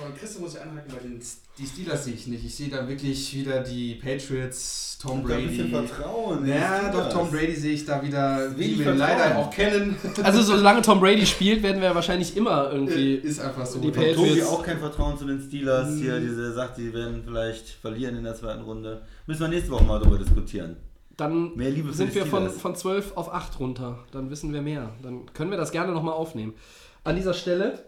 [0.01, 1.21] Aber Christian muss ich anhalten, weil den,
[1.61, 2.43] die Steelers sehe ich nicht.
[2.43, 5.87] Ich sehe da wirklich wieder die Patriots, Tom Da ein bisschen Brady.
[5.87, 6.47] Vertrauen.
[6.47, 7.09] Ja, doch.
[7.09, 9.95] Tom Brady sehe ich da wieder, wie wir ihn leider auch kennen.
[10.23, 13.15] Also solange Tom Brady spielt, werden wir wahrscheinlich immer irgendwie.
[13.15, 13.79] Ist einfach so.
[13.79, 15.89] Die Patriots- Tobi auch kein Vertrauen zu den Steelers.
[15.91, 16.01] Mhm.
[16.01, 19.01] Hier, diese sagt, die werden vielleicht verlieren in der zweiten Runde.
[19.27, 20.77] Müssen wir nächste Woche mal darüber diskutieren.
[21.17, 23.99] Dann Mehr Liebe für sind wir von, von 12 auf 8 runter.
[24.11, 24.91] Dann wissen wir mehr.
[25.03, 26.53] Dann können wir das gerne nochmal aufnehmen.
[27.03, 27.79] An dieser Stelle,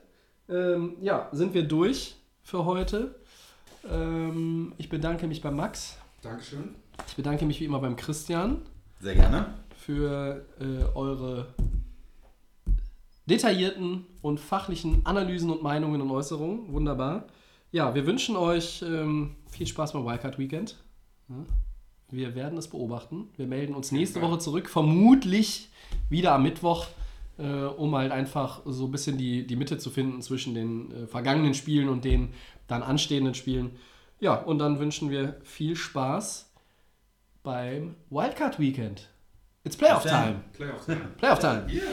[0.50, 3.16] ähm, ja, sind wir durch für heute.
[3.90, 5.98] Ähm, ich bedanke mich bei Max.
[6.22, 6.76] Dankeschön.
[7.08, 8.62] Ich bedanke mich wie immer beim Christian
[9.02, 9.54] Sehr gerne.
[9.76, 11.54] für äh, eure
[13.26, 16.72] detaillierten und fachlichen Analysen und Meinungen und Äußerungen.
[16.72, 17.28] Wunderbar.
[17.72, 20.78] Ja, wir wünschen euch ähm, viel Spaß beim Wildcard Weekend.
[21.30, 21.36] Ja,
[22.12, 23.30] wir werden es beobachten.
[23.38, 24.22] Wir melden uns nächste.
[24.22, 25.70] Woche zurück, vermutlich
[26.10, 26.86] wieder am Mittwoch,
[27.40, 31.08] äh, um halt einfach so ein bisschen die, die Mitte zu finden zwischen den äh,
[31.08, 32.30] vergangenen Spielen und den
[32.68, 33.78] dann anstehenden Spielen.
[34.20, 36.52] Ja, und dann wünschen wir viel Spaß
[37.44, 39.10] beim Wildcard Weekend.
[39.64, 40.44] It's Playoff Bis dann.
[40.56, 41.10] Time.
[41.18, 41.66] Playoff Time.
[41.70, 41.84] Yeah.